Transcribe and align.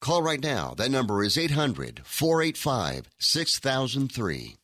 Call 0.00 0.22
right 0.22 0.42
now. 0.42 0.74
That 0.76 0.90
number 0.90 1.22
is 1.22 1.36
800 1.36 2.00
485 2.04 3.10
6003. 3.18 4.56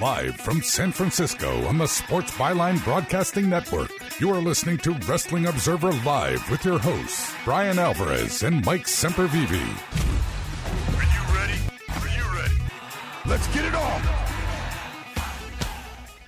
Live 0.00 0.34
from 0.36 0.62
San 0.62 0.90
Francisco 0.90 1.64
on 1.66 1.78
the 1.78 1.86
Sports 1.86 2.32
Byline 2.32 2.82
Broadcasting 2.82 3.48
Network, 3.48 3.90
you 4.18 4.30
are 4.30 4.40
listening 4.40 4.78
to 4.78 4.94
Wrestling 5.06 5.46
Observer 5.46 5.92
Live 6.04 6.50
with 6.50 6.64
your 6.64 6.78
hosts, 6.78 7.32
Bryan 7.44 7.78
Alvarez 7.78 8.42
and 8.42 8.64
Mike 8.64 8.86
Sempervive. 8.86 9.52
Are 10.96 11.04
you 11.04 11.22
ready? 11.36 11.60
Are 11.88 12.08
you 12.08 12.36
ready? 12.36 12.56
Let's 13.26 13.46
get 13.54 13.64
it 13.64 13.74
on! 13.74 14.31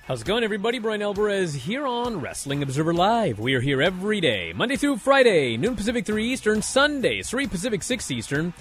How's 0.07 0.21
it 0.21 0.27
going, 0.27 0.43
everybody? 0.43 0.77
Bryan 0.77 1.01
Alvarez 1.01 1.55
here 1.55 1.87
on 1.87 2.21
Wrestling 2.21 2.61
Observer 2.61 2.93
Live. 2.93 3.39
We 3.39 3.55
are 3.55 3.59
here 3.59 3.81
every 3.81 4.21
day, 4.21 4.53
Monday 4.53 4.75
through 4.75 4.97
Friday, 4.97 5.57
noon 5.57 5.75
Pacific, 5.75 6.05
3 6.05 6.31
Eastern, 6.31 6.61
Sunday, 6.61 7.23
3 7.23 7.47
Pacific, 7.47 7.81
6 7.81 8.11
Eastern. 8.11 8.53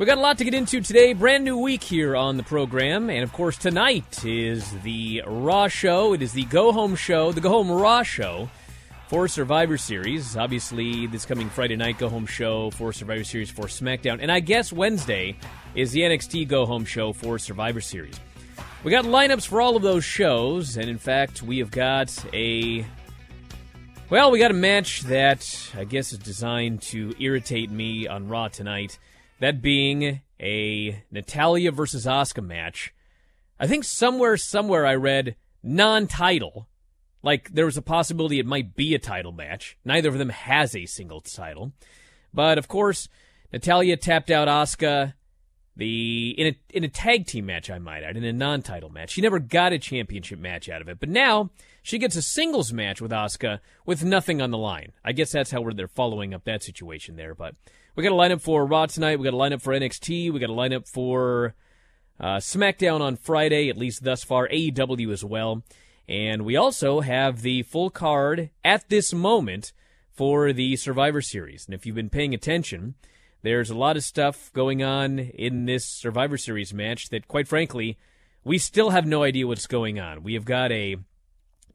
We 0.00 0.06
got 0.06 0.18
a 0.18 0.20
lot 0.20 0.38
to 0.38 0.44
get 0.44 0.52
into 0.52 0.80
today. 0.80 1.12
Brand 1.12 1.44
new 1.44 1.56
week 1.56 1.84
here 1.84 2.16
on 2.16 2.36
the 2.36 2.42
program. 2.42 3.08
And 3.08 3.22
of 3.22 3.32
course, 3.32 3.56
tonight 3.56 4.24
is 4.24 4.68
the 4.82 5.22
Raw 5.28 5.68
show. 5.68 6.12
It 6.12 6.22
is 6.22 6.32
the 6.32 6.42
Go 6.46 6.72
Home 6.72 6.96
show, 6.96 7.30
the 7.30 7.40
Go 7.40 7.50
Home 7.50 7.70
Raw 7.70 8.02
show 8.02 8.50
for 9.06 9.28
Survivor 9.28 9.78
Series. 9.78 10.36
Obviously, 10.36 11.06
this 11.06 11.24
coming 11.24 11.50
Friday 11.50 11.76
night 11.76 11.98
Go 11.98 12.08
Home 12.08 12.26
show 12.26 12.70
for 12.70 12.92
Survivor 12.92 13.22
Series 13.22 13.48
for 13.48 13.66
SmackDown. 13.66 14.18
And 14.20 14.32
I 14.32 14.40
guess 14.40 14.72
Wednesday 14.72 15.36
is 15.76 15.92
the 15.92 16.00
NXT 16.00 16.48
Go 16.48 16.66
Home 16.66 16.84
show 16.84 17.12
for 17.12 17.38
Survivor 17.38 17.80
Series. 17.80 18.18
We 18.82 18.90
got 18.90 19.04
lineups 19.04 19.46
for 19.46 19.60
all 19.60 19.76
of 19.76 19.82
those 19.82 20.04
shows. 20.04 20.78
And 20.78 20.88
in 20.88 20.96
fact, 20.96 21.42
we 21.42 21.58
have 21.58 21.70
got 21.70 22.16
a. 22.32 22.86
Well, 24.08 24.30
we 24.30 24.38
got 24.38 24.50
a 24.50 24.54
match 24.54 25.02
that 25.02 25.70
I 25.76 25.84
guess 25.84 26.12
is 26.12 26.18
designed 26.18 26.80
to 26.82 27.14
irritate 27.20 27.70
me 27.70 28.08
on 28.08 28.28
Raw 28.28 28.48
tonight. 28.48 28.98
That 29.38 29.60
being 29.60 30.22
a 30.40 31.04
Natalya 31.10 31.72
versus 31.72 32.06
Asuka 32.06 32.42
match. 32.42 32.94
I 33.58 33.66
think 33.66 33.84
somewhere, 33.84 34.38
somewhere 34.38 34.86
I 34.86 34.94
read 34.94 35.36
non 35.62 36.06
title. 36.06 36.66
Like 37.22 37.52
there 37.52 37.66
was 37.66 37.76
a 37.76 37.82
possibility 37.82 38.38
it 38.38 38.46
might 38.46 38.74
be 38.74 38.94
a 38.94 38.98
title 38.98 39.32
match. 39.32 39.76
Neither 39.84 40.08
of 40.08 40.16
them 40.16 40.30
has 40.30 40.74
a 40.74 40.86
single 40.86 41.20
title. 41.20 41.72
But 42.32 42.56
of 42.56 42.66
course, 42.66 43.08
Natalya 43.52 43.98
tapped 43.98 44.30
out 44.30 44.48
Asuka 44.48 45.12
the 45.80 46.34
in 46.36 46.46
a 46.48 46.76
in 46.76 46.84
a 46.84 46.88
tag 46.88 47.26
team 47.26 47.46
match, 47.46 47.70
I 47.70 47.78
might 47.78 48.02
add, 48.02 48.16
in 48.16 48.22
a 48.22 48.32
non 48.34 48.60
title 48.60 48.90
match. 48.90 49.12
She 49.12 49.22
never 49.22 49.38
got 49.38 49.72
a 49.72 49.78
championship 49.78 50.38
match 50.38 50.68
out 50.68 50.82
of 50.82 50.88
it. 50.88 51.00
But 51.00 51.08
now 51.08 51.50
she 51.82 51.98
gets 51.98 52.16
a 52.16 52.22
singles 52.22 52.70
match 52.70 53.00
with 53.00 53.10
Asuka 53.10 53.60
with 53.86 54.04
nothing 54.04 54.42
on 54.42 54.50
the 54.50 54.58
line. 54.58 54.92
I 55.02 55.12
guess 55.12 55.32
that's 55.32 55.50
how 55.50 55.68
they're 55.70 55.88
following 55.88 56.34
up 56.34 56.44
that 56.44 56.62
situation 56.62 57.16
there. 57.16 57.34
But 57.34 57.54
we 57.96 58.02
got 58.02 58.12
a 58.12 58.14
lineup 58.14 58.42
for 58.42 58.66
Raw 58.66 58.86
tonight. 58.86 59.18
We 59.18 59.24
got 59.24 59.34
a 59.34 59.38
lineup 59.38 59.62
for 59.62 59.72
NXT. 59.72 60.30
We 60.30 60.38
got 60.38 60.50
a 60.50 60.52
lineup 60.52 60.86
for 60.86 61.54
uh, 62.20 62.36
SmackDown 62.36 63.00
on 63.00 63.16
Friday, 63.16 63.70
at 63.70 63.78
least 63.78 64.04
thus 64.04 64.22
far. 64.22 64.48
AEW 64.48 65.10
as 65.10 65.24
well. 65.24 65.62
And 66.06 66.44
we 66.44 66.56
also 66.56 67.00
have 67.00 67.40
the 67.40 67.62
full 67.62 67.88
card 67.88 68.50
at 68.62 68.90
this 68.90 69.14
moment 69.14 69.72
for 70.12 70.52
the 70.52 70.76
Survivor 70.76 71.22
Series. 71.22 71.64
And 71.64 71.74
if 71.74 71.86
you've 71.86 71.96
been 71.96 72.10
paying 72.10 72.34
attention, 72.34 72.96
there's 73.42 73.70
a 73.70 73.74
lot 73.74 73.96
of 73.96 74.04
stuff 74.04 74.52
going 74.52 74.82
on 74.82 75.18
in 75.18 75.64
this 75.64 75.84
Survivor 75.84 76.36
Series 76.36 76.74
match 76.74 77.08
that, 77.08 77.28
quite 77.28 77.48
frankly, 77.48 77.96
we 78.44 78.58
still 78.58 78.90
have 78.90 79.06
no 79.06 79.22
idea 79.22 79.46
what's 79.46 79.66
going 79.66 79.98
on. 79.98 80.22
We 80.22 80.34
have 80.34 80.44
got 80.44 80.72
a 80.72 80.96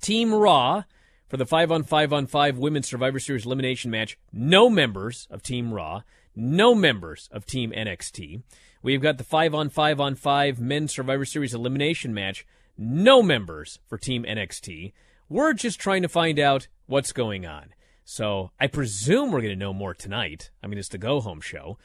Team 0.01 0.33
Raw 0.33 0.83
for 1.27 1.37
the 1.37 1.45
5 1.45 1.71
on 1.71 1.83
5 1.83 2.13
on 2.13 2.27
5 2.27 2.57
Women's 2.57 2.87
Survivor 2.87 3.19
Series 3.19 3.45
elimination 3.45 3.91
match. 3.91 4.17
No 4.31 4.69
members 4.69 5.27
of 5.31 5.41
Team 5.41 5.73
Raw, 5.73 6.01
no 6.35 6.75
members 6.75 7.29
of 7.31 7.45
Team 7.45 7.71
NXT. 7.71 8.43
We've 8.83 9.01
got 9.01 9.17
the 9.17 9.23
5 9.23 9.55
on 9.55 9.69
5 9.69 9.99
on 9.99 10.15
5 10.15 10.59
Men's 10.59 10.93
Survivor 10.93 11.25
Series 11.25 11.53
elimination 11.53 12.13
match. 12.13 12.45
No 12.77 13.23
members 13.23 13.79
for 13.87 13.97
Team 13.97 14.23
NXT. 14.23 14.93
We're 15.27 15.53
just 15.53 15.79
trying 15.79 16.03
to 16.03 16.09
find 16.09 16.37
out 16.37 16.67
what's 16.85 17.11
going 17.11 17.45
on. 17.45 17.73
So 18.05 18.51
I 18.59 18.67
presume 18.67 19.31
we're 19.31 19.41
going 19.41 19.53
to 19.53 19.59
know 19.59 19.73
more 19.73 19.95
tonight. 19.95 20.51
I 20.63 20.67
mean, 20.67 20.77
it's 20.77 20.87
the 20.87 20.99
go 20.99 21.19
home 21.19 21.41
show. 21.41 21.77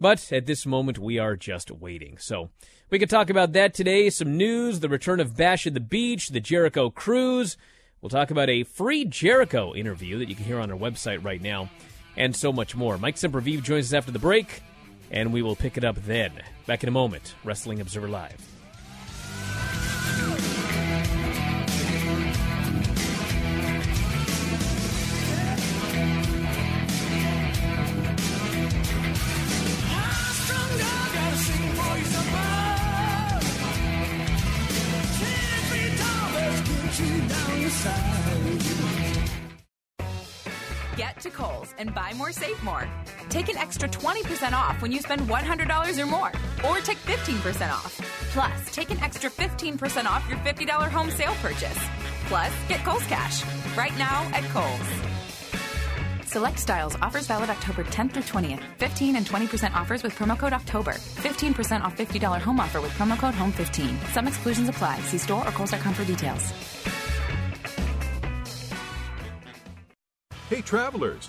But 0.00 0.32
at 0.32 0.46
this 0.46 0.66
moment, 0.66 0.98
we 0.98 1.18
are 1.18 1.36
just 1.36 1.70
waiting. 1.70 2.18
So 2.18 2.50
we 2.90 2.98
could 2.98 3.10
talk 3.10 3.30
about 3.30 3.52
that 3.52 3.74
today. 3.74 4.10
Some 4.10 4.36
news, 4.36 4.80
the 4.80 4.88
return 4.88 5.20
of 5.20 5.36
Bash 5.36 5.66
at 5.66 5.74
the 5.74 5.80
Beach, 5.80 6.28
the 6.28 6.40
Jericho 6.40 6.90
Cruise. 6.90 7.56
We'll 8.00 8.10
talk 8.10 8.30
about 8.30 8.48
a 8.48 8.64
free 8.64 9.04
Jericho 9.04 9.74
interview 9.74 10.18
that 10.18 10.28
you 10.28 10.36
can 10.36 10.44
hear 10.44 10.60
on 10.60 10.70
our 10.70 10.78
website 10.78 11.24
right 11.24 11.42
now, 11.42 11.68
and 12.16 12.34
so 12.34 12.52
much 12.52 12.76
more. 12.76 12.96
Mike 12.96 13.16
Sempervive 13.16 13.62
joins 13.62 13.86
us 13.86 13.96
after 13.96 14.12
the 14.12 14.20
break, 14.20 14.62
and 15.10 15.32
we 15.32 15.42
will 15.42 15.56
pick 15.56 15.76
it 15.76 15.82
up 15.82 15.96
then. 15.96 16.32
Back 16.66 16.84
in 16.84 16.88
a 16.88 16.92
moment. 16.92 17.34
Wrestling 17.42 17.80
Observer 17.80 18.08
Live. 18.08 18.57
And 41.78 41.94
buy 41.94 42.12
more, 42.14 42.32
save 42.32 42.62
more. 42.62 42.88
Take 43.28 43.48
an 43.48 43.56
extra 43.56 43.88
20% 43.88 44.52
off 44.52 44.80
when 44.82 44.92
you 44.92 45.00
spend 45.00 45.22
$100 45.22 45.98
or 45.98 46.06
more, 46.06 46.32
or 46.68 46.78
take 46.78 46.98
15% 46.98 47.70
off. 47.70 47.96
Plus, 48.30 48.74
take 48.74 48.90
an 48.90 48.98
extra 49.00 49.30
15% 49.30 50.04
off 50.06 50.28
your 50.28 50.38
$50 50.38 50.90
home 50.90 51.10
sale 51.10 51.34
purchase. 51.42 51.78
Plus, 52.26 52.52
get 52.68 52.84
Kohl's 52.84 53.06
Cash 53.06 53.44
right 53.76 53.96
now 53.98 54.28
at 54.34 54.44
Kohl's. 54.50 55.08
Select 56.28 56.58
styles. 56.58 56.94
Offers 57.00 57.26
valid 57.26 57.48
October 57.48 57.84
10th 57.84 58.12
through 58.12 58.22
20th. 58.22 58.60
15 58.78 59.16
and 59.16 59.24
20% 59.24 59.74
offers 59.74 60.02
with 60.02 60.14
promo 60.14 60.38
code 60.38 60.52
October. 60.52 60.92
15% 60.92 61.82
off 61.82 61.96
$50 61.96 62.40
home 62.42 62.60
offer 62.60 62.82
with 62.82 62.92
promo 62.92 63.18
code 63.18 63.34
HOME15. 63.34 63.96
Some 64.12 64.28
exclusions 64.28 64.68
apply. 64.68 65.00
See 65.00 65.18
store 65.18 65.46
or 65.48 65.52
Kohl's.com 65.52 65.94
for 65.94 66.04
details. 66.04 66.52
Hey, 70.50 70.62
travelers, 70.62 71.28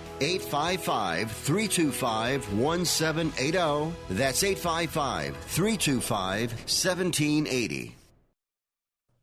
855 0.21 1.31
325 1.31 2.53
1780. 2.53 3.95
That's 4.11 4.43
855 4.43 5.35
325 5.35 6.51
1780. 6.51 7.95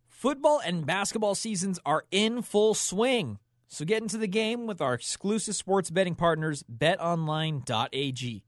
Football 0.09 0.61
and 0.67 0.85
basketball 0.85 1.37
seasons 1.37 1.79
are 1.87 2.05
in 2.11 2.43
full 2.43 2.75
swing. 2.75 3.39
So 3.69 3.85
get 3.85 4.03
into 4.03 4.19
the 4.19 4.27
game 4.27 4.67
with 4.67 4.81
our 4.81 4.95
exclusive 4.95 5.55
sports 5.55 5.91
betting 5.91 6.17
partners, 6.17 6.65
betonline.ag. 6.65 8.43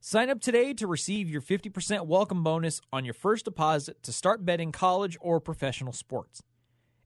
Sign 0.00 0.30
up 0.30 0.40
today 0.40 0.72
to 0.72 0.86
receive 0.86 1.28
your 1.28 1.42
50% 1.42 2.06
welcome 2.06 2.42
bonus 2.42 2.80
on 2.92 3.04
your 3.04 3.12
first 3.12 3.44
deposit 3.44 4.02
to 4.04 4.12
start 4.12 4.46
betting 4.46 4.72
college 4.72 5.18
or 5.20 5.38
professional 5.38 5.92
sports. 5.92 6.42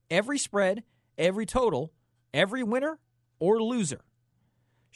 Every 0.09 0.37
spread, 0.39 0.83
every 1.17 1.45
total, 1.45 1.91
every 2.33 2.63
winner 2.63 2.99
or 3.39 3.61
loser. 3.61 4.01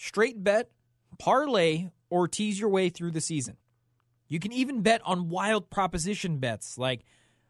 Straight 0.04 0.44
bet, 0.44 0.72
parlay, 1.20 1.90
or 2.10 2.28
tease 2.28 2.60
your 2.60 2.70
way 2.70 2.90
through 2.90 3.12
the 3.12 3.22
season. 3.22 3.58
You 4.28 4.40
can 4.40 4.52
even 4.52 4.82
bet 4.82 5.00
on 5.06 5.30
wild 5.30 5.70
proposition 5.70 6.40
bets 6.40 6.76
like 6.76 7.02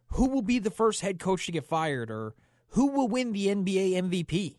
who 0.08 0.28
will 0.28 0.42
be 0.42 0.60
the 0.60 0.70
first 0.70 1.00
head 1.00 1.18
coach 1.18 1.46
to 1.46 1.54
get 1.54 1.64
fired 1.64 2.12
or 2.12 2.36
who 2.72 2.88
will 2.88 3.08
win 3.08 3.32
the 3.32 3.48
NBA 3.48 3.94
MVP. 3.94 4.58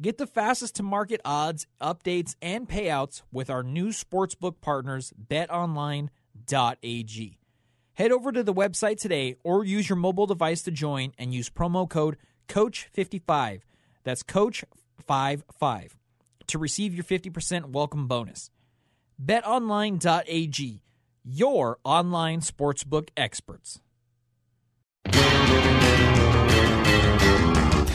Get 0.00 0.18
the 0.18 0.26
fastest 0.28 0.76
to 0.76 0.84
market 0.84 1.20
odds, 1.24 1.66
updates, 1.82 2.36
and 2.40 2.68
payouts 2.68 3.22
with 3.32 3.50
our 3.50 3.64
new 3.64 3.88
sportsbook 3.88 4.60
partners, 4.60 5.12
betonline.ag. 5.20 6.10
Head 7.94 8.12
over 8.12 8.30
to 8.30 8.44
the 8.44 8.54
website 8.54 8.98
today 8.98 9.34
or 9.42 9.64
use 9.64 9.88
your 9.88 9.96
mobile 9.96 10.26
device 10.26 10.62
to 10.62 10.70
join 10.70 11.12
and 11.18 11.34
use 11.34 11.50
promo 11.50 11.90
code 11.90 12.18
COACH55. 12.46 13.62
That's 14.04 14.22
COACH55 14.22 15.90
to 16.48 16.58
receive 16.58 16.94
your 16.94 17.04
50% 17.04 17.66
welcome 17.66 18.06
bonus. 18.06 18.50
BetOnline.ag, 19.22 20.82
your 21.24 21.78
online 21.84 22.40
sportsbook 22.40 23.08
experts. 23.16 23.80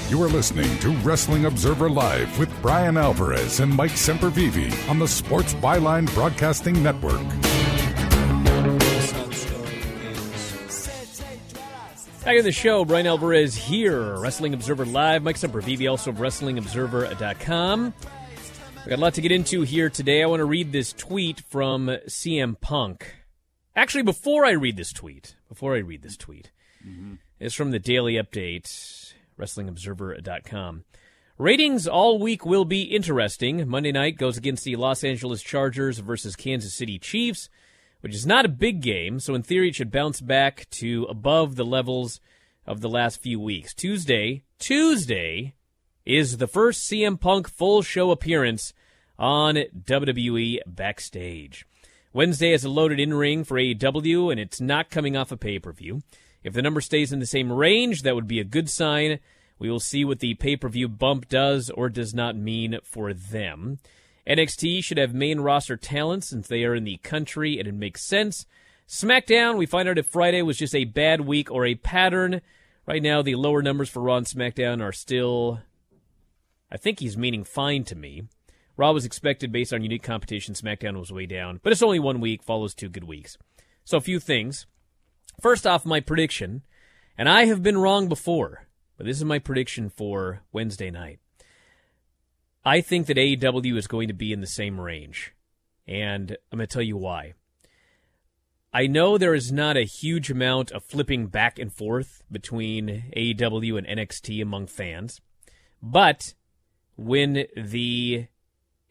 You 0.09 0.23
are 0.23 0.29
listening 0.29 0.75
to 0.79 0.89
Wrestling 1.03 1.45
Observer 1.45 1.87
Live 1.87 2.39
with 2.39 2.49
Bryan 2.63 2.97
Alvarez 2.97 3.59
and 3.59 3.71
Mike 3.71 3.91
Sempervive 3.91 4.89
on 4.89 4.97
the 4.97 5.07
Sports 5.07 5.53
Byline 5.53 6.11
Broadcasting 6.15 6.81
Network. 6.81 7.21
Back 12.25 12.37
in 12.37 12.43
the 12.43 12.51
show, 12.51 12.85
Bryan 12.85 13.07
Alvarez 13.07 13.55
here, 13.55 14.17
Wrestling 14.19 14.53
Observer 14.53 14.85
Live. 14.85 15.23
Mike 15.23 15.37
Sempervive, 15.37 15.89
also 15.89 16.09
of 16.09 16.17
WrestlingObserver.com. 16.17 17.93
We 18.89 18.95
got 18.95 19.01
a 19.01 19.06
lot 19.06 19.13
to 19.13 19.21
get 19.21 19.31
into 19.31 19.62
here 19.62 19.88
today. 19.88 20.24
I 20.24 20.25
want 20.25 20.39
to 20.39 20.45
read 20.45 20.71
this 20.71 20.94
tweet 20.94 21.41
from 21.41 21.89
CM 22.07 22.59
Punk. 22.59 23.18
Actually, 23.75 24.01
before 24.01 24.47
I 24.47 24.53
read 24.53 24.77
this 24.77 24.91
tweet, 24.91 25.36
before 25.47 25.75
I 25.75 25.77
read 25.77 26.01
this 26.01 26.18
tweet, 26.18 26.50
mm-hmm. 26.83 27.13
it's 27.39 27.53
from 27.53 27.69
the 27.69 27.77
Daily 27.77 28.15
Update, 28.15 29.13
WrestlingObserver.com. 29.39 30.86
Ratings 31.38 31.88
all 31.88 32.18
week 32.18 32.47
will 32.47 32.65
be 32.65 32.81
interesting. 32.81 33.69
Monday 33.69 33.91
night 33.91 34.18
goes 34.18 34.38
against 34.38 34.63
the 34.63 34.75
Los 34.75 35.03
Angeles 35.03 35.44
Chargers 35.44 36.00
versus 36.00 36.35
Kansas 36.35 36.74
City 36.74 36.97
Chiefs 36.97 37.47
which 38.01 38.15
is 38.15 38.25
not 38.25 38.45
a 38.45 38.50
big 38.50 38.81
game, 38.81 39.19
so 39.19 39.35
in 39.35 39.44
theory 39.44 39.69
it 39.69 39.75
should 39.75 39.92
bounce 39.92 40.21
back 40.21 40.65
to 40.71 41.06
above 41.09 41.57
the 41.57 41.65
levels 41.65 42.21
of 42.65 42.81
the 42.81 42.89
last 42.89 43.21
few 43.21 43.39
weeks. 43.39 43.74
Tuesday, 43.74 44.44
Tuesday 44.57 45.53
is 46.06 46.38
the 46.38 46.47
first 46.47 46.89
CM 46.89 47.19
Punk 47.19 47.50
full 47.50 47.81
show 47.81 48.09
appearance 48.09 48.74
on 49.19 49.57
WWE 49.86 50.60
Backstage. 50.66 51.66
Wednesday 52.13 52.54
is 52.54 52.63
a 52.63 52.69
loaded 52.69 53.00
in 53.00 53.13
ring 53.13 53.44
for 53.44 53.60
AEW, 53.60 54.31
and 54.31 54.39
it's 54.39 54.60
not 54.60 54.89
coming 54.89 55.16
off 55.16 55.31
a 55.31 55.38
pay 55.38 55.60
per 55.60 55.71
view. 55.71 56.01
If 56.44 56.54
the 56.54 56.62
number 56.62 56.81
stays 56.81 57.12
in 57.12 57.19
the 57.19 57.25
same 57.25 57.51
range, 57.51 58.01
that 58.01 58.16
would 58.16 58.27
be 58.27 58.39
a 58.39 58.45
good 58.45 58.69
sign. 58.69 59.19
We 59.60 59.69
will 59.69 59.81
see 59.81 60.06
what 60.06 60.19
the 60.19 60.36
pay 60.36 60.56
per 60.56 60.69
view 60.69 60.88
bump 60.88 61.27
does 61.27 61.69
or 61.69 61.89
does 61.89 62.13
not 62.16 62.36
mean 62.36 62.80
for 62.83 63.13
them. 63.13 63.80
NXT 64.25 64.83
should 64.83 64.98
have 64.98 65.13
main 65.13 65.42
roster 65.42 65.75
talent 65.75 66.24
since 66.24 66.48
they 66.48 66.63
are 66.63 66.75
in 66.75 66.86
the 66.86 66.98
country 66.98 67.60
and 67.60 67.68
it 67.68 67.74
makes 67.74 68.04
sense. 68.04 68.45
SmackDown, 68.88 69.57
we 69.57 69.66
find 69.66 69.89
out 69.89 69.98
if 69.98 70.07
Friday 70.07 70.42
was 70.42 70.57
just 70.57 70.74
a 70.74 70.86
bad 70.86 71.21
week 71.21 71.51
or 71.51 71.66
a 71.66 71.75
pattern. 71.75 72.42
Right 72.88 73.04
now, 73.04 73.21
the 73.21 73.36
lower 73.36 73.62
numbers 73.62 73.89
for 73.89 74.01
Raw 74.01 74.18
and 74.18 74.25
SmackDown 74.25 74.81
are 74.81 74.92
still, 74.92 75.60
I 76.71 76.77
think 76.77 77.00
he's 77.00 77.18
meaning 77.18 77.44
fine 77.44 77.83
to 77.86 77.95
me. 77.95 78.24
Raw 78.79 78.93
was 78.93 79.03
expected 79.03 79.51
based 79.51 79.73
on 79.73 79.83
unique 79.83 80.03
competition. 80.03 80.53
SmackDown 80.53 80.97
was 80.97 81.11
way 81.11 81.25
down, 81.25 81.59
but 81.61 81.73
it's 81.73 81.83
only 81.83 81.99
one 81.99 82.21
week, 82.21 82.41
follows 82.41 82.73
two 82.73 82.87
good 82.87 83.03
weeks. 83.03 83.37
So, 83.83 83.97
a 83.97 84.01
few 84.01 84.21
things. 84.21 84.67
First 85.41 85.67
off, 85.67 85.85
my 85.85 85.99
prediction, 85.99 86.61
and 87.17 87.27
I 87.27 87.43
have 87.43 87.61
been 87.61 87.77
wrong 87.77 88.07
before, 88.07 88.69
but 88.95 89.05
this 89.05 89.17
is 89.17 89.25
my 89.25 89.37
prediction 89.37 89.89
for 89.89 90.43
Wednesday 90.53 90.89
night. 90.89 91.19
I 92.63 92.79
think 92.79 93.07
that 93.07 93.17
AEW 93.17 93.75
is 93.75 93.87
going 93.87 94.07
to 94.07 94.13
be 94.13 94.31
in 94.31 94.39
the 94.39 94.47
same 94.47 94.79
range. 94.79 95.33
And 95.85 96.37
I'm 96.49 96.59
going 96.59 96.67
to 96.67 96.73
tell 96.73 96.81
you 96.81 96.95
why. 96.95 97.33
I 98.73 98.87
know 98.87 99.17
there 99.17 99.35
is 99.35 99.51
not 99.51 99.75
a 99.75 99.83
huge 99.83 100.31
amount 100.31 100.71
of 100.71 100.85
flipping 100.85 101.27
back 101.27 101.59
and 101.59 101.73
forth 101.73 102.23
between 102.31 103.11
AEW 103.13 103.77
and 103.77 103.85
NXT 103.85 104.41
among 104.41 104.67
fans. 104.67 105.19
But 105.83 106.33
when 106.95 107.45
the 107.57 108.27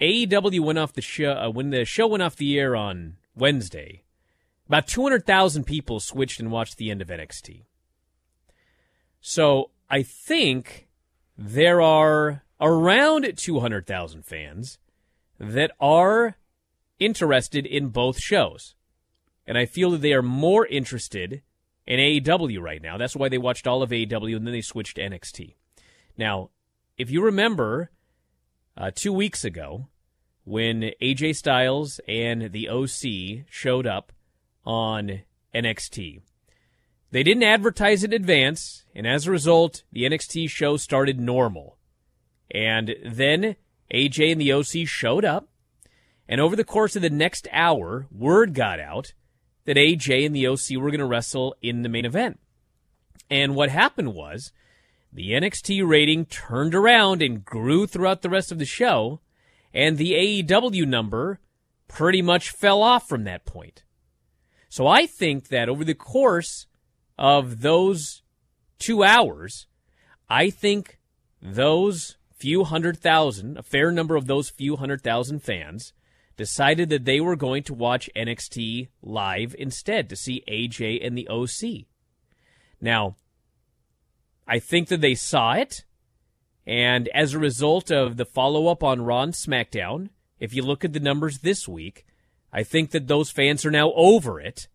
AEW 0.01 0.61
went 0.61 0.79
off 0.79 0.93
the 0.93 1.03
show, 1.03 1.33
uh, 1.33 1.51
when 1.51 1.71
the 1.71 1.85
show 1.85 2.07
went 2.07 2.23
off 2.23 2.37
the 2.37 2.59
air 2.59 2.77
on 2.77 3.17
Wednesday, 3.35 4.03
about 4.69 4.87
200,000 4.87 5.65
people 5.65 5.99
switched 5.99 6.41
and 6.41 6.51
watched 6.51 6.77
the 6.77 6.91
end 6.91 7.03
of 7.03 7.09
NXT. 7.09 7.65
So 9.21 9.71
I 9.91 10.03
think 10.03 10.89
there 11.37 11.81
are 11.81 12.43
around 12.61 13.37
200,000 13.37 14.23
fans 14.25 14.79
that 15.39 15.71
are 15.81 16.37
interested 16.99 17.67
in 17.67 17.89
both 17.89 18.21
shows. 18.21 18.75
And 19.47 19.57
I 19.57 19.67
feel 19.67 19.91
that 19.93 20.03
they 20.03 20.13
are 20.13 20.23
more 20.23 20.67
interested 20.67 21.43
in 21.87 21.99
AEW 21.99 22.61
right 22.61 22.83
now. 22.83 22.99
That's 22.99 23.17
why 23.17 23.29
they 23.29 23.39
watched 23.39 23.67
all 23.67 23.83
of 23.83 23.91
AEW 23.91 24.37
and 24.37 24.47
then 24.47 24.53
they 24.53 24.61
switched 24.61 24.97
to 24.97 25.03
NXT. 25.03 25.55
Now, 26.17 26.51
if 26.99 27.11
you 27.11 27.23
remember 27.23 27.91
uh, 28.77 28.91
two 28.95 29.13
weeks 29.13 29.45
ago 29.45 29.89
when 30.49 30.93
AJ 31.03 31.37
Styles 31.37 32.01
and 32.09 32.53
the 32.53 32.71
OC 32.71 33.45
showed 33.51 33.87
up 33.87 34.13
on 34.65 35.21
NXT, 35.55 36.23
they 37.11 37.23
didn't 37.23 37.43
advertise 37.43 38.03
in 38.03 38.15
advance, 38.15 38.85
and 38.95 39.07
as 39.07 39.27
a 39.27 39.31
result, 39.31 39.83
the 39.93 40.05
NXT 40.05 40.49
show 40.49 40.79
started 40.79 41.21
normal. 41.21 41.77
And 42.51 42.97
then 43.05 43.57
AJ 43.93 44.33
and 44.33 44.41
the 44.41 44.53
OC 44.53 44.89
showed 44.89 45.25
up. 45.25 45.51
And 46.27 46.41
over 46.41 46.57
the 46.57 46.65
course 46.65 46.97
of 46.97 47.03
the 47.03 47.11
next 47.11 47.47
hour, 47.53 48.07
word 48.11 48.55
got 48.55 48.81
out 48.81 49.13
that 49.67 49.77
AJ 49.77 50.25
and 50.25 50.35
the 50.35 50.47
OC 50.47 50.81
were 50.81 50.91
going 50.91 51.01
to 51.01 51.07
wrestle 51.07 51.55
in 51.61 51.83
the 51.83 51.91
main 51.91 52.07
event. 52.07 52.41
And 53.29 53.55
what 53.55 53.69
happened 53.69 54.15
was 54.15 54.53
the 55.13 55.33
NXT 55.33 55.87
rating 55.87 56.25
turned 56.25 56.75
around 56.75 57.21
and 57.21 57.45
grew 57.45 57.87
throughout 57.87 58.23
the 58.23 58.31
rest 58.31 58.51
of 58.51 58.59
the 58.59 58.65
show, 58.65 59.21
and 59.73 59.99
the 59.99 60.13
AEW 60.13 60.87
number 60.87 61.41
pretty 61.89 62.23
much 62.23 62.51
fell 62.51 62.83
off 62.83 63.09
from 63.09 63.25
that 63.25 63.45
point. 63.45 63.83
So 64.69 64.87
I 64.87 65.07
think 65.07 65.49
that 65.49 65.69
over 65.69 65.85
the 65.85 65.95
course 65.95 66.67
of 67.17 67.63
those 67.63 68.23
two 68.79 69.03
hours, 69.03 69.67
I 70.29 70.51
think 70.51 70.99
those 71.41 72.17
few 72.37 72.65
hundred 72.65 72.99
thousand, 72.99 73.57
a 73.57 73.63
fair 73.63 73.91
number 73.91 74.15
of 74.17 74.27
those 74.27 74.51
few 74.51 74.77
hundred 74.77 75.03
thousand 75.03 75.43
fans, 75.43 75.93
decided 76.37 76.89
that 76.91 77.05
they 77.05 77.21
were 77.21 77.37
going 77.37 77.65
to 77.65 77.75
watch 77.75 78.09
NXT 78.15 78.89
live 79.03 79.57
instead 79.59 80.09
to 80.09 80.17
see 80.17 80.45
AJ 80.49 81.05
and 81.05 81.19
the 81.19 81.29
OC. 81.29 81.87
Now, 82.81 83.17
I 84.47 84.61
think 84.61 84.89
that 84.89 85.01
they 85.01 85.15
saw 85.15 85.55
it, 85.55 85.85
and 86.69 87.09
as 87.09 87.33
a 87.33 87.39
result 87.39 87.91
of 87.91 88.19
the 88.19 88.27
follow 88.27 88.67
up 88.67 88.85
on 88.85 89.01
Raw 89.01 89.23
and 89.23 89.33
SmackDown, 89.33 90.11
if 90.39 90.53
you 90.53 90.63
look 90.63 90.85
at 90.85 90.93
the 90.93 91.01
numbers 91.01 91.39
this 91.39 91.67
week, 91.67 92.05
I 92.53 92.63
think 92.63 92.91
that 92.91 93.09
those 93.09 93.31
fans 93.31 93.65
are 93.65 93.71
now 93.71 93.93
over 93.95 94.39
it, 94.39 94.69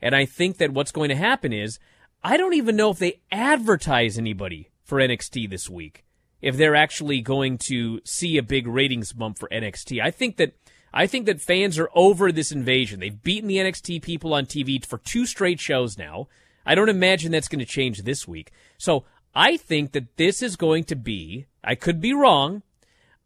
And 0.00 0.14
I 0.14 0.24
think 0.24 0.56
that 0.56 0.72
what's 0.72 0.92
going 0.92 1.10
to 1.10 1.16
happen 1.16 1.52
is 1.52 1.78
I 2.24 2.36
don't 2.36 2.54
even 2.54 2.76
know 2.76 2.90
if 2.90 2.98
they 2.98 3.20
advertise 3.30 4.16
anybody 4.16 4.70
for 4.82 4.98
NXT 4.98 5.50
this 5.50 5.68
week. 5.68 6.04
If 6.40 6.56
they're 6.56 6.76
actually 6.76 7.20
going 7.20 7.58
to 7.66 8.00
see 8.04 8.38
a 8.38 8.42
big 8.42 8.66
ratings 8.66 9.12
bump 9.12 9.38
for 9.38 9.48
NXT. 9.48 10.00
I 10.00 10.10
think 10.10 10.36
that 10.36 10.54
I 10.94 11.06
think 11.06 11.26
that 11.26 11.42
fans 11.42 11.78
are 11.78 11.90
over 11.94 12.32
this 12.32 12.52
invasion. 12.52 13.00
They've 13.00 13.22
beaten 13.22 13.48
the 13.48 13.56
NXT 13.58 14.00
people 14.02 14.32
on 14.32 14.46
TV 14.46 14.82
for 14.84 14.98
two 14.98 15.26
straight 15.26 15.60
shows 15.60 15.98
now. 15.98 16.28
I 16.64 16.74
don't 16.74 16.88
imagine 16.88 17.32
that's 17.32 17.48
going 17.48 17.58
to 17.58 17.66
change 17.66 18.02
this 18.02 18.28
week. 18.28 18.52
So 18.78 19.04
I 19.38 19.56
think 19.56 19.92
that 19.92 20.16
this 20.16 20.42
is 20.42 20.56
going 20.56 20.82
to 20.84 20.96
be, 20.96 21.46
I 21.62 21.76
could 21.76 22.00
be 22.00 22.12
wrong. 22.12 22.64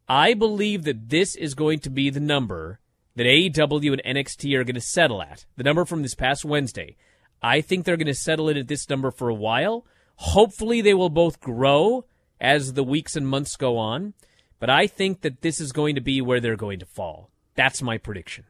I 0.07 0.35
believe 0.35 0.85
that 0.85 1.09
this 1.09 1.35
is 1.35 1.55
going 1.55 1.79
to 1.79 1.91
be 1.91 2.11
the 2.11 2.21
number 2.21 2.81
that 3.17 3.25
AEW 3.25 3.95
and 3.95 4.19
NXT 4.19 4.55
are 4.55 4.65
going 4.65 4.75
to 4.75 4.81
settle 4.83 5.23
at. 5.23 5.47
The 5.57 5.63
number 5.63 5.87
from 5.87 6.03
this 6.03 6.15
past 6.15 6.45
Wednesday. 6.45 6.97
I 7.43 7.63
think 7.63 7.87
they're 7.87 7.97
going 7.97 8.09
to 8.09 8.15
settle 8.15 8.51
it 8.51 8.59
at 8.59 8.69
this 8.69 8.91
number 8.91 9.11
for 9.11 9.31
a 9.31 9.35
while. 9.35 9.87
Hopefully, 10.17 10.83
they 10.83 10.93
will 10.93 11.09
both 11.09 11.41
grow 11.41 12.05
as 12.39 12.75
the 12.75 12.85
weeks 12.85 13.17
and 13.17 13.27
months 13.27 13.57
go 13.57 13.79
on. 13.79 14.13
But 14.61 14.69
I 14.69 14.89
think 14.89 15.23
that 15.23 15.41
this 15.41 15.63
is 15.63 15.73
going 15.73 15.95
to 15.95 16.03
be 16.03 16.21
where 16.21 16.41
they're 16.41 16.57
going 16.57 16.81
to 16.81 16.87
fall. 16.87 17.31
That's 17.55 17.81
my 17.81 17.97
prediction. 17.97 18.45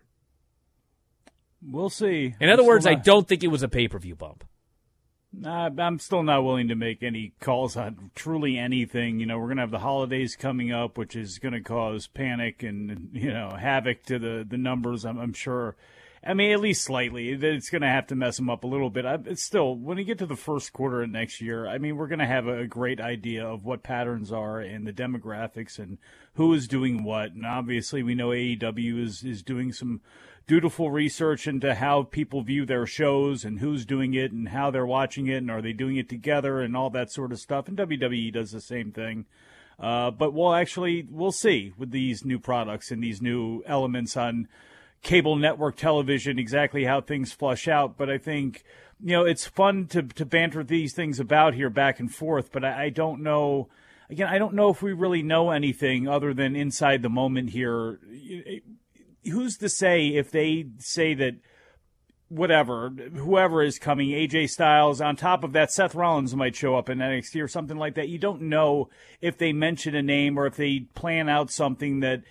We'll 1.64 1.90
see. 1.90 2.34
In 2.40 2.50
other 2.50 2.64
words, 2.64 2.88
I 2.88 2.94
don't 2.94 3.28
think 3.28 3.44
it 3.44 3.52
was 3.52 3.62
a 3.62 3.68
pay 3.68 3.86
per 3.86 4.00
view 4.00 4.16
bump. 4.16 4.42
I'm 5.46 5.98
still 5.98 6.22
not 6.22 6.44
willing 6.44 6.68
to 6.68 6.74
make 6.74 7.02
any 7.02 7.32
calls 7.40 7.76
on 7.76 8.10
truly 8.14 8.58
anything. 8.58 9.18
You 9.18 9.26
know, 9.26 9.38
we're 9.38 9.46
going 9.46 9.56
to 9.56 9.62
have 9.62 9.70
the 9.70 9.78
holidays 9.78 10.36
coming 10.36 10.72
up, 10.72 10.98
which 10.98 11.16
is 11.16 11.38
going 11.38 11.54
to 11.54 11.60
cause 11.60 12.06
panic 12.06 12.62
and 12.62 13.10
you 13.12 13.32
know 13.32 13.50
havoc 13.50 14.02
to 14.04 14.18
the 14.18 14.46
the 14.48 14.58
numbers. 14.58 15.04
I'm, 15.04 15.18
I'm 15.18 15.32
sure. 15.32 15.76
I 16.24 16.34
mean, 16.34 16.52
at 16.52 16.60
least 16.60 16.84
slightly. 16.84 17.30
It's 17.30 17.68
going 17.68 17.82
to 17.82 17.88
have 17.88 18.06
to 18.06 18.14
mess 18.14 18.36
them 18.36 18.48
up 18.48 18.62
a 18.62 18.68
little 18.68 18.90
bit. 18.90 19.04
I, 19.04 19.18
it's 19.24 19.42
still, 19.42 19.74
when 19.74 19.98
you 19.98 20.04
get 20.04 20.18
to 20.18 20.26
the 20.26 20.36
first 20.36 20.72
quarter 20.72 21.02
of 21.02 21.10
next 21.10 21.40
year, 21.40 21.66
I 21.66 21.78
mean, 21.78 21.96
we're 21.96 22.06
going 22.06 22.20
to 22.20 22.26
have 22.26 22.46
a 22.46 22.64
great 22.64 23.00
idea 23.00 23.44
of 23.44 23.64
what 23.64 23.82
patterns 23.82 24.30
are 24.30 24.60
and 24.60 24.86
the 24.86 24.92
demographics 24.92 25.80
and 25.80 25.98
who 26.34 26.54
is 26.54 26.68
doing 26.68 27.02
what. 27.02 27.32
And 27.32 27.44
obviously, 27.44 28.04
we 28.04 28.14
know 28.14 28.28
AEW 28.28 29.02
is 29.02 29.24
is 29.24 29.42
doing 29.42 29.72
some 29.72 30.00
dutiful 30.46 30.90
research 30.90 31.46
into 31.46 31.74
how 31.74 32.02
people 32.02 32.42
view 32.42 32.66
their 32.66 32.86
shows 32.86 33.44
and 33.44 33.60
who's 33.60 33.86
doing 33.86 34.14
it 34.14 34.32
and 34.32 34.48
how 34.48 34.70
they're 34.70 34.86
watching 34.86 35.26
it 35.26 35.38
and 35.38 35.50
are 35.50 35.62
they 35.62 35.72
doing 35.72 35.96
it 35.96 36.08
together 36.08 36.60
and 36.60 36.76
all 36.76 36.90
that 36.90 37.10
sort 37.10 37.32
of 37.32 37.38
stuff. 37.38 37.68
And 37.68 37.76
WWE 37.76 38.32
does 38.32 38.50
the 38.50 38.60
same 38.60 38.92
thing. 38.92 39.26
Uh, 39.78 40.10
but 40.10 40.32
we'll 40.32 40.54
actually 40.54 41.06
we'll 41.10 41.32
see 41.32 41.72
with 41.76 41.90
these 41.90 42.24
new 42.24 42.38
products 42.38 42.90
and 42.90 43.02
these 43.02 43.20
new 43.20 43.62
elements 43.66 44.16
on 44.16 44.48
cable 45.02 45.34
network 45.34 45.76
television 45.76 46.38
exactly 46.38 46.84
how 46.84 47.00
things 47.00 47.32
flush 47.32 47.66
out. 47.66 47.96
But 47.96 48.10
I 48.10 48.18
think 48.18 48.64
you 49.02 49.16
know 49.16 49.24
it's 49.24 49.46
fun 49.46 49.86
to 49.88 50.02
to 50.02 50.24
banter 50.24 50.62
these 50.62 50.92
things 50.92 51.18
about 51.18 51.54
here 51.54 51.70
back 51.70 51.98
and 51.98 52.14
forth. 52.14 52.52
But 52.52 52.64
I, 52.64 52.84
I 52.84 52.88
don't 52.90 53.22
know. 53.22 53.68
Again, 54.10 54.28
I 54.28 54.38
don't 54.38 54.54
know 54.54 54.68
if 54.68 54.82
we 54.82 54.92
really 54.92 55.22
know 55.22 55.50
anything 55.50 56.06
other 56.06 56.34
than 56.34 56.54
inside 56.54 57.02
the 57.02 57.08
moment 57.08 57.50
here 57.50 57.98
who's 59.24 59.56
to 59.58 59.68
say 59.68 60.08
if 60.08 60.30
they 60.30 60.66
say 60.78 61.14
that 61.14 61.36
whatever, 62.28 62.88
whoever 62.88 63.62
is 63.62 63.78
coming, 63.78 64.08
AJ 64.08 64.50
Styles, 64.50 65.00
on 65.00 65.16
top 65.16 65.44
of 65.44 65.52
that, 65.52 65.70
Seth 65.70 65.94
Rollins 65.94 66.34
might 66.34 66.56
show 66.56 66.76
up 66.76 66.88
in 66.88 66.98
NXT 66.98 67.42
or 67.42 67.48
something 67.48 67.76
like 67.76 67.94
that. 67.94 68.08
You 68.08 68.18
don't 68.18 68.42
know 68.42 68.88
if 69.20 69.36
they 69.36 69.52
mention 69.52 69.94
a 69.94 70.02
name 70.02 70.38
or 70.38 70.46
if 70.46 70.56
they 70.56 70.86
plan 70.94 71.28
out 71.28 71.50
something 71.50 72.00
that 72.00 72.22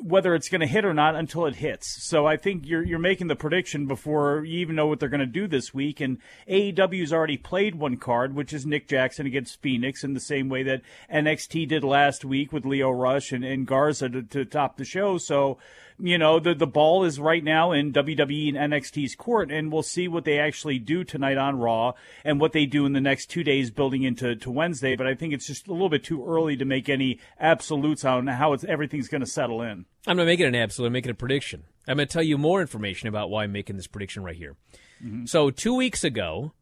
whether 0.00 0.34
it's 0.34 0.48
going 0.48 0.60
to 0.60 0.66
hit 0.66 0.84
or 0.84 0.94
not 0.94 1.14
until 1.14 1.46
it 1.46 1.56
hits. 1.56 2.04
So 2.04 2.26
I 2.26 2.36
think 2.36 2.66
you're 2.66 2.84
you're 2.84 2.98
making 2.98 3.26
the 3.26 3.36
prediction 3.36 3.86
before 3.86 4.44
you 4.44 4.58
even 4.58 4.76
know 4.76 4.86
what 4.86 5.00
they're 5.00 5.08
going 5.08 5.20
to 5.20 5.26
do 5.26 5.46
this 5.46 5.74
week. 5.74 6.00
And 6.00 6.18
AEW's 6.48 7.12
already 7.12 7.36
played 7.36 7.74
one 7.74 7.96
card, 7.96 8.34
which 8.34 8.52
is 8.52 8.66
Nick 8.66 8.88
Jackson 8.88 9.26
against 9.26 9.60
Fenix, 9.60 10.04
in 10.04 10.14
the 10.14 10.20
same 10.20 10.48
way 10.48 10.62
that 10.62 10.82
NXT 11.12 11.68
did 11.68 11.84
last 11.84 12.24
week 12.24 12.52
with 12.52 12.64
Lio 12.64 12.90
Rush 12.90 13.32
and, 13.32 13.44
and 13.44 13.66
Garza 13.66 14.08
to, 14.08 14.22
to 14.22 14.44
top 14.44 14.76
the 14.76 14.84
show. 14.84 15.18
So 15.18 15.58
you 16.00 16.16
know, 16.16 16.38
the 16.38 16.54
the 16.54 16.66
ball 16.66 17.04
is 17.04 17.18
right 17.18 17.42
now 17.42 17.72
in 17.72 17.92
WWE 17.92 18.56
and 18.56 18.72
NXT's 18.72 19.16
court, 19.16 19.50
and 19.50 19.72
we'll 19.72 19.82
see 19.82 20.06
what 20.06 20.24
they 20.24 20.38
actually 20.38 20.78
do 20.78 21.02
tonight 21.02 21.36
on 21.36 21.58
Raw 21.58 21.94
and 22.24 22.40
what 22.40 22.52
they 22.52 22.66
do 22.66 22.86
in 22.86 22.92
the 22.92 23.00
next 23.00 23.26
two 23.26 23.42
days 23.42 23.70
building 23.70 24.04
into 24.04 24.36
to 24.36 24.50
Wednesday. 24.50 24.94
But 24.94 25.08
I 25.08 25.14
think 25.14 25.34
it's 25.34 25.46
just 25.46 25.66
a 25.66 25.72
little 25.72 25.88
bit 25.88 26.04
too 26.04 26.24
early 26.24 26.56
to 26.56 26.64
make 26.64 26.88
any 26.88 27.18
absolutes 27.40 28.04
on 28.04 28.28
how 28.28 28.52
it's, 28.52 28.64
everything's 28.64 29.08
going 29.08 29.22
to 29.22 29.26
settle 29.26 29.60
in. 29.60 29.86
I'm 30.06 30.16
not 30.16 30.26
making 30.26 30.46
an 30.46 30.54
absolute. 30.54 30.86
I'm 30.86 30.92
making 30.92 31.10
a 31.10 31.14
prediction. 31.14 31.64
I'm 31.86 31.96
going 31.96 32.08
to 32.08 32.12
tell 32.12 32.22
you 32.22 32.38
more 32.38 32.60
information 32.60 33.08
about 33.08 33.30
why 33.30 33.44
I'm 33.44 33.52
making 33.52 33.76
this 33.76 33.86
prediction 33.86 34.22
right 34.22 34.36
here. 34.36 34.56
Mm-hmm. 35.02 35.26
So 35.26 35.50
two 35.50 35.74
weeks 35.74 36.04
ago, 36.04 36.52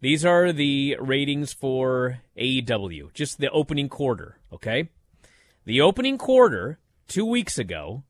these 0.00 0.24
are 0.24 0.52
the 0.52 0.96
ratings 1.00 1.52
for 1.52 2.20
AEW, 2.36 3.12
just 3.14 3.38
the 3.38 3.50
opening 3.50 3.88
quarter. 3.88 4.38
Okay, 4.52 4.88
the 5.64 5.80
opening 5.80 6.18
quarter 6.18 6.78
two 7.06 7.24
weeks 7.24 7.58
ago 7.58 8.02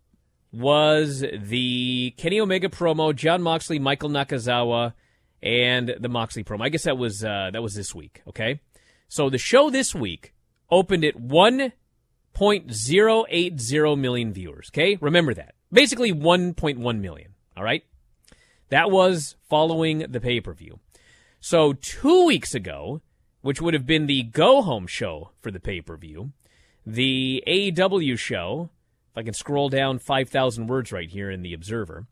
was 0.53 1.21
the 1.21 2.15
Kenny 2.17 2.41
Omega 2.41 2.69
promo, 2.69 3.15
Jon 3.15 3.43
Moxley, 3.43 3.79
Michael 3.79 4.11
Nakazawa, 4.11 4.95
and 5.43 5.95
the 5.99 6.09
Moxley 6.09 6.45
promo. 6.45 6.65
I 6.65 6.69
guess 6.69 6.85
that 6.85 6.97
was 6.97 7.25
uh, 7.25 7.51
that 7.53 7.63
was 7.63 7.75
this 7.75 7.95
week. 7.95 8.23
Okay, 8.27 8.61
so 9.09 9.29
the 9.29 9.39
show 9.39 9.69
this 9.69 9.95
week 9.95 10.33
opened 10.71 11.05
at 11.05 11.19
one 11.19 11.73
point 12.35 12.73
zero 12.73 13.25
eight 13.29 13.61
zero 13.61 13.97
million 13.97 14.33
viewers. 14.33 14.71
Okay, 14.71 14.99
remember 15.01 15.35
that. 15.35 15.55
Basically, 15.73 16.13
one 16.13 16.55
point 16.55 16.79
one 16.79 17.01
million. 17.01 17.35
All 17.57 17.65
right, 17.65 17.85
that 18.71 18.91
was 18.91 19.37
following 19.49 20.07
the 20.11 20.21
pay 20.21 20.41
per 20.41 20.55
view. 20.55 20.81
So 21.41 21.73
two 21.73 22.27
weeks 22.27 22.55
ago, 22.55 23.03
which 23.41 23.61
would 23.61 23.75
have 23.75 23.87
been 23.87 24.07
the 24.07 24.23
go 24.23 24.63
home 24.63 24.87
show 24.87 25.33
for 25.41 25.51
the 25.51 25.61
pay 25.61 25.81
per 25.81 25.97
view, 25.97 26.33
the 26.87 27.43
AEW 27.47 28.19
show 28.19 28.71
if 29.13 29.19
I 29.19 29.23
can 29.25 29.35
scroll 29.35 29.69
down 29.69 29.99
5,000 29.99 30.69
words 30.69 30.91
right 30.91 31.11
here 31.11 31.31
in 31.31 31.43
the 31.43 31.53
Observer, 31.53 32.07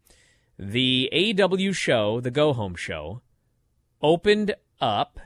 the 0.58 1.08
AEW 1.14 1.74
show, 1.74 2.20
the 2.20 2.30
Go 2.30 2.52
Home 2.52 2.74
show, 2.74 3.22
opened 4.02 4.54
up. 4.82 5.18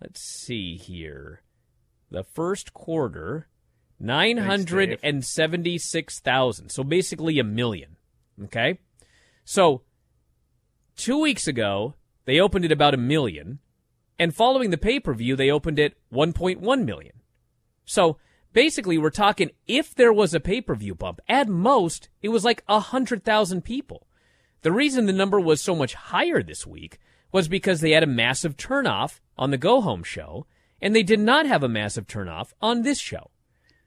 Let's 0.00 0.22
see 0.22 0.76
here. 0.76 1.42
The 2.10 2.24
first 2.24 2.72
quarter, 2.72 3.48
976,000. 3.98 6.70
So 6.70 6.84
basically 6.84 7.38
a 7.38 7.44
million. 7.44 7.96
Okay? 8.44 8.78
So, 9.44 9.82
two 10.96 11.20
weeks 11.20 11.46
ago, 11.46 11.94
they 12.24 12.40
opened 12.40 12.64
it 12.64 12.72
about 12.72 12.94
a 12.94 12.98
million. 12.98 13.58
And 14.18 14.34
following 14.34 14.70
the 14.70 14.78
pay 14.78 15.00
per 15.00 15.12
view, 15.14 15.36
they 15.36 15.50
opened 15.50 15.78
it 15.78 15.96
1.1 16.12 16.84
million. 16.84 17.12
So, 17.84 18.18
basically 18.56 18.96
we're 18.96 19.10
talking 19.10 19.50
if 19.66 19.94
there 19.94 20.14
was 20.14 20.32
a 20.32 20.40
pay-per-view 20.40 20.94
bump 20.94 21.20
at 21.28 21.46
most 21.46 22.08
it 22.22 22.30
was 22.30 22.42
like 22.42 22.64
a 22.66 22.76
100,000 22.76 23.62
people 23.62 24.06
the 24.62 24.72
reason 24.72 25.04
the 25.04 25.12
number 25.12 25.38
was 25.38 25.60
so 25.60 25.74
much 25.74 25.92
higher 25.92 26.42
this 26.42 26.66
week 26.66 26.98
was 27.32 27.48
because 27.48 27.82
they 27.82 27.90
had 27.90 28.02
a 28.02 28.06
massive 28.06 28.56
turnoff 28.56 29.20
on 29.36 29.50
the 29.50 29.58
go 29.58 29.82
home 29.82 30.02
show 30.02 30.46
and 30.80 30.96
they 30.96 31.02
did 31.02 31.20
not 31.20 31.44
have 31.44 31.62
a 31.62 31.68
massive 31.68 32.06
turnoff 32.06 32.54
on 32.62 32.80
this 32.80 32.98
show 32.98 33.30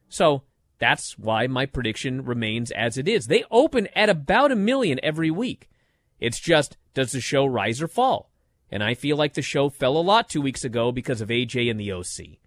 so 0.09 0.43
that's 0.79 1.17
why 1.17 1.47
my 1.47 1.65
prediction 1.65 2.23
remains 2.23 2.71
as 2.71 2.97
it 2.97 3.07
is 3.07 3.27
they 3.27 3.43
open 3.49 3.87
at 3.95 4.09
about 4.09 4.51
a 4.51 4.55
million 4.55 4.99
every 5.01 5.31
week 5.31 5.69
it's 6.19 6.39
just 6.39 6.77
does 6.93 7.11
the 7.11 7.21
show 7.21 7.45
rise 7.45 7.81
or 7.81 7.87
fall 7.87 8.29
and 8.71 8.83
i 8.83 8.93
feel 8.93 9.15
like 9.15 9.33
the 9.33 9.41
show 9.41 9.69
fell 9.69 9.97
a 9.97 9.99
lot 9.99 10.29
two 10.29 10.41
weeks 10.41 10.63
ago 10.63 10.91
because 10.91 11.21
of 11.21 11.29
aj 11.29 11.69
and 11.69 11.79
the 11.79 11.91
oc 11.91 12.39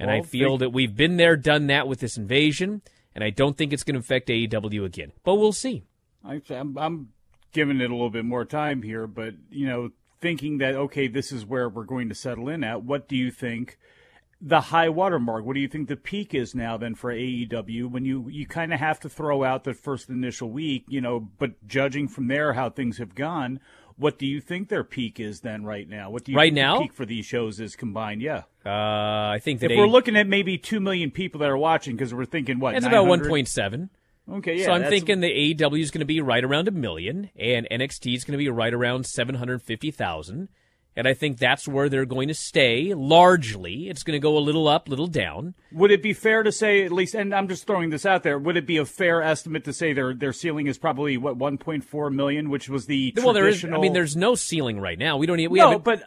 and 0.00 0.08
well, 0.08 0.16
I 0.16 0.22
feel 0.22 0.56
that 0.58 0.70
we've 0.70 0.96
been 0.96 1.18
there, 1.18 1.36
done 1.36 1.66
that 1.66 1.86
with 1.86 2.00
this 2.00 2.16
invasion, 2.16 2.80
and 3.14 3.22
I 3.22 3.28
don't 3.28 3.56
think 3.56 3.72
it's 3.72 3.84
going 3.84 3.94
to 3.94 4.00
affect 4.00 4.28
AEW 4.28 4.84
again. 4.84 5.12
But 5.24 5.34
we'll 5.34 5.52
see. 5.52 5.84
I'm, 6.24 6.78
I'm 6.78 7.08
giving 7.52 7.80
it 7.80 7.90
a 7.90 7.94
little 7.94 8.10
bit 8.10 8.24
more 8.24 8.46
time 8.46 8.82
here, 8.82 9.06
but, 9.06 9.34
you 9.50 9.66
know, 9.66 9.90
thinking 10.20 10.58
that, 10.58 10.74
okay, 10.74 11.06
this 11.06 11.32
is 11.32 11.44
where 11.44 11.68
we're 11.68 11.84
going 11.84 12.08
to 12.08 12.14
settle 12.14 12.48
in 12.48 12.64
at, 12.64 12.82
what 12.82 13.08
do 13.08 13.16
you 13.16 13.30
think? 13.30 13.78
The 14.40 14.60
high 14.60 14.88
watermark. 14.88 15.44
What 15.44 15.54
do 15.54 15.60
you 15.60 15.68
think 15.68 15.88
the 15.88 15.96
peak 15.96 16.34
is 16.34 16.54
now 16.54 16.76
then 16.76 16.94
for 16.94 17.12
AEW 17.12 17.90
when 17.90 18.04
you 18.04 18.28
you 18.28 18.46
kind 18.46 18.72
of 18.72 18.80
have 18.80 19.00
to 19.00 19.08
throw 19.08 19.44
out 19.44 19.64
the 19.64 19.74
first 19.74 20.08
initial 20.08 20.50
week, 20.50 20.84
you 20.88 21.00
know, 21.00 21.28
but 21.38 21.66
judging 21.66 22.08
from 22.08 22.28
there 22.28 22.54
how 22.54 22.70
things 22.70 22.98
have 22.98 23.14
gone, 23.14 23.60
what 23.96 24.18
do 24.18 24.26
you 24.26 24.40
think 24.40 24.68
their 24.68 24.82
peak 24.82 25.20
is 25.20 25.40
then 25.40 25.64
right 25.64 25.88
now? 25.88 26.10
What 26.10 26.24
do 26.24 26.32
you 26.32 26.38
right 26.38 26.46
think 26.46 26.56
now? 26.56 26.80
peak 26.80 26.94
for 26.94 27.04
these 27.04 27.26
shows 27.26 27.60
is 27.60 27.76
combined? 27.76 28.22
Yeah. 28.22 28.44
Uh, 28.64 28.70
I 29.34 29.40
think 29.42 29.60
that 29.60 29.70
if 29.70 29.76
we're 29.76 29.86
looking 29.86 30.16
at 30.16 30.26
maybe 30.26 30.56
two 30.56 30.80
million 30.80 31.10
people 31.10 31.40
that 31.40 31.50
are 31.50 31.58
watching 31.58 31.96
because 31.96 32.14
we're 32.14 32.24
thinking 32.24 32.58
what 32.58 32.74
it's 32.74 32.86
about 32.86 33.06
one 33.06 33.26
point 33.26 33.48
seven. 33.48 33.90
Okay, 34.28 34.58
yeah. 34.58 34.66
So 34.66 34.72
I'm 34.72 34.84
thinking 34.84 35.20
the 35.20 35.54
AEW 35.54 35.80
is 35.80 35.90
going 35.90 36.00
to 36.00 36.06
be 36.06 36.20
right 36.20 36.44
around 36.44 36.68
a 36.68 36.70
million, 36.70 37.30
and 37.36 37.66
NXT 37.70 38.14
is 38.14 38.24
going 38.24 38.32
to 38.32 38.38
be 38.38 38.48
right 38.48 38.72
around 38.72 39.06
seven 39.06 39.34
hundred 39.34 39.62
fifty 39.62 39.90
thousand, 39.90 40.48
And 40.96 41.06
I 41.06 41.14
think 41.14 41.38
that's 41.38 41.68
where 41.68 41.88
they're 41.88 42.04
going 42.04 42.28
to 42.28 42.34
stay 42.34 42.92
largely. 42.94 43.88
It's 43.88 44.02
going 44.02 44.16
to 44.16 44.22
go 44.22 44.36
a 44.36 44.40
little 44.40 44.66
up, 44.66 44.88
little 44.88 45.06
down. 45.06 45.54
Would 45.72 45.90
it 45.92 46.02
be 46.02 46.12
fair 46.12 46.42
to 46.42 46.50
say, 46.50 46.84
at 46.84 46.90
least, 46.90 47.14
and 47.14 47.32
I'm 47.34 47.46
just 47.48 47.66
throwing 47.66 47.90
this 47.90 48.04
out 48.04 48.22
there, 48.22 48.38
would 48.38 48.56
it 48.56 48.66
be 48.66 48.76
a 48.76 48.84
fair 48.84 49.22
estimate 49.22 49.64
to 49.64 49.72
say 49.72 49.92
their 49.92 50.12
their 50.14 50.32
ceiling 50.32 50.66
is 50.66 50.78
probably 50.78 51.16
what 51.16 51.38
1.4 51.38 52.12
million, 52.12 52.50
which 52.50 52.68
was 52.68 52.86
the 52.86 53.14
well, 53.16 53.32
there 53.32 53.46
is. 53.46 53.64
I 53.64 53.78
mean, 53.78 53.92
there's 53.92 54.16
no 54.16 54.34
ceiling 54.34 54.80
right 54.80 54.98
now. 54.98 55.16
We 55.16 55.26
don't. 55.26 55.38
e- 55.38 55.46
We 55.48 55.58
no, 55.60 55.78
but 55.78 56.02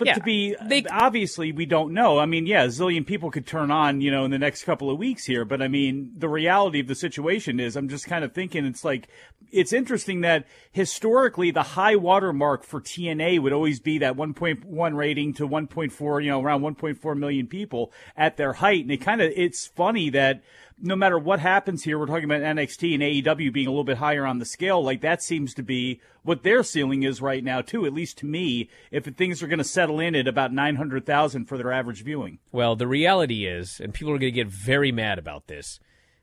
but 0.00 0.06
Yeah, 0.06 0.14
to 0.14 0.22
be 0.22 0.56
they- 0.62 0.82
uh, 0.84 0.88
obviously 1.04 1.52
we 1.52 1.66
don't 1.66 1.92
know. 1.92 2.18
I 2.18 2.24
mean, 2.24 2.46
yeah, 2.46 2.64
a 2.64 2.68
zillion 2.68 3.06
people 3.06 3.30
could 3.30 3.46
turn 3.46 3.70
on, 3.70 4.00
you 4.00 4.10
know, 4.10 4.24
in 4.24 4.30
the 4.30 4.38
next 4.38 4.64
couple 4.64 4.90
of 4.90 4.96
weeks 4.98 5.26
here. 5.26 5.44
But 5.44 5.60
I 5.60 5.68
mean, 5.68 6.12
the 6.16 6.28
reality 6.30 6.80
of 6.80 6.86
the 6.86 6.94
situation 6.94 7.60
is, 7.60 7.76
I'm 7.76 7.90
just 7.90 8.06
kind 8.06 8.24
of 8.24 8.32
thinking 8.32 8.64
it's 8.64 8.82
like 8.82 9.08
it's 9.52 9.74
interesting 9.74 10.22
that 10.22 10.46
historically 10.72 11.50
the 11.50 11.62
high 11.62 11.96
water 11.96 12.32
mark 12.32 12.64
for 12.64 12.80
TNA 12.80 13.40
would 13.42 13.52
always 13.52 13.78
be 13.78 13.98
that 13.98 14.16
1.1 14.16 14.94
rating 14.94 15.34
to 15.34 15.46
1.4, 15.46 16.24
you 16.24 16.30
know, 16.30 16.40
around 16.40 16.62
1.4 16.62 17.18
million 17.18 17.46
people 17.46 17.92
at 18.16 18.38
their 18.38 18.54
height, 18.54 18.82
and 18.82 18.90
it 18.92 19.02
kind 19.02 19.20
of 19.20 19.30
it's 19.36 19.66
funny 19.66 20.08
that 20.08 20.42
no 20.80 20.96
matter 20.96 21.18
what 21.18 21.40
happens 21.40 21.84
here, 21.84 21.98
we're 21.98 22.06
talking 22.06 22.24
about 22.24 22.42
NXT 22.42 22.94
and 22.94 23.02
AEW 23.02 23.52
being 23.52 23.66
a 23.66 23.70
little 23.70 23.84
bit 23.84 23.98
higher 23.98 24.26
on 24.26 24.38
the 24.38 24.44
scale. 24.44 24.82
Like 24.82 25.00
that 25.02 25.22
seems 25.22 25.54
to 25.54 25.62
be 25.62 26.00
what 26.22 26.42
their 26.42 26.62
ceiling 26.62 27.02
is 27.02 27.20
right 27.20 27.44
now, 27.44 27.60
too. 27.60 27.86
At 27.86 27.92
least 27.92 28.18
to 28.18 28.26
me, 28.26 28.68
if 28.90 29.04
things 29.04 29.42
are 29.42 29.46
going 29.46 29.58
to 29.58 29.64
settle 29.64 30.00
in 30.00 30.14
at 30.14 30.28
about 30.28 30.52
nine 30.52 30.76
hundred 30.76 31.06
thousand 31.06 31.46
for 31.46 31.58
their 31.58 31.72
average 31.72 32.02
viewing. 32.04 32.38
Well, 32.52 32.76
the 32.76 32.86
reality 32.86 33.46
is, 33.46 33.80
and 33.80 33.94
people 33.94 34.12
are 34.12 34.18
going 34.18 34.32
to 34.32 34.44
get 34.44 34.48
very 34.48 34.92
mad 34.92 35.18
about 35.18 35.46
this, 35.46 35.80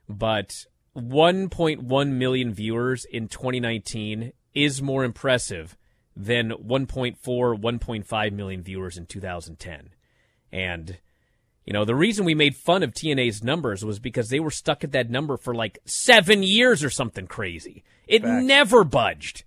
but 0.09 0.65
1.1 0.95 2.09
million 2.11 2.53
viewers 2.53 3.05
in 3.05 3.27
2019 3.27 4.33
is 4.55 4.81
more 4.81 5.03
impressive 5.03 5.77
than 6.15 6.49
1.4, 6.49 7.15
1.5 7.21 8.31
million 8.31 8.63
viewers 8.63 8.97
in 8.97 9.05
2010. 9.05 9.89
And, 10.51 10.97
you 11.67 11.73
know, 11.73 11.83
the 11.83 11.95
reason 11.95 12.23
we 12.23 12.33
made 12.33 12.55
fun 12.55 12.81
of 12.81 12.93
TNA's 12.93 13.43
numbers 13.43 13.83
was 13.83 13.99
because 13.99 14.29
they 14.29 14.39
were 14.39 14.49
stuck 14.49 14.85
at 14.85 14.93
that 14.93 15.09
number 15.09 15.35
for 15.35 15.53
like 15.53 15.79
seven 15.83 16.41
years 16.41 16.81
or 16.81 16.89
something 16.89 17.27
crazy. 17.27 17.83
It 18.07 18.23
never 18.23 18.85
budged. 18.85 19.43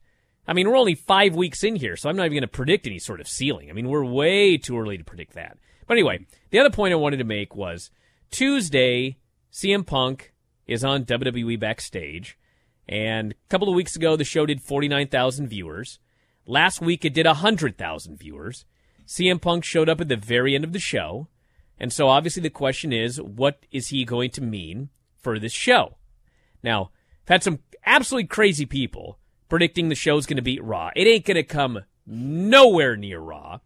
I 0.47 0.53
mean, 0.53 0.69
we're 0.69 0.77
only 0.77 0.95
five 0.95 1.35
weeks 1.35 1.65
in 1.65 1.77
here, 1.77 1.97
so 1.97 2.11
I'm 2.11 2.17
not 2.17 2.27
even 2.27 2.37
going 2.37 2.43
to 2.43 2.49
predict 2.49 2.87
any 2.87 2.99
sort 2.99 3.21
of 3.21 3.29
ceiling. 3.29 3.71
I 3.71 3.73
mean, 3.73 3.89
we're 3.89 4.05
way 4.05 4.59
too 4.59 4.79
early 4.79 4.99
to 4.99 5.05
predict 5.05 5.33
that. 5.33 5.57
But 5.87 5.95
anyway, 5.95 6.27
the 6.50 6.59
other 6.59 6.69
point 6.69 6.93
I 6.93 6.97
wanted 6.97 7.17
to 7.19 7.25
make 7.25 7.57
was 7.57 7.91
Tuesday, 8.31 9.17
CM 9.50 9.87
Punk 9.87 10.35
is 10.67 10.85
on 10.85 11.07
WWE 11.07 11.59
Backstage. 11.59 12.39
And 12.87 13.33
a 13.33 13.49
couple 13.49 13.71
of 13.71 13.75
weeks 13.75 13.97
ago, 13.97 14.15
the 14.17 14.25
show 14.25 14.45
did 14.45 14.61
49,000 14.61 15.49
viewers. 15.49 15.99
Last 16.45 16.83
week, 16.83 17.07
it 17.07 17.15
did 17.15 17.25
100,000 17.25 18.19
viewers. 18.19 18.67
CM 19.07 19.41
Punk 19.41 19.65
showed 19.65 19.89
up 19.89 20.03
at 20.03 20.09
the 20.09 20.17
very 20.17 20.55
end 20.55 20.65
of 20.65 20.75
the 20.75 20.79
show. 20.79 21.29
And 21.80 21.92
so, 21.92 22.08
obviously, 22.08 22.42
the 22.42 22.50
question 22.50 22.92
is 22.92 23.20
what 23.20 23.64
is 23.70 23.88
he 23.88 24.04
going 24.04 24.30
to 24.32 24.42
mean 24.42 24.90
for 25.18 25.38
this 25.38 25.52
show? 25.52 25.96
Now, 26.62 26.90
I've 27.25 27.28
had 27.28 27.42
some 27.42 27.60
absolutely 27.87 28.28
crazy 28.28 28.66
people 28.66 29.18
predicting 29.49 29.88
the 29.88 29.94
show's 29.94 30.26
going 30.26 30.37
to 30.37 30.42
beat 30.42 30.62
Raw. 30.62 30.90
It 30.94 31.06
ain't 31.06 31.25
going 31.25 31.37
to 31.37 31.42
come 31.42 31.80
nowhere 32.06 32.96
near 32.96 33.18
Raw. 33.18 33.60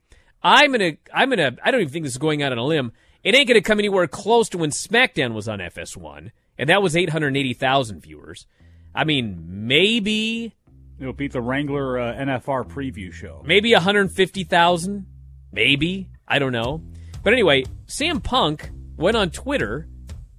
I'm 0.45 0.73
gonna, 0.73 0.93
I'm 1.13 1.31
gonna, 1.31 1.57
I 1.65 1.71
don't 1.71 1.81
even 1.81 1.93
think 1.93 2.05
this 2.05 2.13
is 2.13 2.19
going 2.19 2.43
out 2.43 2.53
on 2.53 2.59
a 2.59 2.65
limb. 2.65 2.93
It 3.23 3.35
ain't 3.35 3.49
gonna 3.49 3.63
come 3.63 3.79
anywhere 3.79 4.07
close 4.07 4.51
to 4.51 4.59
when 4.59 4.71
SmackDown 4.71 5.33
was 5.33 5.49
on 5.49 5.59
FS1, 5.59 6.31
and 6.59 6.69
that 6.69 6.83
was 6.83 6.95
880,000 6.95 8.01
viewers. 8.01 8.47
I 8.95 9.05
mean, 9.05 9.43
maybe, 9.67 10.55
It'll 11.01 11.15
beat 11.15 11.33
the 11.33 11.41
Wrangler 11.41 11.99
uh, 11.99 12.15
NFR 12.15 12.69
preview 12.69 13.11
show. 13.11 13.43
maybe 13.47 13.73
150,000, 13.73 15.07
maybe 15.51 16.11
I 16.29 16.39
don't 16.39 16.53
know. 16.53 16.83
But 17.25 17.33
anyway, 17.33 17.65
CM 17.87 18.23
Punk 18.23 18.71
went 18.99 19.17
on 19.17 19.31
Twitter, 19.31 19.89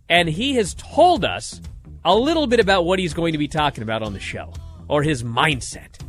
and 0.07 0.29
he 0.29 0.53
has 0.53 0.75
told 0.75 1.25
us 1.25 1.59
a 2.05 2.15
little 2.15 2.45
bit 2.45 2.59
about 2.59 2.85
what 2.85 2.99
he's 2.99 3.15
going 3.15 3.31
to 3.31 3.39
be 3.39 3.47
talking 3.47 3.81
about 3.81 4.03
on 4.03 4.13
the 4.13 4.19
show 4.19 4.53
or 4.87 5.01
his 5.01 5.23
mindset. 5.23 5.99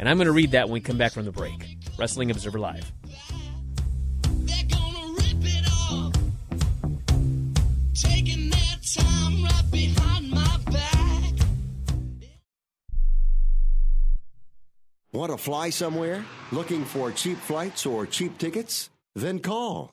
And 0.00 0.08
I'm 0.08 0.16
going 0.16 0.26
to 0.26 0.32
read 0.32 0.52
that 0.52 0.64
when 0.64 0.72
we 0.72 0.80
come 0.80 0.96
back 0.96 1.12
from 1.12 1.26
the 1.26 1.32
break. 1.32 1.76
Wrestling 1.98 2.30
Observer 2.30 2.58
Live. 2.58 2.90
They're 4.22 4.64
gonna 4.70 5.12
rip 5.12 5.44
it 5.44 5.68
off. 5.70 6.14
Taking 7.94 8.48
their 8.48 8.76
time 8.96 9.44
right 9.44 9.70
behind 9.70 10.30
my 10.30 10.58
back. 10.70 11.34
Want 15.12 15.30
to 15.30 15.36
fly 15.36 15.68
somewhere? 15.68 16.24
Looking 16.50 16.86
for 16.86 17.12
cheap 17.12 17.36
flights 17.36 17.84
or 17.84 18.06
cheap 18.06 18.38
tickets? 18.38 18.88
Then 19.14 19.40
call. 19.40 19.92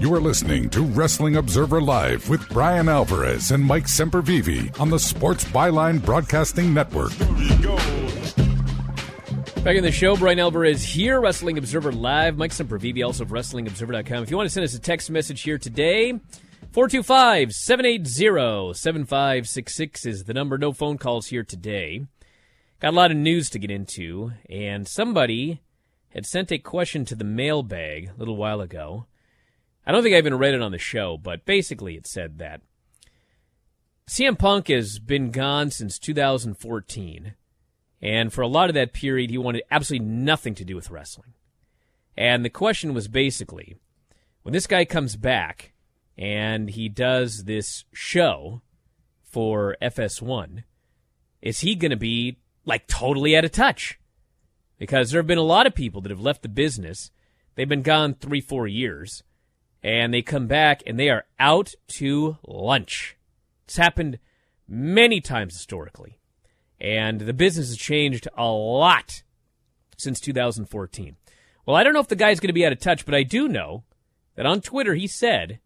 You 0.00 0.14
are 0.14 0.20
listening 0.20 0.70
to 0.70 0.82
Wrestling 0.82 1.34
Observer 1.34 1.80
Live 1.80 2.28
with 2.28 2.48
Bryan 2.50 2.88
Alvarez 2.88 3.50
and 3.50 3.64
Mike 3.64 3.86
Sempervive 3.86 4.78
on 4.78 4.90
the 4.90 4.98
Sports 4.98 5.44
Byline 5.46 6.04
Broadcasting 6.04 6.72
Network. 6.72 7.10
Back 9.64 9.74
in 9.74 9.82
the 9.82 9.90
show, 9.90 10.16
Bryan 10.16 10.38
Alvarez 10.38 10.84
here, 10.84 11.20
Wrestling 11.20 11.58
Observer 11.58 11.90
Live. 11.90 12.38
Mike 12.38 12.52
Sempervive, 12.52 13.04
also 13.04 13.24
of 13.24 13.30
WrestlingObserver.com. 13.30 14.22
If 14.22 14.30
you 14.30 14.36
want 14.36 14.46
to 14.46 14.52
send 14.52 14.62
us 14.62 14.74
a 14.74 14.78
text 14.78 15.10
message 15.10 15.42
here 15.42 15.58
today, 15.58 16.12
425 16.70 17.52
780 17.52 18.74
7566 18.74 20.06
is 20.06 20.24
the 20.24 20.34
number. 20.34 20.56
No 20.58 20.72
phone 20.72 20.96
calls 20.96 21.26
here 21.26 21.42
today. 21.42 22.06
Got 22.78 22.92
a 22.92 22.96
lot 22.96 23.10
of 23.10 23.16
news 23.16 23.50
to 23.50 23.58
get 23.58 23.72
into, 23.72 24.30
and 24.48 24.86
somebody 24.86 25.60
had 26.10 26.24
sent 26.24 26.52
a 26.52 26.58
question 26.58 27.04
to 27.06 27.16
the 27.16 27.24
mailbag 27.24 28.12
a 28.14 28.16
little 28.16 28.36
while 28.36 28.60
ago. 28.60 29.06
I 29.88 29.92
don't 29.92 30.02
think 30.02 30.14
I 30.14 30.18
even 30.18 30.36
read 30.36 30.52
it 30.52 30.60
on 30.60 30.70
the 30.70 30.78
show, 30.78 31.16
but 31.16 31.46
basically 31.46 31.96
it 31.96 32.06
said 32.06 32.36
that 32.38 32.60
CM 34.06 34.38
Punk 34.38 34.68
has 34.68 34.98
been 34.98 35.30
gone 35.30 35.70
since 35.70 35.98
2014, 35.98 37.34
and 38.02 38.30
for 38.30 38.42
a 38.42 38.48
lot 38.48 38.68
of 38.68 38.74
that 38.74 38.92
period, 38.92 39.30
he 39.30 39.38
wanted 39.38 39.62
absolutely 39.70 40.06
nothing 40.06 40.54
to 40.56 40.64
do 40.64 40.76
with 40.76 40.90
wrestling. 40.90 41.32
And 42.18 42.44
the 42.44 42.50
question 42.50 42.92
was 42.92 43.08
basically 43.08 43.76
when 44.42 44.52
this 44.52 44.66
guy 44.66 44.84
comes 44.84 45.16
back 45.16 45.72
and 46.18 46.68
he 46.68 46.90
does 46.90 47.44
this 47.44 47.86
show 47.94 48.60
for 49.22 49.74
FS1, 49.80 50.64
is 51.40 51.60
he 51.60 51.74
going 51.74 51.92
to 51.92 51.96
be 51.96 52.36
like 52.66 52.88
totally 52.88 53.34
out 53.34 53.46
of 53.46 53.52
touch? 53.52 53.98
Because 54.76 55.10
there 55.10 55.18
have 55.18 55.26
been 55.26 55.38
a 55.38 55.42
lot 55.42 55.66
of 55.66 55.74
people 55.74 56.02
that 56.02 56.10
have 56.10 56.20
left 56.20 56.42
the 56.42 56.48
business. 56.50 57.10
They've 57.54 57.66
been 57.66 57.80
gone 57.80 58.12
three, 58.12 58.42
four 58.42 58.66
years 58.66 59.22
and 59.82 60.12
they 60.12 60.22
come 60.22 60.46
back 60.46 60.82
and 60.86 60.98
they 60.98 61.08
are 61.08 61.24
out 61.38 61.74
to 61.88 62.38
lunch. 62.46 63.16
It's 63.64 63.76
happened 63.76 64.18
many 64.66 65.20
times 65.20 65.54
historically, 65.54 66.18
and 66.80 67.20
the 67.20 67.32
business 67.32 67.68
has 67.68 67.76
changed 67.76 68.28
a 68.36 68.46
lot 68.46 69.22
since 69.96 70.20
2014. 70.20 71.16
Well, 71.66 71.76
I 71.76 71.82
don't 71.82 71.92
know 71.92 72.00
if 72.00 72.08
the 72.08 72.16
guy's 72.16 72.40
going 72.40 72.48
to 72.48 72.54
be 72.54 72.64
out 72.64 72.72
of 72.72 72.80
touch, 72.80 73.04
but 73.04 73.14
I 73.14 73.22
do 73.22 73.48
know 73.48 73.84
that 74.36 74.46
on 74.46 74.60
Twitter 74.60 74.94
he 74.94 75.06
said, 75.06 75.60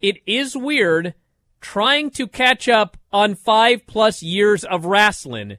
It 0.00 0.16
is 0.26 0.56
weird 0.56 1.14
trying 1.60 2.10
to 2.10 2.26
catch 2.26 2.68
up 2.68 2.96
on 3.12 3.34
five 3.34 3.86
plus 3.86 4.22
years 4.22 4.64
of 4.64 4.86
wrestling. 4.86 5.58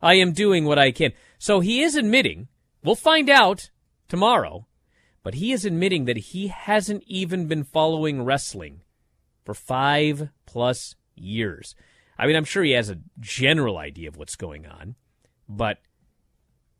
I 0.00 0.14
am 0.14 0.32
doing 0.32 0.64
what 0.64 0.78
I 0.78 0.92
can. 0.92 1.12
So 1.38 1.60
he 1.60 1.82
is 1.82 1.96
admitting, 1.96 2.48
we'll 2.82 2.94
find 2.94 3.28
out 3.28 3.70
tomorrow, 4.08 4.66
but 5.26 5.34
he 5.34 5.50
is 5.50 5.64
admitting 5.64 6.04
that 6.04 6.16
he 6.16 6.46
hasn't 6.46 7.02
even 7.08 7.48
been 7.48 7.64
following 7.64 8.22
wrestling 8.22 8.82
for 9.44 9.54
five 9.54 10.28
plus 10.46 10.94
years. 11.16 11.74
I 12.16 12.28
mean, 12.28 12.36
I'm 12.36 12.44
sure 12.44 12.62
he 12.62 12.70
has 12.70 12.90
a 12.90 13.00
general 13.18 13.76
idea 13.76 14.06
of 14.06 14.16
what's 14.16 14.36
going 14.36 14.66
on, 14.66 14.94
but 15.48 15.78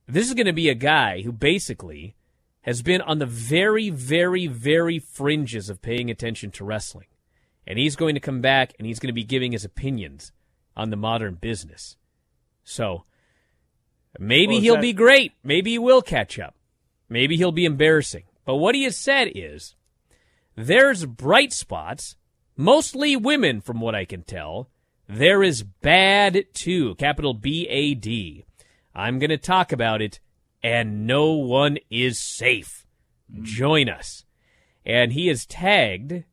this 0.07 0.29
is 0.29 0.35
going 0.35 0.47
to 0.47 0.53
be 0.53 0.69
a 0.69 0.77
guy 0.77 1.23
who 1.23 1.33
basically 1.33 2.15
has 2.61 2.83
been 2.83 3.01
on 3.01 3.19
the 3.19 3.27
very, 3.27 3.91
very, 3.91 4.47
very 4.47 5.01
fringes 5.01 5.69
of 5.69 5.83
paying 5.83 6.09
attention 6.09 6.53
to 6.53 6.65
wrestling. 6.65 7.09
And 7.67 7.81
he's 7.81 7.97
going 7.97 8.15
to 8.15 8.21
come 8.21 8.41
back 8.41 8.75
and 8.79 8.87
he's 8.87 9.01
going 9.01 9.09
to 9.09 9.13
be 9.13 9.25
giving 9.25 9.51
his 9.51 9.65
opinions 9.65 10.31
on 10.77 10.91
the 10.91 10.97
modern 10.97 11.35
business. 11.35 11.97
So 12.63 13.07
maybe 14.21 14.53
Well, 14.53 14.61
he'll 14.61 14.75
that- 14.77 14.83
be 14.83 14.93
great. 14.93 15.33
Maybe 15.43 15.73
he 15.73 15.81
will 15.81 16.01
catch 16.01 16.39
up. 16.39 16.55
Maybe 17.09 17.37
he'll 17.37 17.51
be 17.51 17.65
embarrassing. 17.65 18.23
But 18.47 18.57
what 18.57 18.75
he 18.75 18.85
has 18.85 18.97
said 18.97 19.31
is 19.35 19.75
there's 20.55 21.05
bright 21.05 21.53
spots, 21.53 22.17
mostly 22.57 23.15
women 23.17 23.61
from 23.61 23.81
what 23.81 23.95
I 23.95 24.07
can 24.07 24.23
tell. 24.23 24.71
There 25.09 25.43
is 25.43 25.63
bad 25.63 26.47
too, 26.55 26.95
capital 26.95 27.35
B 27.35 27.67
A 27.69 27.93
D. 27.95 28.45
I'm 28.95 29.19
going 29.19 29.31
to 29.31 29.37
talk 29.37 29.71
about 29.73 30.01
it, 30.01 30.21
and 30.63 31.07
no 31.07 31.33
one 31.33 31.77
is 31.91 32.19
safe. 32.19 32.87
Join 33.43 33.89
us. 33.91 34.25
And 34.87 35.13
he 35.13 35.29
is 35.29 35.45
tagged. 35.45 36.25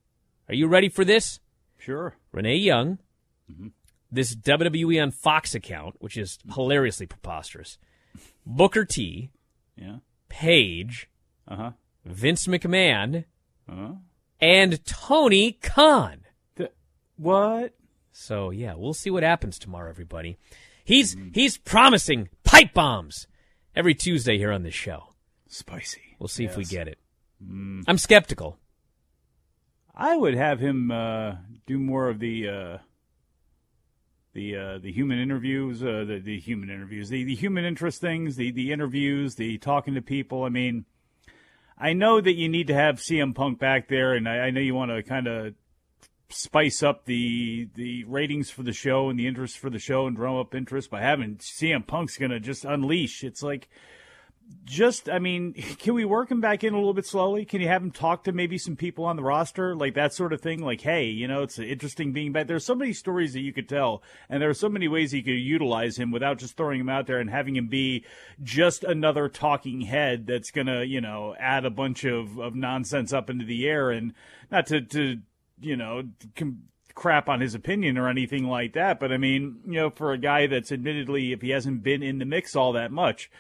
Are 0.48 0.56
you 0.56 0.68
ready 0.68 0.88
for 0.88 1.04
this? 1.04 1.40
Sure. 1.78 2.16
Renee 2.32 2.58
Young, 2.58 3.00
this 4.12 4.36
WWE 4.36 5.02
on 5.02 5.12
Fox 5.12 5.54
account, 5.56 5.96
which 6.00 6.16
is 6.18 6.38
hilariously 6.54 7.06
preposterous, 7.08 7.78
Booker 8.46 8.86
T, 8.86 9.32
Yeah. 9.76 9.98
Paige, 10.30 11.10
Uh 11.48 11.56
huh. 11.56 11.72
Vince 12.06 12.48
McMahon, 12.48 13.26
Uh 13.70 13.76
huh. 13.76 13.92
and 14.40 14.86
Tony 14.86 15.54
Khan. 15.54 16.20
What? 17.18 17.74
So 18.12 18.50
yeah, 18.50 18.74
we'll 18.76 18.94
see 18.94 19.10
what 19.10 19.24
happens 19.24 19.58
tomorrow, 19.60 19.90
everybody. 19.90 20.38
He's 20.84 21.16
he's 21.34 21.58
promising 21.58 22.30
pipe 22.44 22.74
bombs 22.74 23.28
every 23.76 23.94
Tuesday 23.96 24.38
here 24.38 24.52
on 24.52 24.64
this 24.64 24.74
show. 24.74 25.14
Spicy. 25.48 26.02
We'll 26.20 26.28
see 26.28 26.44
if 26.46 26.58
we 26.58 26.66
get 26.66 26.88
it. 26.88 26.98
I'm 27.88 27.98
skeptical. 27.98 28.58
I 29.96 30.16
would 30.18 30.34
have 30.34 30.60
him 30.60 30.90
uh, 30.92 31.36
do 31.68 31.78
more 31.78 32.10
of 32.10 32.20
the 32.20 32.50
uh, 32.50 32.78
the 34.34 34.56
uh, 34.58 34.78
the 34.80 34.92
human 34.92 35.20
interviews, 35.20 35.84
uh, 35.84 36.04
the 36.08 36.20
the 36.20 36.40
human 36.40 36.70
interviews, 36.70 37.10
the, 37.10 37.24
the 37.24 37.36
human 37.36 37.64
interest 37.66 38.02
things, 38.02 38.36
the 38.36 38.52
the 38.52 38.72
interviews, 38.72 39.36
the 39.36 39.58
talking 39.60 39.94
to 39.94 40.02
people. 40.02 40.44
I 40.44 40.50
mean, 40.50 40.86
I 41.78 41.94
know 41.94 42.22
that 42.22 42.34
you 42.34 42.50
need 42.50 42.68
to 42.68 42.74
have 42.74 42.98
CM 42.98 43.34
Punk 43.34 43.60
back 43.60 43.88
there, 43.88 44.14
and 44.14 44.28
I, 44.28 44.40
I 44.40 44.50
know 44.52 44.62
you 44.62 44.76
want 44.76 44.92
to 44.92 45.04
kind 45.04 45.28
of 45.28 45.54
spice 46.30 46.82
up 46.82 47.06
the 47.06 47.70
the 47.76 48.04
ratings 48.06 48.50
for 48.50 48.64
the 48.64 48.74
show 48.74 49.10
and 49.10 49.20
the 49.20 49.28
interest 49.28 49.58
for 49.58 49.70
the 49.70 49.80
show 49.80 50.08
and 50.08 50.16
drum 50.16 50.36
up 50.36 50.56
interest 50.56 50.90
by 50.90 51.02
having 51.02 51.36
CM 51.36 51.86
Punk's 51.86 52.18
going 52.18 52.32
to 52.32 52.40
just 52.40 52.66
unleash. 52.66 53.24
It's 53.24 53.44
like 53.44 53.70
just 54.66 55.10
I 55.10 55.20
mean, 55.20 55.54
can 55.80 55.94
we 55.94 56.06
work 56.06 56.32
him 56.32 56.42
back 56.42 56.64
in 56.64 56.74
a 56.74 56.78
little 56.78 56.94
bit 56.94 57.06
slowly? 57.06 57.46
Can 57.46 57.62
you 57.62 57.68
have 57.68 57.82
him 57.82 57.92
talk 57.92 58.24
to 58.24 58.32
maybe 58.32 58.58
some 58.58 58.76
people 58.76 59.06
on 59.06 59.16
the 59.16 59.24
roster, 59.24 59.76
like 59.76 59.96
that 59.96 60.14
sort 60.14 60.34
of 60.34 60.42
thing? 60.42 60.64
Like, 60.64 60.82
hey, 60.82 61.06
you 61.06 61.28
know, 61.28 61.44
it's 61.44 61.60
interesting 61.60 62.14
being 62.14 62.32
back. 62.32 62.48
There's 62.48 62.66
so 62.66 62.76
many 62.76 62.94
stories 62.94 63.34
that 63.34 63.42
you 63.42 63.54
could 63.54 63.70
tell, 63.70 64.02
and 64.30 64.42
there 64.42 64.50
are 64.50 64.56
so 64.56 64.70
many 64.70 64.88
ways 64.88 65.14
you 65.14 65.24
could 65.24 65.32
utilize 65.32 65.98
him 65.98 66.12
without 66.12 66.38
just 66.38 66.58
throwing 66.58 66.80
him 66.80 66.90
out 66.90 67.08
there 67.08 67.20
and 67.20 67.30
having 67.30 67.56
him 67.56 67.68
be 67.68 68.06
just 68.42 68.84
another 68.84 69.30
talking 69.30 69.82
head 69.82 70.28
that's 70.28 70.52
gonna, 70.52 70.84
you 70.84 71.02
know, 71.02 71.36
add 71.40 71.66
a 71.66 71.70
bunch 71.70 72.04
of, 72.04 72.38
of 72.40 72.56
nonsense 72.56 73.14
up 73.14 73.30
into 73.30 73.46
the 73.46 73.68
air 73.68 73.92
and 73.92 74.14
not 74.52 74.68
to 74.68 74.82
to 74.82 75.20
you 75.60 75.76
know. 75.76 76.04
Com- 76.36 76.64
crap 76.96 77.28
on 77.28 77.42
his 77.42 77.56
opinion 77.56 77.98
or 77.98 78.08
anything 78.08 78.48
like 78.48 78.74
that 78.74 79.00
but 79.00 79.12
i 79.12 79.18
mean 79.18 79.56
you 79.66 79.74
know 79.74 79.90
for 79.90 80.14
a 80.14 80.18
guy 80.20 80.46
that's 80.46 80.72
admittedly 80.72 81.32
if 81.32 81.42
he 81.42 81.50
hasn't 81.50 81.82
been 81.82 82.04
in 82.04 82.20
the 82.20 82.26
mix 82.26 82.56
all 82.56 82.74
that 82.74 82.92
much 82.92 83.32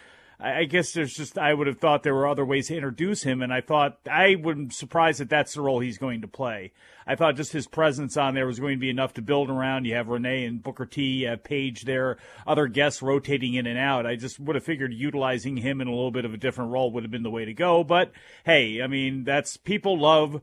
I 0.43 0.65
guess 0.65 0.91
there's 0.91 1.13
just 1.13 1.37
I 1.37 1.53
would 1.53 1.67
have 1.67 1.79
thought 1.79 2.03
there 2.03 2.13
were 2.13 2.27
other 2.27 2.43
ways 2.43 2.67
to 2.67 2.75
introduce 2.75 3.23
him, 3.23 3.41
and 3.41 3.53
I 3.53 3.61
thought 3.61 3.97
I 4.11 4.35
wouldn't 4.35 4.73
surprised 4.73 5.21
that 5.21 5.29
that's 5.29 5.53
the 5.53 5.61
role 5.61 5.79
he's 5.79 5.97
going 5.97 6.19
to 6.19 6.27
play. 6.27 6.73
I 7.07 7.15
thought 7.15 7.37
just 7.37 7.53
his 7.53 7.65
presence 7.65 8.17
on 8.17 8.33
there 8.33 8.45
was 8.45 8.59
going 8.59 8.75
to 8.75 8.81
be 8.81 8.89
enough 8.89 9.13
to 9.13 9.21
build 9.21 9.49
around. 9.49 9.85
You 9.85 9.95
have 9.95 10.09
Renee 10.09 10.43
and 10.43 10.61
Booker 10.61 10.85
T, 10.85 11.01
you 11.01 11.27
have 11.29 11.45
Paige 11.45 11.83
there, 11.83 12.17
other 12.45 12.67
guests 12.67 13.01
rotating 13.01 13.53
in 13.53 13.65
and 13.65 13.79
out. 13.79 14.05
I 14.05 14.17
just 14.17 14.37
would 14.37 14.55
have 14.55 14.65
figured 14.65 14.93
utilizing 14.93 15.55
him 15.57 15.79
in 15.79 15.87
a 15.87 15.91
little 15.91 16.11
bit 16.11 16.25
of 16.25 16.33
a 16.33 16.37
different 16.37 16.71
role 16.71 16.91
would 16.91 17.03
have 17.03 17.11
been 17.11 17.23
the 17.23 17.31
way 17.31 17.45
to 17.45 17.53
go. 17.53 17.85
But 17.85 18.11
hey, 18.45 18.81
I 18.81 18.87
mean 18.87 19.23
that's 19.23 19.55
people 19.55 19.97
love 19.97 20.41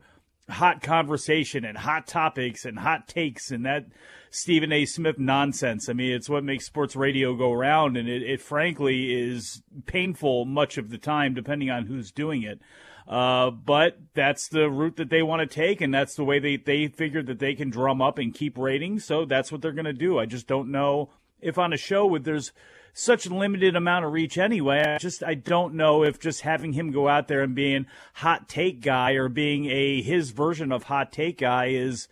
hot 0.49 0.81
conversation 0.81 1.63
and 1.63 1.77
hot 1.77 2.07
topics 2.07 2.65
and 2.65 2.79
hot 2.79 3.07
takes 3.07 3.51
and 3.51 3.65
that 3.67 3.85
Stephen 4.33 4.71
A. 4.71 4.85
Smith 4.85 5.19
nonsense. 5.19 5.89
I 5.89 5.93
mean, 5.93 6.13
it's 6.13 6.29
what 6.29 6.43
makes 6.43 6.65
sports 6.65 6.95
radio 6.95 7.35
go 7.35 7.51
around, 7.51 7.97
and 7.97 8.07
it, 8.07 8.23
it 8.23 8.41
frankly 8.41 9.13
is 9.13 9.61
painful 9.85 10.45
much 10.45 10.77
of 10.77 10.89
the 10.89 10.97
time, 10.97 11.33
depending 11.33 11.69
on 11.69 11.85
who's 11.85 12.11
doing 12.11 12.41
it. 12.41 12.61
Uh, 13.07 13.51
but 13.51 13.99
that's 14.13 14.47
the 14.47 14.69
route 14.69 14.95
that 14.95 15.09
they 15.09 15.21
want 15.21 15.41
to 15.41 15.53
take, 15.53 15.81
and 15.81 15.93
that's 15.93 16.15
the 16.15 16.23
way 16.23 16.39
they, 16.39 16.55
they 16.55 16.87
figured 16.87 17.27
that 17.27 17.39
they 17.39 17.53
can 17.53 17.69
drum 17.69 18.01
up 18.01 18.17
and 18.17 18.33
keep 18.33 18.57
ratings. 18.57 19.03
So 19.03 19.25
that's 19.25 19.51
what 19.51 19.61
they're 19.61 19.73
going 19.73 19.83
to 19.83 19.93
do. 19.93 20.17
I 20.17 20.25
just 20.25 20.47
don't 20.47 20.71
know 20.71 21.09
if 21.41 21.57
on 21.57 21.73
a 21.73 21.77
show 21.77 22.05
with 22.05 22.23
there's 22.23 22.53
such 22.93 23.29
limited 23.29 23.75
amount 23.75 24.05
of 24.05 24.13
reach 24.13 24.37
anyway. 24.37 24.81
I 24.95 24.97
just 24.97 25.23
I 25.23 25.33
don't 25.33 25.73
know 25.73 26.03
if 26.03 26.19
just 26.19 26.41
having 26.41 26.73
him 26.73 26.91
go 26.91 27.07
out 27.07 27.27
there 27.27 27.41
and 27.41 27.55
being 27.55 27.85
hot 28.15 28.47
take 28.47 28.81
guy 28.81 29.13
or 29.13 29.27
being 29.27 29.65
a 29.65 30.01
his 30.01 30.31
version 30.31 30.71
of 30.71 30.83
hot 30.83 31.11
take 31.11 31.39
guy 31.39 31.67
is 31.67 32.07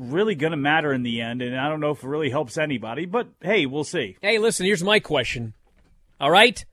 really 0.00 0.34
going 0.34 0.52
to 0.52 0.56
matter 0.56 0.92
in 0.92 1.02
the 1.02 1.20
end. 1.20 1.42
And 1.42 1.58
I 1.58 1.68
don't 1.68 1.80
know 1.80 1.90
if 1.90 2.02
it 2.02 2.08
really 2.08 2.30
helps 2.30 2.58
anybody. 2.58 3.06
But 3.06 3.28
hey, 3.40 3.66
we'll 3.66 3.84
see. 3.84 4.16
Hey, 4.22 4.38
listen, 4.38 4.66
here's 4.66 4.82
my 4.82 5.00
question. 5.00 5.54
All 6.20 6.30
right? 6.30 6.64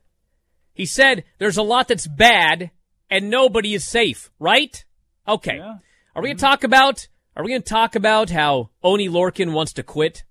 He 0.72 0.86
said 0.86 1.24
there's 1.38 1.56
a 1.56 1.62
lot 1.62 1.88
that's 1.88 2.06
bad 2.06 2.70
and 3.10 3.30
nobody 3.30 3.74
is 3.74 3.88
safe, 3.88 4.30
right? 4.38 4.84
Okay. 5.26 5.56
Yeah. 5.56 5.78
Are 6.14 6.22
we 6.22 6.28
going 6.28 6.36
to 6.36 6.44
mm-hmm. 6.44 6.50
talk 6.50 6.64
about 6.64 7.08
are 7.36 7.44
we 7.44 7.50
going 7.50 7.62
to 7.62 7.68
talk 7.68 7.94
about 7.94 8.30
how 8.30 8.70
Oney 8.82 9.08
Lorcan 9.08 9.52
wants 9.52 9.72
to 9.74 9.84
quit? 9.84 10.24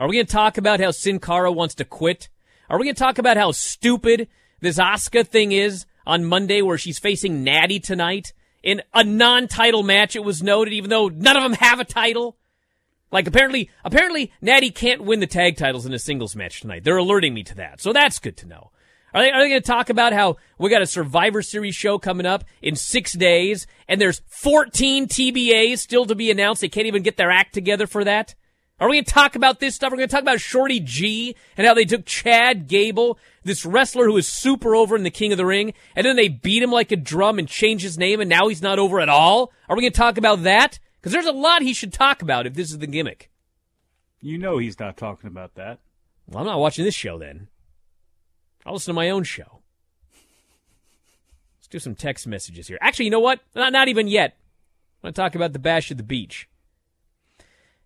Are 0.00 0.08
we 0.08 0.16
going 0.16 0.26
to 0.26 0.32
talk 0.32 0.56
about 0.56 0.80
how 0.80 0.90
Sin 0.90 1.18
Cara 1.18 1.52
wants 1.52 1.74
to 1.74 1.84
quit? 1.84 2.30
Are 2.70 2.78
we 2.78 2.84
going 2.84 2.94
to 2.94 3.02
talk 3.02 3.18
about 3.18 3.36
how 3.36 3.52
stupid 3.52 4.28
this 4.60 4.78
Asuka 4.78 5.26
thing 5.26 5.52
is 5.52 5.84
on 6.06 6.24
Monday 6.24 6.62
where 6.62 6.78
she's 6.78 6.98
facing 6.98 7.44
Natty 7.44 7.80
tonight 7.80 8.32
in 8.66 8.82
a 8.92 9.04
non-title 9.04 9.84
match 9.84 10.16
it 10.16 10.24
was 10.24 10.42
noted 10.42 10.74
even 10.74 10.90
though 10.90 11.06
none 11.08 11.36
of 11.36 11.42
them 11.44 11.52
have 11.52 11.78
a 11.78 11.84
title? 11.84 12.36
Like 13.12 13.28
apparently 13.28 13.70
apparently 13.84 14.32
Natty 14.42 14.72
can't 14.72 15.04
win 15.04 15.20
the 15.20 15.26
tag 15.28 15.56
titles 15.56 15.86
in 15.86 15.94
a 15.94 15.98
singles 16.00 16.34
match 16.34 16.60
tonight. 16.60 16.82
They're 16.82 16.96
alerting 16.96 17.32
me 17.32 17.44
to 17.44 17.54
that. 17.54 17.80
So 17.80 17.92
that's 17.92 18.18
good 18.18 18.36
to 18.38 18.46
know. 18.46 18.72
Are 19.14 19.22
they, 19.22 19.30
are 19.30 19.40
they 19.40 19.48
going 19.48 19.62
to 19.62 19.66
talk 19.66 19.88
about 19.88 20.12
how 20.12 20.36
we 20.58 20.68
got 20.68 20.82
a 20.82 20.86
Survivor 20.86 21.40
Series 21.42 21.76
show 21.76 21.96
coming 21.96 22.26
up 22.26 22.44
in 22.60 22.74
six 22.74 23.12
days 23.12 23.68
and 23.86 24.00
there's 24.00 24.20
14 24.26 25.06
TBAs 25.06 25.78
still 25.78 26.04
to 26.04 26.16
be 26.16 26.32
announced? 26.32 26.60
They 26.60 26.68
can't 26.68 26.88
even 26.88 27.04
get 27.04 27.16
their 27.16 27.30
act 27.30 27.54
together 27.54 27.86
for 27.86 28.02
that? 28.02 28.34
Are 28.78 28.90
we 28.90 28.96
going 28.96 29.04
to 29.04 29.10
talk 29.10 29.36
about 29.36 29.58
this 29.58 29.74
stuff? 29.74 29.90
We're 29.90 29.98
going 29.98 30.08
to 30.08 30.12
talk 30.12 30.22
about 30.22 30.40
Shorty 30.40 30.80
G 30.80 31.34
and 31.56 31.66
how 31.66 31.72
they 31.72 31.86
took 31.86 32.04
Chad 32.04 32.66
Gable, 32.66 33.18
this 33.46 33.64
wrestler 33.64 34.06
who 34.06 34.16
is 34.16 34.28
super 34.28 34.74
over 34.74 34.96
in 34.96 35.02
the 35.02 35.10
King 35.10 35.32
of 35.32 35.38
the 35.38 35.46
Ring, 35.46 35.72
and 35.94 36.04
then 36.04 36.16
they 36.16 36.28
beat 36.28 36.62
him 36.62 36.70
like 36.70 36.92
a 36.92 36.96
drum 36.96 37.38
and 37.38 37.48
changed 37.48 37.84
his 37.84 37.98
name 37.98 38.20
and 38.20 38.28
now 38.28 38.48
he's 38.48 38.62
not 38.62 38.78
over 38.78 39.00
at 39.00 39.08
all? 39.08 39.52
Are 39.68 39.76
we 39.76 39.82
going 39.82 39.92
to 39.92 39.98
talk 39.98 40.18
about 40.18 40.42
that? 40.42 40.78
Because 41.00 41.12
there's 41.12 41.26
a 41.26 41.32
lot 41.32 41.62
he 41.62 41.72
should 41.72 41.92
talk 41.92 42.22
about 42.22 42.46
if 42.46 42.54
this 42.54 42.70
is 42.70 42.78
the 42.78 42.86
gimmick. 42.86 43.30
You 44.20 44.38
know 44.38 44.58
he's 44.58 44.80
not 44.80 44.96
talking 44.96 45.28
about 45.28 45.54
that. 45.54 45.78
Well, 46.26 46.40
I'm 46.40 46.46
not 46.46 46.58
watching 46.58 46.84
this 46.84 46.94
show 46.94 47.18
then. 47.18 47.48
I'll 48.64 48.74
listen 48.74 48.92
to 48.92 48.96
my 48.96 49.10
own 49.10 49.22
show. 49.22 49.60
Let's 51.58 51.68
do 51.68 51.78
some 51.78 51.94
text 51.94 52.26
messages 52.26 52.66
here. 52.66 52.78
Actually, 52.80 53.06
you 53.06 53.10
know 53.12 53.20
what? 53.20 53.40
Not, 53.54 53.72
not 53.72 53.88
even 53.88 54.08
yet. 54.08 54.36
I 55.02 55.06
want 55.06 55.16
to 55.16 55.22
talk 55.22 55.34
about 55.34 55.52
the 55.52 55.58
Bash 55.58 55.90
at 55.90 55.96
the 55.96 56.02
Beach. 56.02 56.48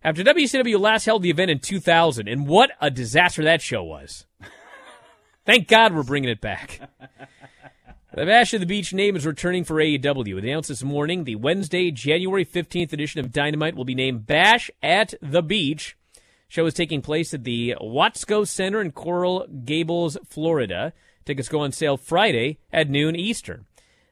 After 0.03 0.23
WCW 0.23 0.79
last 0.79 1.05
held 1.05 1.21
the 1.21 1.29
event 1.29 1.51
in 1.51 1.59
2000, 1.59 2.27
and 2.27 2.47
what 2.47 2.71
a 2.81 2.89
disaster 2.89 3.43
that 3.43 3.61
show 3.61 3.83
was. 3.83 4.25
Thank 5.43 5.67
God 5.67 5.95
we're 5.95 6.03
bringing 6.03 6.29
it 6.29 6.39
back. 6.39 6.79
The 8.13 8.25
Bash 8.25 8.53
of 8.53 8.59
the 8.59 8.67
Beach 8.67 8.93
name 8.93 9.15
is 9.15 9.25
returning 9.25 9.63
for 9.63 9.75
AEW. 9.75 10.37
It 10.37 10.43
announced 10.43 10.69
this 10.69 10.83
morning 10.83 11.23
the 11.23 11.35
Wednesday, 11.35 11.89
January 11.89 12.45
15th 12.45 12.93
edition 12.93 13.21
of 13.21 13.31
Dynamite 13.31 13.75
will 13.75 13.85
be 13.85 13.95
named 13.95 14.27
Bash 14.27 14.69
at 14.83 15.15
the 15.21 15.41
Beach. 15.41 15.97
Show 16.47 16.65
is 16.67 16.75
taking 16.75 17.01
place 17.01 17.33
at 17.33 17.43
the 17.43 17.75
Watsco 17.81 18.47
Center 18.47 18.81
in 18.81 18.91
Coral 18.91 19.47
Gables, 19.65 20.17
Florida. 20.27 20.93
Tickets 21.25 21.49
go 21.49 21.61
on 21.61 21.71
sale 21.71 21.97
Friday 21.97 22.59
at 22.71 22.89
noon 22.89 23.15
Eastern. 23.15 23.65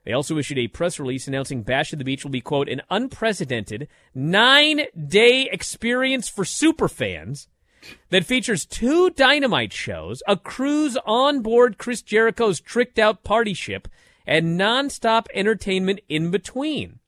They 0.06 0.14
also 0.14 0.38
issued 0.38 0.58
a 0.58 0.70
press 0.70 1.00
release 1.00 1.28
announcing 1.28 1.62
Bash 1.62 1.94
at 1.94 2.00
the 2.00 2.06
Beach 2.06 2.24
will 2.24 2.32
be, 2.32 2.42
quote, 2.42 2.70
an 2.70 2.82
unprecedented 2.90 3.88
nine 4.16 4.84
day 4.98 5.48
experience 5.52 6.28
for 6.28 6.44
superfans 6.44 7.48
that 8.10 8.26
features 8.26 8.66
two 8.66 9.10
dynamite 9.10 9.74
shows, 9.74 10.22
a 10.28 10.38
cruise 10.38 10.98
on 11.06 11.42
board 11.42 11.78
Chris 11.78 12.02
Jericho's 12.02 12.60
tricked 12.60 13.00
out 13.00 13.24
party 13.24 13.54
ship, 13.54 13.88
and 14.26 14.60
nonstop 14.60 15.26
entertainment 15.34 16.00
in 16.08 16.32
between. 16.32 17.00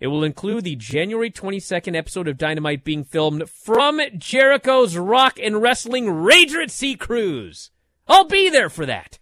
It 0.00 0.08
will 0.08 0.24
include 0.24 0.64
the 0.64 0.76
January 0.76 1.30
22nd 1.30 1.96
episode 1.96 2.28
of 2.28 2.36
Dynamite 2.36 2.84
being 2.84 3.04
filmed 3.04 3.48
from 3.48 4.00
Jericho's 4.18 4.96
Rock 4.96 5.38
and 5.40 5.62
Wrestling 5.62 6.06
Rager 6.06 6.62
at 6.62 6.70
Sea 6.70 6.96
cruise. 6.96 7.70
I'll 8.08 8.26
be 8.26 8.50
there 8.50 8.68
for 8.68 8.84
that. 8.86 9.18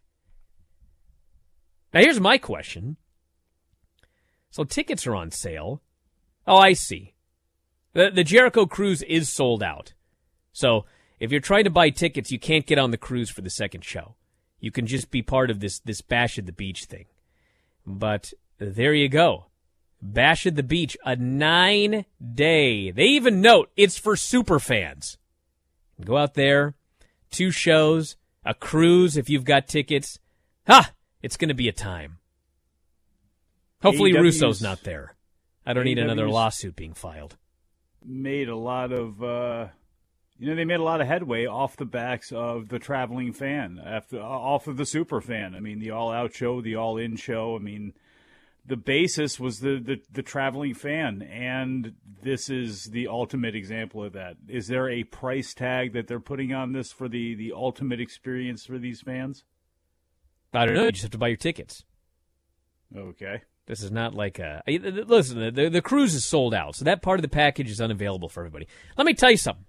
Now, 1.93 2.01
here's 2.01 2.21
my 2.21 2.39
question. 2.39 2.97
So, 4.51 4.65
tickets 4.65 5.07
are 5.07 5.15
on 5.15 5.31
sale. 5.31 5.83
Oh, 6.47 6.57
I 6.57 6.73
see. 6.73 7.15
The, 7.93 8.11
the 8.11 8.25
Jericho 8.25 8.67
cruise 8.67 9.03
is 9.03 9.29
sold 9.29 9.63
out. 9.63 9.93
So, 10.53 10.85
if 11.19 11.31
you're 11.31 11.41
trying 11.41 11.65
to 11.65 11.71
buy 11.71 11.91
tickets, 11.91 12.31
you 12.31 12.39
can't 12.39 12.67
get 12.67 12.79
on 12.79 12.91
the 12.91 12.99
cruise 12.99 13.31
for 13.31 13.43
the 13.43 13.51
second 13.51 13.85
show. 13.85 14.17
You 14.61 14.71
can 14.71 14.87
just 14.87 15.11
be 15.11 15.23
part 15.23 15.51
of 15.51 15.61
this, 15.61 15.79
this 15.81 16.01
Bash 16.01 16.39
at 16.39 16.47
the 16.47 16.53
Beach 16.53 16.85
thing. 16.85 17.07
But 17.87 18.33
there 18.59 18.95
you 18.95 19.09
go. 19.09 19.47
Bash 20.01 20.47
at 20.47 20.57
the 20.57 20.63
Beach, 20.63 20.97
a 21.05 21.17
nine 21.17 22.05
day. 22.35 22.91
They 22.91 23.07
even 23.07 23.41
note 23.41 23.71
it's 23.77 23.99
for 23.99 24.17
super 24.17 24.59
fans. 24.59 25.19
Go 26.05 26.17
out 26.17 26.35
there, 26.35 26.75
two 27.31 27.51
shows, 27.51 28.17
a 28.45 28.55
cruise 28.55 29.17
if 29.17 29.31
you've 29.31 29.45
got 29.45 29.69
tickets. 29.69 30.19
Ha! 30.67 30.93
It's 31.23 31.37
going 31.37 31.49
to 31.49 31.55
be 31.55 31.69
a 31.69 31.73
time. 31.73 32.19
Hopefully, 33.83 34.13
AEW's 34.13 34.41
Russo's 34.41 34.63
not 34.63 34.83
there. 34.83 35.15
I 35.65 35.73
don't 35.73 35.85
need 35.85 35.99
another 35.99 36.29
lawsuit 36.29 36.75
being 36.75 36.95
filed. 36.95 37.37
Made 38.05 38.49
a 38.49 38.57
lot 38.57 38.91
of, 38.93 39.23
uh, 39.23 39.69
you 40.43 40.49
know, 40.49 40.57
they 40.57 40.65
made 40.65 40.81
a 40.81 40.83
lot 40.83 41.01
of 41.01 41.07
headway 41.07 41.47
off 41.47 41.77
the 41.77 41.85
backs 41.85 42.33
of 42.33 42.69
the 42.69 42.81
traveling 42.81 43.33
fan, 43.33 43.81
after, 43.81 44.19
uh, 44.19 44.25
off 44.25 44.67
of 44.67 44.77
the 44.77 44.85
super 44.85 45.21
fan. 45.21 45.55
I 45.55 45.61
mean, 45.61 45.79
the 45.79 45.93
all 45.93 46.11
out 46.11 46.35
show, 46.35 46.61
the 46.61 46.75
all 46.75 46.99
in 46.99 47.15
show. 47.15 47.55
I 47.55 47.61
mean, 47.61 47.93
the 48.67 48.77
basis 48.77 49.39
was 49.39 49.61
the, 49.61 49.79
the, 49.79 50.01
the 50.11 50.23
traveling 50.25 50.75
fan, 50.75 51.23
and 51.23 51.95
this 52.25 52.51
is 52.51 52.87
the 52.87 53.07
ultimate 53.07 53.55
example 53.55 54.03
of 54.03 54.15
that. 54.15 54.35
Is 54.49 54.67
there 54.67 54.91
a 54.91 55.05
price 55.05 55.55
tag 55.55 55.93
that 55.93 56.09
they're 56.09 56.19
putting 56.19 56.53
on 56.53 56.73
this 56.73 56.91
for 56.91 57.09
the, 57.09 57.37
the 57.37 57.53
ultimate 57.55 58.01
experience 58.01 58.67
for 58.67 58.79
these 58.79 59.01
fans? 59.01 59.45
I 60.53 60.67
don't 60.67 60.75
know. 60.75 60.87
You 60.87 60.91
just 60.91 61.03
have 61.03 61.13
to 61.13 61.19
buy 61.19 61.29
your 61.29 61.37
tickets. 61.37 61.85
Okay. 62.97 63.43
This 63.67 63.81
is 63.81 63.93
not 63.93 64.13
like 64.13 64.41
a 64.41 64.61
listen. 64.67 65.55
The, 65.55 65.69
the 65.69 65.83
cruise 65.83 66.17
is 66.17 66.25
sold 66.25 66.53
out, 66.53 66.75
so 66.75 66.85
that 66.85 67.01
part 67.01 67.21
of 67.21 67.23
the 67.23 67.29
package 67.29 67.71
is 67.71 67.81
unavailable 67.81 68.29
for 68.29 68.41
everybody. 68.41 68.67
Let 68.99 69.07
me 69.07 69.15
tell 69.15 69.31
you 69.31 69.37
something. 69.37 69.67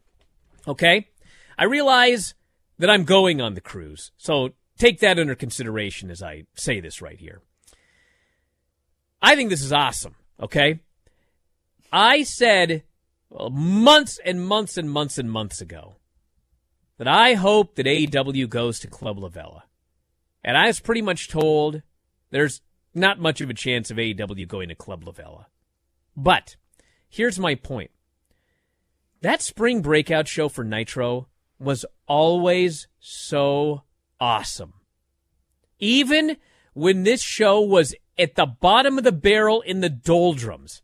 Okay, 0.68 1.10
I 1.58 1.66
realize 1.66 2.34
that 2.80 2.90
I'm 2.90 3.04
going 3.04 3.42
on 3.42 3.54
the 3.54 3.62
cruise, 3.62 4.12
so 4.18 4.54
take 4.78 5.00
that 5.00 5.20
under 5.20 5.36
consideration 5.36 6.10
as 6.10 6.24
I 6.24 6.44
say 6.56 6.80
this 6.80 7.02
right 7.02 7.20
here. 7.20 7.42
I 9.22 9.36
think 9.36 9.50
this 9.50 9.64
is 9.64 9.74
awesome. 9.74 10.16
Okay, 10.42 10.80
I 11.92 12.24
said 12.24 12.84
well, 13.30 13.50
months 13.50 14.20
and 14.24 14.46
months 14.46 14.78
and 14.78 14.90
months 14.90 15.18
and 15.18 15.32
months 15.32 15.62
ago 15.62 15.96
that 16.98 17.08
I 17.08 17.34
hope 17.34 17.76
that 17.76 17.86
AEW 17.86 18.48
goes 18.48 18.80
to 18.80 18.88
Club 18.88 19.18
LaVela. 19.18 19.64
And 20.44 20.58
I 20.58 20.68
was 20.68 20.80
pretty 20.80 21.02
much 21.02 21.30
told 21.30 21.82
there's 22.30 22.62
not 22.94 23.20
much 23.20 23.42
of 23.42 23.50
a 23.50 23.56
chance 23.56 23.90
of 23.90 23.98
AEW 23.98 24.48
going 24.48 24.70
to 24.70 24.76
Club 24.76 25.04
LaVela. 25.04 25.46
But 26.16 26.56
here's 27.10 27.40
my 27.40 27.56
point. 27.56 27.92
That 29.24 29.42
spring 29.42 29.82
breakout 29.82 30.28
show 30.28 30.50
for 30.50 30.66
Nitro 30.66 31.30
was 31.58 31.86
always 32.08 32.90
so 33.00 33.84
awesome. 34.20 34.74
Even 35.80 36.36
when 36.74 37.04
this 37.04 37.22
show 37.22 37.62
was 37.62 37.96
at 38.20 38.36
the 38.36 38.46
bottom 38.46 38.98
of 38.98 39.06
the 39.06 39.14
barrel 39.14 39.62
in 39.62 39.80
the 39.80 39.90
doldrums, 39.90 40.82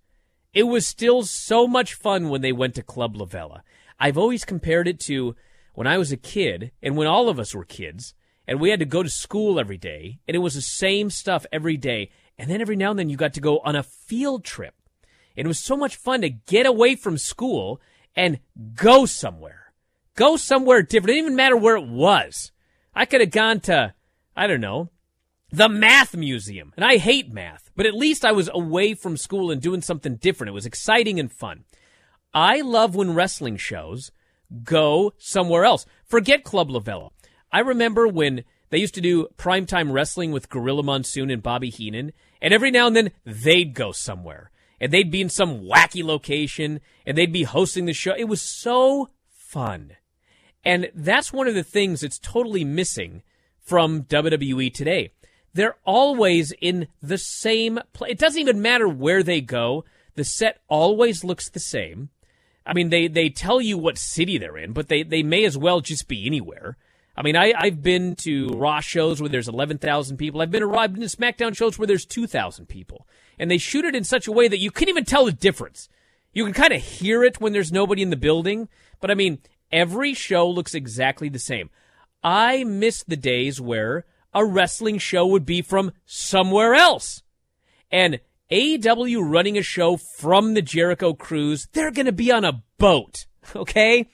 it 0.53 0.63
was 0.63 0.87
still 0.87 1.23
so 1.23 1.67
much 1.67 1.93
fun 1.93 2.29
when 2.29 2.39
they 2.39 2.53
went 2.53 2.75
to 2.75 2.81
Club 2.81 3.17
LaVela. 3.17 3.59
I've 3.99 4.17
always 4.17 4.45
compared 4.45 4.87
it 4.87 5.01
to 5.01 5.35
when 5.73 5.85
I 5.85 5.97
was 5.97 6.13
a 6.13 6.17
kid 6.17 6.71
and 6.81 6.95
when 6.95 7.07
all 7.07 7.27
of 7.27 7.39
us 7.39 7.53
were 7.53 7.65
kids 7.65 8.13
and 8.47 8.61
we 8.61 8.69
had 8.69 8.79
to 8.79 8.85
go 8.85 9.03
to 9.03 9.09
school 9.09 9.59
every 9.59 9.77
day 9.77 10.19
and 10.29 10.33
it 10.33 10.39
was 10.39 10.53
the 10.53 10.61
same 10.61 11.09
stuff 11.09 11.45
every 11.51 11.75
day. 11.75 12.09
And 12.37 12.49
then 12.49 12.61
every 12.61 12.77
now 12.77 12.91
and 12.91 12.99
then 12.99 13.09
you 13.09 13.17
got 13.17 13.33
to 13.33 13.41
go 13.41 13.59
on 13.65 13.75
a 13.75 13.83
field 13.83 14.45
trip. 14.45 14.75
And 15.35 15.43
it 15.45 15.49
was 15.49 15.59
so 15.59 15.75
much 15.75 15.97
fun 15.97 16.21
to 16.21 16.29
get 16.29 16.65
away 16.65 16.95
from 16.95 17.17
school 17.17 17.81
and 18.19 18.37
go 18.75 19.05
somewhere. 19.05 19.71
Go 20.15 20.35
somewhere 20.35 20.81
different. 20.81 21.11
It 21.11 21.13
didn't 21.13 21.25
even 21.27 21.35
matter 21.37 21.55
where 21.55 21.77
it 21.77 21.87
was. 21.87 22.51
I 22.93 23.05
could 23.05 23.21
have 23.21 23.31
gone 23.31 23.61
to, 23.61 23.93
I 24.35 24.45
don't 24.45 24.59
know, 24.59 24.89
the 25.51 25.69
math 25.69 26.17
museum. 26.17 26.73
And 26.75 26.83
I 26.83 26.97
hate 26.97 27.31
math, 27.31 27.71
but 27.77 27.85
at 27.85 27.93
least 27.93 28.25
I 28.25 28.33
was 28.33 28.49
away 28.53 28.93
from 28.93 29.15
school 29.15 29.49
and 29.49 29.61
doing 29.61 29.81
something 29.81 30.17
different. 30.17 30.49
It 30.49 30.53
was 30.53 30.65
exciting 30.65 31.17
and 31.17 31.31
fun. 31.31 31.63
I 32.33 32.59
love 32.59 32.93
when 32.93 33.15
wrestling 33.15 33.55
shows 33.55 34.11
go 34.65 35.13
somewhere 35.17 35.63
else. 35.63 35.85
Forget 36.03 36.43
Club 36.43 36.67
LaVela. 36.67 37.11
I 37.53 37.61
remember 37.61 38.05
when 38.05 38.43
they 38.69 38.79
used 38.79 38.95
to 38.95 39.01
do 39.01 39.29
primetime 39.37 39.93
wrestling 39.93 40.33
with 40.33 40.49
Gorilla 40.49 40.83
Monsoon 40.83 41.31
and 41.31 41.41
Bobby 41.41 41.69
Heenan, 41.69 42.11
and 42.41 42.53
every 42.53 42.69
now 42.69 42.87
and 42.87 42.97
then 42.97 43.11
they'd 43.23 43.73
go 43.73 43.93
somewhere. 43.93 44.51
And 44.81 44.91
they'd 44.91 45.11
be 45.11 45.21
in 45.21 45.29
some 45.29 45.61
wacky 45.61 46.03
location, 46.03 46.79
and 47.05 47.17
they'd 47.17 47.33
be 47.33 47.43
hosting 47.43 47.85
the 47.85 47.93
show. 47.93 48.13
It 48.17 48.29
was 48.29 48.41
so 48.41 49.09
fun. 49.29 49.97
And 50.63 50.89
that's 50.93 51.33
one 51.33 51.47
of 51.47 51.55
the 51.55 51.63
things 51.63 52.01
that's 52.01 52.19
totally 52.19 52.63
missing 52.63 53.23
from 53.59 54.03
WWE 54.03 54.73
today. 54.73 55.11
They're 55.53 55.77
always 55.83 56.53
in 56.61 56.87
the 57.01 57.17
same 57.17 57.79
place. 57.93 58.11
It 58.11 58.19
doesn't 58.19 58.39
even 58.39 58.61
matter 58.61 58.87
where 58.87 59.23
they 59.23 59.41
go. 59.41 59.83
The 60.15 60.23
set 60.23 60.59
always 60.67 61.23
looks 61.23 61.49
the 61.49 61.59
same. 61.59 62.09
I 62.65 62.73
mean, 62.73 62.89
they, 62.89 63.07
they 63.07 63.29
tell 63.29 63.59
you 63.59 63.77
what 63.77 63.97
city 63.97 64.37
they're 64.37 64.57
in, 64.57 64.73
but 64.73 64.89
they, 64.89 65.01
they 65.03 65.23
may 65.23 65.45
as 65.45 65.57
well 65.57 65.81
just 65.81 66.07
be 66.07 66.25
anywhere. 66.25 66.77
I 67.17 67.23
mean, 67.23 67.35
I, 67.35 67.53
I've 67.57 67.81
been 67.81 68.15
to 68.17 68.49
Raw 68.49 68.79
shows 68.79 69.19
where 69.19 69.29
there's 69.29 69.47
11,000 69.47 70.17
people. 70.17 70.41
I've 70.41 70.51
been, 70.51 70.61
to, 70.61 70.73
I've 70.75 70.93
been 70.93 71.07
to 71.07 71.17
SmackDown 71.17 71.55
shows 71.55 71.77
where 71.77 71.87
there's 71.87 72.05
2,000 72.05 72.67
people. 72.67 73.07
And 73.39 73.49
they 73.49 73.57
shoot 73.57 73.85
it 73.85 73.95
in 73.95 74.03
such 74.03 74.27
a 74.27 74.31
way 74.31 74.47
that 74.47 74.59
you 74.59 74.69
can't 74.69 74.89
even 74.89 75.05
tell 75.05 75.25
the 75.25 75.31
difference. 75.31 75.87
You 76.33 76.43
can 76.43 76.53
kind 76.53 76.73
of 76.73 76.81
hear 76.81 77.23
it 77.23 77.39
when 77.39 77.53
there's 77.53 77.71
nobody 77.71 78.01
in 78.01 78.09
the 78.09 78.15
building. 78.15 78.67
But 78.99 79.09
I 79.09 79.15
mean, 79.15 79.39
every 79.71 80.13
show 80.13 80.47
looks 80.47 80.75
exactly 80.75 81.29
the 81.29 81.39
same. 81.39 81.69
I 82.23 82.63
miss 82.65 83.03
the 83.03 83.15
days 83.15 83.61
where 83.61 84.05
a 84.33 84.45
wrestling 84.45 84.97
show 84.97 85.25
would 85.25 85.45
be 85.45 85.61
from 85.61 85.93
somewhere 86.05 86.75
else. 86.75 87.23
And 87.89 88.19
AEW 88.51 89.21
running 89.21 89.57
a 89.57 89.63
show 89.63 89.97
from 89.97 90.53
the 90.53 90.61
Jericho 90.61 91.13
Cruise, 91.13 91.67
they're 91.71 91.91
going 91.91 92.05
to 92.05 92.11
be 92.11 92.31
on 92.31 92.45
a 92.45 92.63
boat. 92.77 93.25
Okay? 93.55 94.07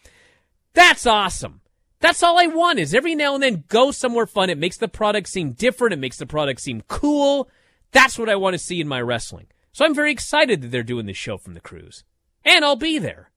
That's 0.74 1.06
awesome. 1.06 1.60
That's 2.00 2.24
all 2.24 2.38
I 2.40 2.48
want 2.48 2.80
is 2.80 2.94
every 2.94 3.16
now 3.16 3.34
and 3.34 3.44
then 3.44 3.66
go 3.68 3.92
somewhere 3.92 4.28
fun. 4.28 4.50
It 4.50 4.58
makes 4.58 4.78
the 4.78 4.88
product 4.88 5.28
seem 5.28 5.52
different. 5.52 5.94
It 5.94 6.00
makes 6.00 6.18
the 6.18 6.26
product 6.26 6.62
seem 6.62 6.84
cool. 6.88 7.50
That's 7.96 8.20
what 8.20 8.28
I 8.28 8.36
want 8.36 8.56
to 8.56 8.60
see 8.60 8.82
in 8.82 8.90
my 8.90 9.00
wrestling. 9.00 9.48
So 9.72 9.86
I'm 9.86 9.96
very 9.96 10.12
excited 10.12 10.62
that 10.62 10.70
they're 10.70 10.84
doing 10.84 11.06
this 11.06 11.16
show 11.16 11.38
from 11.38 11.54
the 11.54 11.62
cruise. 11.62 12.04
And 12.44 12.66
I'll 12.66 12.76
be 12.76 13.00
there. 13.00 13.32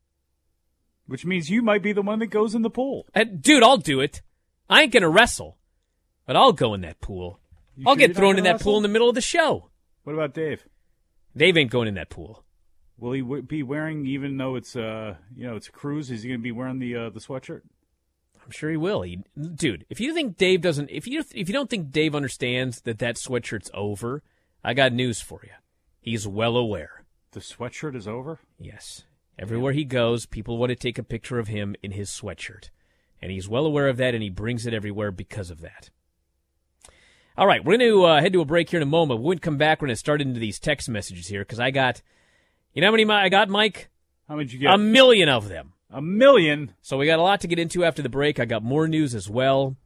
Which 1.07 1.25
means 1.25 1.49
you 1.49 1.63
might 1.63 1.81
be 1.81 1.93
the 1.93 2.03
one 2.03 2.19
that 2.19 2.27
goes 2.27 2.57
in 2.57 2.63
the 2.63 2.69
pool. 2.69 3.07
Uh, 3.15 3.23
dude, 3.23 3.63
I'll 3.63 3.77
do 3.77 4.01
it. 4.01 4.21
I 4.69 4.83
ain't 4.83 4.93
going 4.93 5.05
to 5.05 5.09
wrestle, 5.09 5.59
but 6.27 6.35
I'll 6.35 6.53
go 6.53 6.75
in 6.75 6.81
that 6.81 7.01
pool. 7.01 7.39
You 7.77 7.85
I'll 7.87 7.95
sure 7.95 8.09
get 8.09 8.17
thrown 8.17 8.37
in 8.37 8.45
that 8.45 8.61
pool 8.61 8.77
in 8.77 8.83
the 8.83 8.89
middle 8.89 9.09
of 9.09 9.15
the 9.15 9.21
show. 9.21 9.71
What 10.03 10.15
about 10.15 10.35
Dave? 10.35 10.67
Dave 11.37 11.57
ain't 11.57 11.71
going 11.71 11.87
in 11.87 11.95
that 11.95 12.11
pool. 12.11 12.43
Will 12.99 13.13
he 13.13 13.21
w- 13.21 13.43
be 13.43 13.63
wearing, 13.63 14.07
even 14.07 14.39
though 14.39 14.57
it's 14.57 14.75
uh, 14.75 15.15
you 15.37 15.47
know, 15.47 15.55
it's 15.55 15.69
a 15.69 15.73
cruise? 15.73 16.11
Is 16.11 16.25
he 16.25 16.31
going 16.31 16.41
to 16.41 16.43
be 16.43 16.51
wearing 16.51 16.81
the 16.81 16.97
uh, 16.97 17.11
the 17.11 17.21
sweatshirt? 17.21 17.63
I'm 18.45 18.51
sure 18.51 18.71
he 18.71 18.77
will. 18.77 19.03
He, 19.03 19.21
dude, 19.55 19.87
if 19.89 20.01
you 20.01 20.13
think 20.15 20.37
Dave 20.37 20.63
doesn't, 20.63 20.91
if 20.91 21.07
you 21.07 21.21
if 21.33 21.49
you 21.49 21.53
don't 21.53 21.71
think 21.71 21.93
Dave 21.93 22.17
understands 22.17 22.81
that 22.81 22.99
that 22.99 23.17
sweatshirt's 23.17 23.71
over, 23.73 24.23
I 24.65 24.75
got 24.75 24.93
news 24.93 25.21
for 25.21 25.41
you. 25.45 25.53
He's 26.01 26.27
well 26.27 26.57
aware. 26.57 27.05
The 27.33 27.41
sweatshirt 27.41 27.95
is 27.95 28.09
over. 28.09 28.41
Yes. 28.59 29.05
Everywhere 29.39 29.73
he 29.73 29.85
goes, 29.85 30.27
people 30.27 30.59
want 30.59 30.71
to 30.71 30.77
take 30.77 30.99
a 30.99 31.05
picture 31.05 31.39
of 31.39 31.49
him 31.49 31.77
in 31.83 31.93
his 31.93 32.11
sweatshirt. 32.11 32.71
And 33.21 33.31
he's 33.31 33.49
well 33.49 33.67
aware 33.67 33.89
of 33.89 33.97
that, 33.99 34.15
and 34.15 34.23
he 34.23 34.31
brings 34.31 34.67
it 34.67 34.75
everywhere 34.75 35.11
because 35.11 35.51
of 35.51 35.61
that. 35.61 35.91
All 37.37 37.47
right, 37.47 37.65
we're 37.65 37.79
going 37.79 37.91
to 37.91 38.05
uh, 38.05 38.21
head 38.21 38.33
to 38.33 38.41
a 38.41 38.45
break 38.45 38.71
here 38.71 38.79
in 38.79 38.83
a 38.83 38.87
moment. 38.87 39.21
When 39.21 39.37
we 39.37 39.39
come 39.39 39.59
back, 39.59 39.81
we're 39.81 39.87
going 39.87 39.95
to 39.95 40.01
start 40.01 40.21
into 40.21 40.41
these 40.41 40.59
text 40.59 40.89
messages 40.89 41.29
here 41.29 41.43
because 41.43 41.61
I 41.61 41.71
got, 41.71 42.03
you 42.75 42.81
know 42.81 42.89
how 42.89 42.97
many 42.97 43.09
I 43.09 43.29
got, 43.29 43.49
Mike? 43.49 43.91
How 44.29 44.35
many 44.35 44.47
did 44.47 44.55
you 44.55 44.59
get? 44.59 44.75
A 44.75 44.79
million 44.79 45.29
of 45.29 45.49
them. 45.49 45.75
A 45.91 46.03
million. 46.03 46.75
So 46.83 46.97
we 46.97 47.07
got 47.07 47.21
a 47.21 47.23
lot 47.23 47.41
to 47.43 47.47
get 47.47 47.61
into 47.61 47.85
after 47.85 48.03
the 48.03 48.09
break. 48.09 48.41
I 48.41 48.45
got 48.45 48.65
more 48.65 48.89
news 48.89 49.15
as 49.15 49.31
well. 49.31 49.77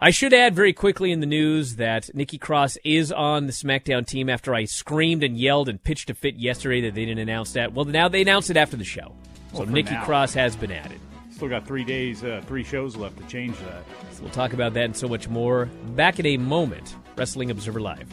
I 0.00 0.10
should 0.10 0.32
add 0.32 0.54
very 0.54 0.72
quickly 0.72 1.10
in 1.10 1.18
the 1.18 1.26
news 1.26 1.74
that 1.74 2.14
Nikki 2.14 2.38
Cross 2.38 2.78
is 2.84 3.10
on 3.10 3.46
the 3.46 3.52
SmackDown 3.52 4.06
team 4.06 4.28
after 4.30 4.54
I 4.54 4.64
screamed 4.64 5.24
and 5.24 5.36
yelled 5.36 5.68
and 5.68 5.82
pitched 5.82 6.08
a 6.08 6.14
fit 6.14 6.36
yesterday 6.36 6.82
that 6.82 6.94
they 6.94 7.04
didn't 7.04 7.18
announce 7.18 7.54
that. 7.54 7.72
Well, 7.72 7.84
now 7.84 8.08
they 8.08 8.22
announced 8.22 8.48
it 8.48 8.56
after 8.56 8.76
the 8.76 8.84
show. 8.84 9.16
So 9.52 9.60
Well, 9.60 9.66
Nikki 9.66 9.94
now. 9.94 10.04
Cross 10.04 10.34
has 10.34 10.54
been 10.54 10.70
added. 10.70 11.00
Still 11.32 11.48
got 11.48 11.66
three 11.66 11.82
days, 11.82 12.22
uh, 12.22 12.40
three 12.46 12.62
shows 12.62 12.94
left 12.94 13.18
to 13.18 13.26
change 13.26 13.58
that. 13.58 13.82
So 14.12 14.22
we'll 14.22 14.30
talk 14.30 14.52
about 14.52 14.72
that 14.74 14.84
and 14.84 14.96
so 14.96 15.08
much 15.08 15.28
more 15.28 15.66
back 15.96 16.20
in 16.20 16.26
a 16.26 16.36
moment. 16.36 16.94
Wrestling 17.16 17.50
Observer 17.50 17.80
Live. 17.80 18.08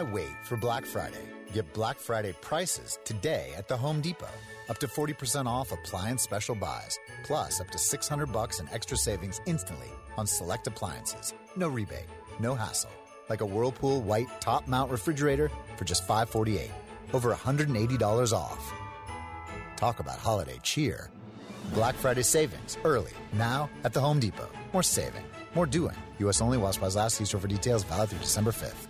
Why 0.00 0.10
wait 0.10 0.32
for 0.44 0.56
Black 0.56 0.86
Friday? 0.86 1.28
Get 1.52 1.74
Black 1.74 1.98
Friday 1.98 2.32
prices 2.40 2.98
today 3.04 3.52
at 3.54 3.68
the 3.68 3.76
Home 3.76 4.00
Depot. 4.00 4.30
Up 4.70 4.78
to 4.78 4.86
40% 4.86 5.44
off 5.44 5.72
appliance 5.72 6.22
special 6.22 6.54
buys, 6.54 6.98
plus 7.22 7.60
up 7.60 7.68
to 7.72 7.76
600 7.76 8.32
bucks 8.32 8.60
in 8.60 8.68
extra 8.70 8.96
savings 8.96 9.42
instantly 9.44 9.90
on 10.16 10.26
select 10.26 10.66
appliances. 10.66 11.34
No 11.54 11.68
rebate, 11.68 12.06
no 12.38 12.54
hassle. 12.54 12.90
Like 13.28 13.42
a 13.42 13.44
Whirlpool 13.44 14.00
white 14.00 14.28
top 14.40 14.66
mount 14.66 14.90
refrigerator 14.90 15.50
for 15.76 15.84
just 15.84 16.06
548. 16.06 16.70
Over 17.12 17.34
$180 17.34 18.32
off. 18.32 18.72
Talk 19.76 20.00
about 20.00 20.18
holiday 20.18 20.58
cheer. 20.62 21.10
Black 21.74 21.94
Friday 21.94 22.22
savings 22.22 22.78
early 22.84 23.12
now 23.34 23.68
at 23.84 23.92
the 23.92 24.00
Home 24.00 24.18
Depot. 24.18 24.48
More 24.72 24.82
saving, 24.82 25.24
more 25.54 25.66
doing. 25.66 25.96
U.S. 26.20 26.40
only 26.40 26.56
while 26.56 26.72
supplies 26.72 26.96
last. 26.96 27.16
See 27.18 27.26
store 27.26 27.42
for 27.42 27.48
details. 27.48 27.84
Valid 27.84 28.08
through 28.08 28.20
December 28.20 28.52
5th. 28.52 28.89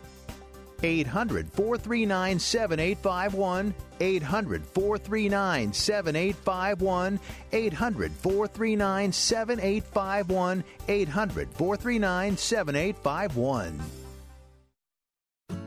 800 0.83 1.51
439 1.51 2.39
7851. 2.39 3.73
800 3.99 4.65
439 4.65 5.73
7851. 5.73 7.19
800 7.51 8.11
439 8.11 9.11
7851. 9.11 10.63
800 10.87 11.49
439 11.53 12.37
7851. 12.37 13.79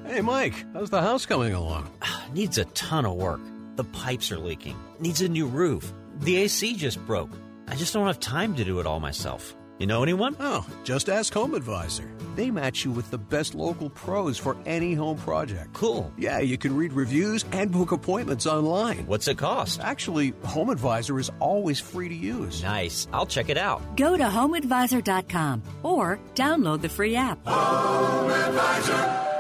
Hey, 0.07 0.21
Mike, 0.21 0.55
how's 0.75 0.91
the 0.91 1.01
house 1.01 1.25
coming 1.27 1.55
along? 1.55 1.91
Needs 2.35 2.59
a 2.59 2.65
ton 2.67 3.07
of 3.07 3.15
work. 3.15 3.41
The 3.77 3.85
pipes 3.85 4.31
are 4.31 4.39
leaking. 4.39 4.77
Needs 5.01 5.23
a 5.23 5.29
new 5.29 5.47
roof. 5.47 5.93
The 6.21 6.37
AC 6.37 6.77
just 6.77 7.05
broke. 7.07 7.31
I 7.67 7.75
just 7.75 7.93
don't 7.93 8.07
have 8.07 8.21
time 8.21 8.55
to 8.57 8.65
do 8.65 8.81
it 8.81 8.87
all 8.87 9.01
myself. 9.01 9.57
You 9.79 9.89
know 9.89 10.05
anyone? 10.05 10.37
Oh, 10.39 10.65
just 10.85 11.09
ask 11.09 11.33
Home 11.35 11.55
Advisor. 11.55 12.09
They 12.37 12.51
match 12.51 12.85
you 12.85 12.93
with 12.93 13.11
the 13.11 13.19
best 13.19 13.55
local 13.57 13.91
pros 13.91 14.39
for 14.39 14.57
any 14.67 14.95
home 14.95 15.19
project. 15.19 15.73
Cool. 15.73 16.13
Yeah, 16.17 16.39
you 16.39 16.57
can 16.57 16.77
read 16.77 16.93
reviews 16.93 17.45
and 17.51 17.73
book 17.73 17.91
appointments 17.91 18.47
online. 18.47 19.05
What's 19.07 19.27
it 19.27 19.39
cost? 19.39 19.81
Actually, 19.81 20.33
Home 20.45 20.71
Advisor 20.71 21.19
is 21.19 21.31
always 21.41 21.81
free 21.81 22.09
to 22.09 22.15
use. 22.15 22.63
Nice. 22.63 23.09
I'll 23.13 23.27
check 23.27 23.49
it 23.51 23.59
out. 23.59 23.97
Go 23.97 24.17
to 24.17 24.25
homeadvisor.com 24.25 25.63
or 25.83 26.21
download 26.37 26.81
the 26.81 26.89
free 26.89 27.17
app. 27.17 27.45
Home 27.47 28.31
Advisor. 28.31 29.34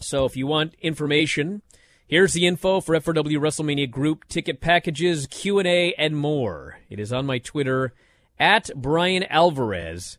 So 0.01 0.25
if 0.25 0.35
you 0.35 0.47
want 0.47 0.73
information, 0.81 1.61
here's 2.07 2.33
the 2.33 2.47
info 2.47 2.81
for 2.81 2.95
F4W 2.95 3.37
WrestleMania 3.37 3.89
group 3.91 4.27
ticket 4.27 4.61
packages, 4.61 5.27
Q&A, 5.27 5.93
and 5.93 6.17
more. 6.17 6.79
It 6.89 6.99
is 6.99 7.13
on 7.13 7.25
my 7.25 7.37
Twitter 7.37 7.93
at 8.39 8.69
Bryan 8.75 9.23
Alvarez. 9.23 10.17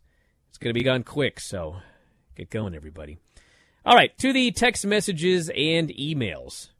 It's 0.48 0.58
going 0.58 0.74
to 0.74 0.78
be 0.78 0.84
gone 0.84 1.02
quick, 1.02 1.40
so 1.40 1.76
get 2.34 2.50
going, 2.50 2.74
everybody. 2.74 3.18
All 3.84 3.94
right, 3.94 4.16
to 4.18 4.32
the 4.32 4.50
text 4.50 4.86
messages 4.86 5.50
and 5.50 5.90
emails. 5.90 6.70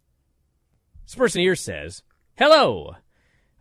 This 1.05 1.14
person 1.14 1.41
here 1.41 1.57
says, 1.57 2.03
Hello! 2.37 2.97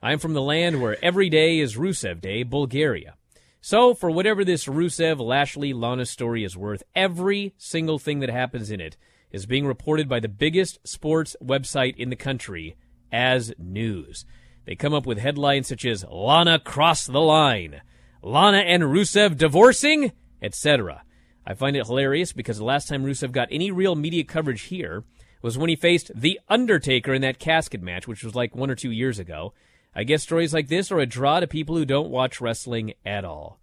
I'm 0.01 0.19
from 0.19 0.33
the 0.33 0.41
land 0.41 0.81
where 0.81 0.97
every 1.03 1.29
day 1.29 1.59
is 1.59 1.77
Rusev 1.77 2.21
Day, 2.21 2.43
Bulgaria. 2.43 3.15
So, 3.61 3.95
for 3.95 4.11
whatever 4.11 4.45
this 4.45 4.65
Rusev 4.65 5.19
Lashley 5.19 5.73
Lana 5.73 6.05
story 6.05 6.43
is 6.43 6.55
worth, 6.55 6.83
every 6.93 7.55
single 7.57 7.97
thing 7.97 8.19
that 8.19 8.29
happens 8.29 8.69
in 8.69 8.79
it 8.79 8.97
is 9.31 9.45
being 9.45 9.65
reported 9.65 10.07
by 10.07 10.19
the 10.19 10.27
biggest 10.27 10.79
sports 10.87 11.35
website 11.43 11.97
in 11.97 12.09
the 12.09 12.15
country 12.15 12.75
as 13.11 13.53
news. 13.57 14.25
They 14.65 14.75
come 14.75 14.93
up 14.93 15.05
with 15.05 15.19
headlines 15.19 15.67
such 15.67 15.85
as 15.85 16.05
Lana 16.09 16.59
crossed 16.59 17.11
the 17.11 17.21
line, 17.21 17.81
Lana 18.21 18.59
and 18.59 18.83
Rusev 18.83 19.37
divorcing, 19.37 20.11
etc. 20.41 21.03
I 21.45 21.53
find 21.53 21.75
it 21.75 21.85
hilarious 21.85 22.33
because 22.33 22.57
the 22.57 22.63
last 22.63 22.87
time 22.87 23.05
Rusev 23.05 23.31
got 23.31 23.47
any 23.51 23.69
real 23.71 23.95
media 23.95 24.23
coverage 24.23 24.63
here 24.63 25.03
was 25.41 25.57
when 25.57 25.69
he 25.69 25.75
faced 25.75 26.11
The 26.15 26.39
Undertaker 26.49 27.13
in 27.13 27.21
that 27.21 27.37
casket 27.37 27.81
match, 27.81 28.07
which 28.07 28.23
was 28.23 28.33
like 28.33 28.55
one 28.55 28.71
or 28.71 28.75
two 28.75 28.89
years 28.89 29.19
ago. 29.19 29.53
I 29.93 30.03
guess 30.03 30.23
stories 30.23 30.53
like 30.53 30.67
this 30.67 30.91
are 30.91 30.99
a 30.99 31.05
draw 31.05 31.39
to 31.39 31.47
people 31.47 31.77
who 31.77 31.85
don't 31.85 32.09
watch 32.09 32.41
wrestling 32.41 32.93
at 33.05 33.23
all. 33.23 33.59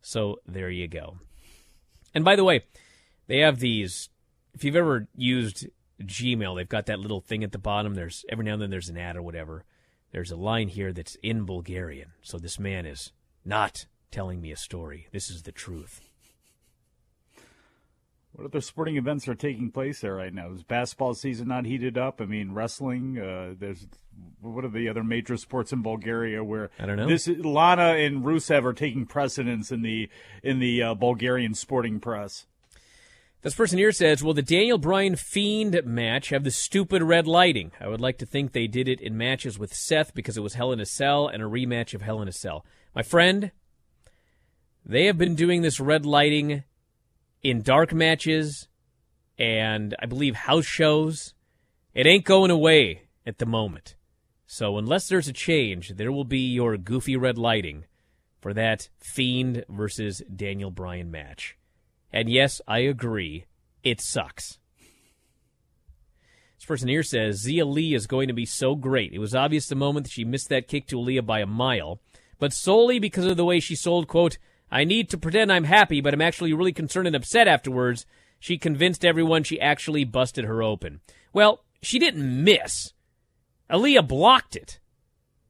So 0.00 0.40
there 0.46 0.70
you 0.70 0.88
go. 0.88 1.18
And 2.14 2.24
by 2.24 2.36
the 2.36 2.44
way, 2.44 2.62
they 3.26 3.40
have 3.40 3.58
these. 3.58 4.08
If 4.54 4.64
you've 4.64 4.76
ever 4.76 5.08
used 5.14 5.66
Gmail, 6.02 6.56
they've 6.56 6.68
got 6.68 6.86
that 6.86 7.00
little 7.00 7.20
thing 7.20 7.44
at 7.44 7.52
the 7.52 7.58
bottom. 7.58 7.94
There's 7.94 8.24
every 8.30 8.46
now 8.46 8.54
and 8.54 8.62
then 8.62 8.70
there's 8.70 8.88
an 8.88 8.96
ad 8.96 9.16
or 9.16 9.22
whatever. 9.22 9.64
There's 10.16 10.30
a 10.30 10.36
line 10.36 10.68
here 10.68 10.94
that's 10.94 11.18
in 11.22 11.44
Bulgarian. 11.44 12.12
So 12.22 12.38
this 12.38 12.58
man 12.58 12.86
is 12.86 13.12
not 13.44 13.84
telling 14.10 14.40
me 14.40 14.50
a 14.50 14.56
story. 14.56 15.08
This 15.12 15.28
is 15.28 15.42
the 15.42 15.52
truth. 15.52 16.00
What 18.32 18.46
other 18.46 18.62
sporting 18.62 18.96
events 18.96 19.28
are 19.28 19.34
taking 19.34 19.70
place 19.70 20.00
there 20.00 20.14
right 20.14 20.32
now? 20.32 20.52
Is 20.52 20.62
basketball 20.62 21.12
season 21.12 21.48
not 21.48 21.66
heated 21.66 21.98
up? 21.98 22.22
I 22.22 22.24
mean, 22.24 22.54
wrestling. 22.54 23.18
Uh, 23.18 23.56
there's 23.58 23.86
what 24.40 24.64
are 24.64 24.70
the 24.70 24.88
other 24.88 25.04
major 25.04 25.36
sports 25.36 25.70
in 25.70 25.82
Bulgaria 25.82 26.42
where 26.42 26.70
I 26.78 26.86
don't 26.86 26.96
know. 26.96 27.08
This 27.08 27.28
Lana 27.28 27.98
and 27.98 28.24
Rusev 28.24 28.64
are 28.64 28.72
taking 28.72 29.04
precedence 29.04 29.70
in 29.70 29.82
the 29.82 30.08
in 30.42 30.60
the 30.60 30.82
uh, 30.82 30.94
Bulgarian 30.94 31.52
sporting 31.52 32.00
press. 32.00 32.46
This 33.46 33.54
person 33.54 33.78
here 33.78 33.92
says, 33.92 34.24
Will 34.24 34.34
the 34.34 34.42
Daniel 34.42 34.76
Bryan 34.76 35.14
Fiend 35.14 35.80
match 35.84 36.30
have 36.30 36.42
the 36.42 36.50
stupid 36.50 37.00
red 37.00 37.28
lighting? 37.28 37.70
I 37.80 37.86
would 37.86 38.00
like 38.00 38.18
to 38.18 38.26
think 38.26 38.50
they 38.50 38.66
did 38.66 38.88
it 38.88 39.00
in 39.00 39.16
matches 39.16 39.56
with 39.56 39.72
Seth 39.72 40.12
because 40.14 40.36
it 40.36 40.42
was 40.42 40.54
Hell 40.54 40.72
in 40.72 40.80
a 40.80 40.84
Cell 40.84 41.28
and 41.28 41.40
a 41.40 41.46
rematch 41.46 41.94
of 41.94 42.02
Hell 42.02 42.20
in 42.20 42.26
a 42.26 42.32
Cell. 42.32 42.66
My 42.92 43.04
friend, 43.04 43.52
they 44.84 45.04
have 45.04 45.16
been 45.16 45.36
doing 45.36 45.62
this 45.62 45.78
red 45.78 46.04
lighting 46.04 46.64
in 47.40 47.62
dark 47.62 47.92
matches 47.92 48.66
and 49.38 49.94
I 50.02 50.06
believe 50.06 50.34
house 50.34 50.66
shows. 50.66 51.32
It 51.94 52.04
ain't 52.04 52.24
going 52.24 52.50
away 52.50 53.02
at 53.24 53.38
the 53.38 53.46
moment. 53.46 53.94
So 54.48 54.76
unless 54.76 55.06
there's 55.06 55.28
a 55.28 55.32
change, 55.32 55.90
there 55.90 56.10
will 56.10 56.24
be 56.24 56.40
your 56.40 56.76
goofy 56.76 57.16
red 57.16 57.38
lighting 57.38 57.84
for 58.40 58.52
that 58.54 58.88
Fiend 58.98 59.64
versus 59.68 60.20
Daniel 60.34 60.72
Bryan 60.72 61.12
match. 61.12 61.56
And 62.16 62.30
yes, 62.30 62.62
I 62.66 62.78
agree, 62.78 63.44
it 63.82 64.00
sucks. 64.00 64.58
This 66.56 66.64
person 66.66 66.88
here 66.88 67.02
says 67.02 67.44
Xia 67.44 67.70
Li 67.70 67.92
is 67.92 68.06
going 68.06 68.28
to 68.28 68.32
be 68.32 68.46
so 68.46 68.74
great. 68.74 69.12
It 69.12 69.18
was 69.18 69.34
obvious 69.34 69.68
the 69.68 69.74
moment 69.74 70.06
that 70.06 70.12
she 70.12 70.24
missed 70.24 70.48
that 70.48 70.66
kick 70.66 70.86
to 70.86 70.96
Aliyah 70.96 71.26
by 71.26 71.40
a 71.40 71.46
mile, 71.46 72.00
but 72.38 72.54
solely 72.54 72.98
because 72.98 73.26
of 73.26 73.36
the 73.36 73.44
way 73.44 73.60
she 73.60 73.76
sold, 73.76 74.08
quote, 74.08 74.38
I 74.70 74.82
need 74.82 75.10
to 75.10 75.18
pretend 75.18 75.52
I'm 75.52 75.64
happy, 75.64 76.00
but 76.00 76.14
I'm 76.14 76.22
actually 76.22 76.54
really 76.54 76.72
concerned 76.72 77.06
and 77.06 77.14
upset 77.14 77.48
afterwards. 77.48 78.06
She 78.40 78.56
convinced 78.56 79.04
everyone 79.04 79.42
she 79.42 79.60
actually 79.60 80.04
busted 80.04 80.46
her 80.46 80.62
open. 80.62 81.02
Well, 81.34 81.64
she 81.82 81.98
didn't 81.98 82.42
miss. 82.42 82.94
Aliyah 83.70 84.08
blocked 84.08 84.56
it. 84.56 84.80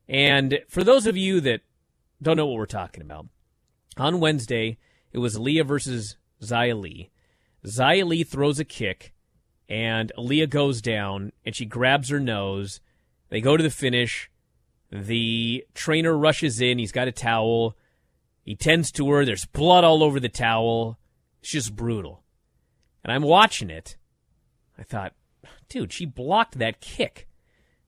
And 0.09 0.59
for 0.69 0.83
those 0.83 1.07
of 1.07 1.17
you 1.17 1.41
that 1.43 1.61
don't 2.21 2.37
know 2.37 2.47
what 2.47 2.59
we're 2.59 2.67
talking 2.67 3.03
about, 3.03 3.29
on 3.97 4.19
Wednesday, 4.19 4.79
it 5.13 5.19
was 5.19 5.39
Aliyah 5.39 5.65
versus 5.65 6.17
Xia 6.43 8.07
Li 8.07 8.23
throws 8.25 8.59
a 8.59 8.65
kick, 8.65 9.13
and 9.69 10.13
Aliyah 10.17 10.49
goes 10.51 10.81
down, 10.81 11.33
and 11.45 11.55
she 11.55 11.65
grabs 11.65 12.09
her 12.11 12.21
nose. 12.21 12.81
They 13.29 13.41
go 13.41 13.57
to 13.57 13.63
the 13.63 13.71
finish. 13.71 14.31
The 14.91 15.65
trainer 15.75 16.17
rushes 16.17 16.61
in. 16.61 16.79
He's 16.79 16.93
got 16.93 17.09
a 17.09 17.13
towel. 17.13 17.77
He 18.43 18.55
tends 18.55 18.93
to 18.93 19.11
her. 19.11 19.25
There's 19.25 19.45
blood 19.45 19.83
all 19.83 20.05
over 20.05 20.21
the 20.21 20.29
towel. 20.29 20.99
It's 21.41 21.51
just 21.51 21.75
brutal. 21.75 22.23
and 23.03 23.13
I'm 23.13 23.23
watching 23.23 23.71
it. 23.71 23.97
I 24.79 24.83
thought, 24.83 25.15
dude, 25.69 25.93
she 25.93 26.07
blocked 26.07 26.59
that 26.59 26.81
kick. 26.81 27.29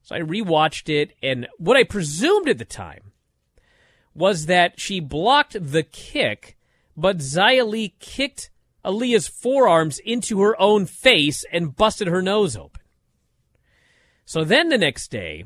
So 0.02 0.16
I 0.16 0.20
rewatched 0.20 0.88
it, 0.88 1.12
and 1.22 1.46
what 1.58 1.76
I 1.76 1.84
presumed 1.84 2.48
at 2.48 2.58
the 2.58 2.64
time 2.64 3.12
was 4.14 4.46
that 4.46 4.80
she 4.80 5.00
blocked 5.00 5.56
the 5.60 5.82
kick, 5.82 6.56
but 6.98 7.18
Xia 7.18 7.64
Li 7.64 7.94
kicked 8.00 8.50
Aliyah's 8.84 9.28
forearms 9.28 10.00
into 10.00 10.40
her 10.40 10.60
own 10.60 10.84
face 10.84 11.44
and 11.52 11.76
busted 11.76 12.08
her 12.08 12.20
nose 12.20 12.56
open. 12.56 12.82
So 14.24 14.42
then 14.42 14.68
the 14.68 14.78
next 14.78 15.08
day, 15.08 15.44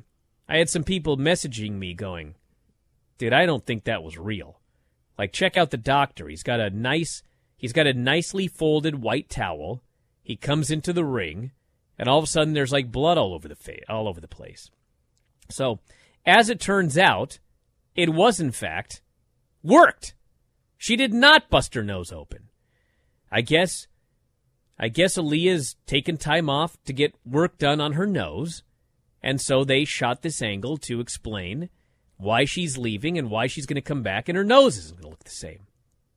I 0.49 0.57
had 0.57 0.71
some 0.71 0.83
people 0.83 1.19
messaging 1.19 1.73
me 1.73 1.93
going, 1.93 2.37
dude, 3.19 3.35
I 3.35 3.45
don't 3.45 3.67
think 3.67 3.85
that 3.85 4.03
was 4.03 4.17
real. 4.17 4.61
Like, 5.19 5.33
check 5.33 5.59
out 5.59 5.71
the 5.71 5.77
doctor. 5.77 6.27
He's 6.27 6.43
got 6.43 6.59
a 6.59 6.71
nice, 6.71 7.23
he's 7.59 7.75
got 7.75 7.87
a 7.87 7.93
nicely 7.93 8.49
folded 8.49 9.03
white 9.03 9.29
towel. 9.29 9.83
He 10.23 10.37
comes 10.37 10.71
into 10.71 10.95
the 10.95 11.05
ring, 11.05 11.53
and 11.99 12.09
all 12.09 12.19
of 12.19 12.25
a 12.25 12.29
sudden 12.29 12.55
there's 12.55 12.73
like 12.73 12.91
blood 12.91 13.19
all 13.19 13.35
over 13.35 13.47
the 13.47 13.55
face, 13.55 13.85
all 13.91 14.09
over 14.09 14.23
the 14.23 14.27
place. 14.27 14.71
So, 15.51 15.81
as 16.25 16.49
it 16.49 16.61
turns 16.61 16.97
out, 16.97 17.41
it 17.95 18.09
was 18.09 18.41
in 18.41 18.53
fact 18.53 19.03
worked. 19.63 20.15
She 20.83 20.97
did 20.97 21.15
not 21.15 21.49
bust 21.49 21.75
her 21.75 21.85
nose 21.85 22.11
open. 22.11 22.49
I 23.31 23.41
guess, 23.41 23.87
I 24.81 24.89
guess 24.89 25.17
Aliyah's 25.17 25.77
taken 25.87 26.17
time 26.17 26.51
off 26.51 26.77
to 26.87 26.93
get 26.93 27.15
work 27.25 27.57
done 27.57 27.81
on 27.81 27.93
her 27.93 28.05
nose, 28.05 28.65
and 29.23 29.41
so 29.41 29.63
they 29.63 29.85
shot 29.85 30.23
this 30.23 30.43
angle 30.43 30.77
to 30.79 30.99
explain 30.99 31.69
why 32.17 32.45
she's 32.45 32.79
leaving 32.79 33.17
and 33.17 33.31
why 33.31 33.47
she's 33.47 33.65
going 33.65 33.77
to 33.77 33.81
come 33.81 34.03
back, 34.03 34.29
and 34.29 34.37
her 34.37 34.43
nose 34.43 34.77
isn't 34.77 34.97
going 34.97 35.05
to 35.05 35.11
look 35.11 35.23
the 35.23 35.31
same. 35.31 35.69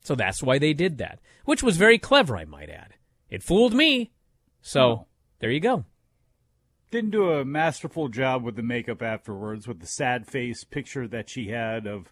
So 0.01 0.15
that's 0.15 0.41
why 0.41 0.57
they 0.57 0.73
did 0.73 0.97
that, 0.97 1.19
which 1.43 1.61
was 1.61 1.77
very 1.77 1.99
clever, 1.99 2.35
I 2.35 2.45
might 2.45 2.71
add. 2.71 2.95
It 3.29 3.43
fooled 3.43 3.75
me. 3.75 4.13
So 4.63 4.81
Oh. 4.81 5.05
there 5.41 5.51
you 5.51 5.59
go. 5.59 5.85
Didn't 6.89 7.11
do 7.11 7.33
a 7.33 7.45
masterful 7.45 8.07
job 8.07 8.43
with 8.43 8.55
the 8.55 8.63
makeup 8.63 9.03
afterwards, 9.03 9.67
with 9.67 9.79
the 9.79 9.85
sad 9.85 10.25
face 10.25 10.63
picture 10.63 11.07
that 11.07 11.29
she 11.29 11.49
had 11.49 11.85
of 11.85 12.11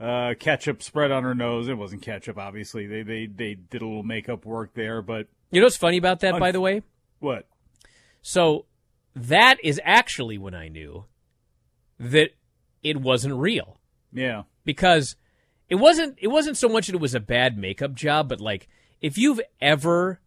uh, 0.00 0.34
ketchup 0.38 0.82
spread 0.82 1.10
on 1.10 1.22
her 1.24 1.34
nose. 1.34 1.68
It 1.68 1.74
wasn't 1.78 2.02
ketchup, 2.02 2.38
obviously. 2.38 2.86
They 2.86 3.02
they 3.02 3.26
they 3.26 3.54
did 3.54 3.82
a 3.82 3.86
little 3.86 4.02
makeup 4.02 4.44
work 4.44 4.74
there, 4.74 5.02
but 5.02 5.26
You 5.50 5.60
know 5.60 5.66
what's 5.66 5.76
funny 5.76 5.96
about 5.96 6.20
that, 6.20 6.34
Unf- 6.34 6.40
by 6.40 6.52
the 6.52 6.60
way? 6.60 6.82
what? 7.20 7.46
So 8.22 8.66
that 9.14 9.56
is 9.64 9.80
actually 9.84 10.38
when 10.38 10.54
I 10.54 10.68
knew 10.68 11.04
that 11.98 12.30
it 12.82 12.98
wasn't 12.98 13.34
real. 13.34 13.78
Yeah. 14.12 14.42
Because 14.64 15.16
it 15.68 15.76
wasn't 15.76 16.16
it 16.20 16.28
wasn't 16.28 16.56
so 16.56 16.68
much 16.68 16.86
that 16.86 16.94
it 16.94 17.00
was 17.00 17.14
a 17.14 17.20
bad 17.20 17.58
makeup 17.58 17.94
job, 17.94 18.28
but 18.28 18.40
like 18.40 18.68
if 19.00 19.18
you've 19.18 19.40
ever 19.60 20.20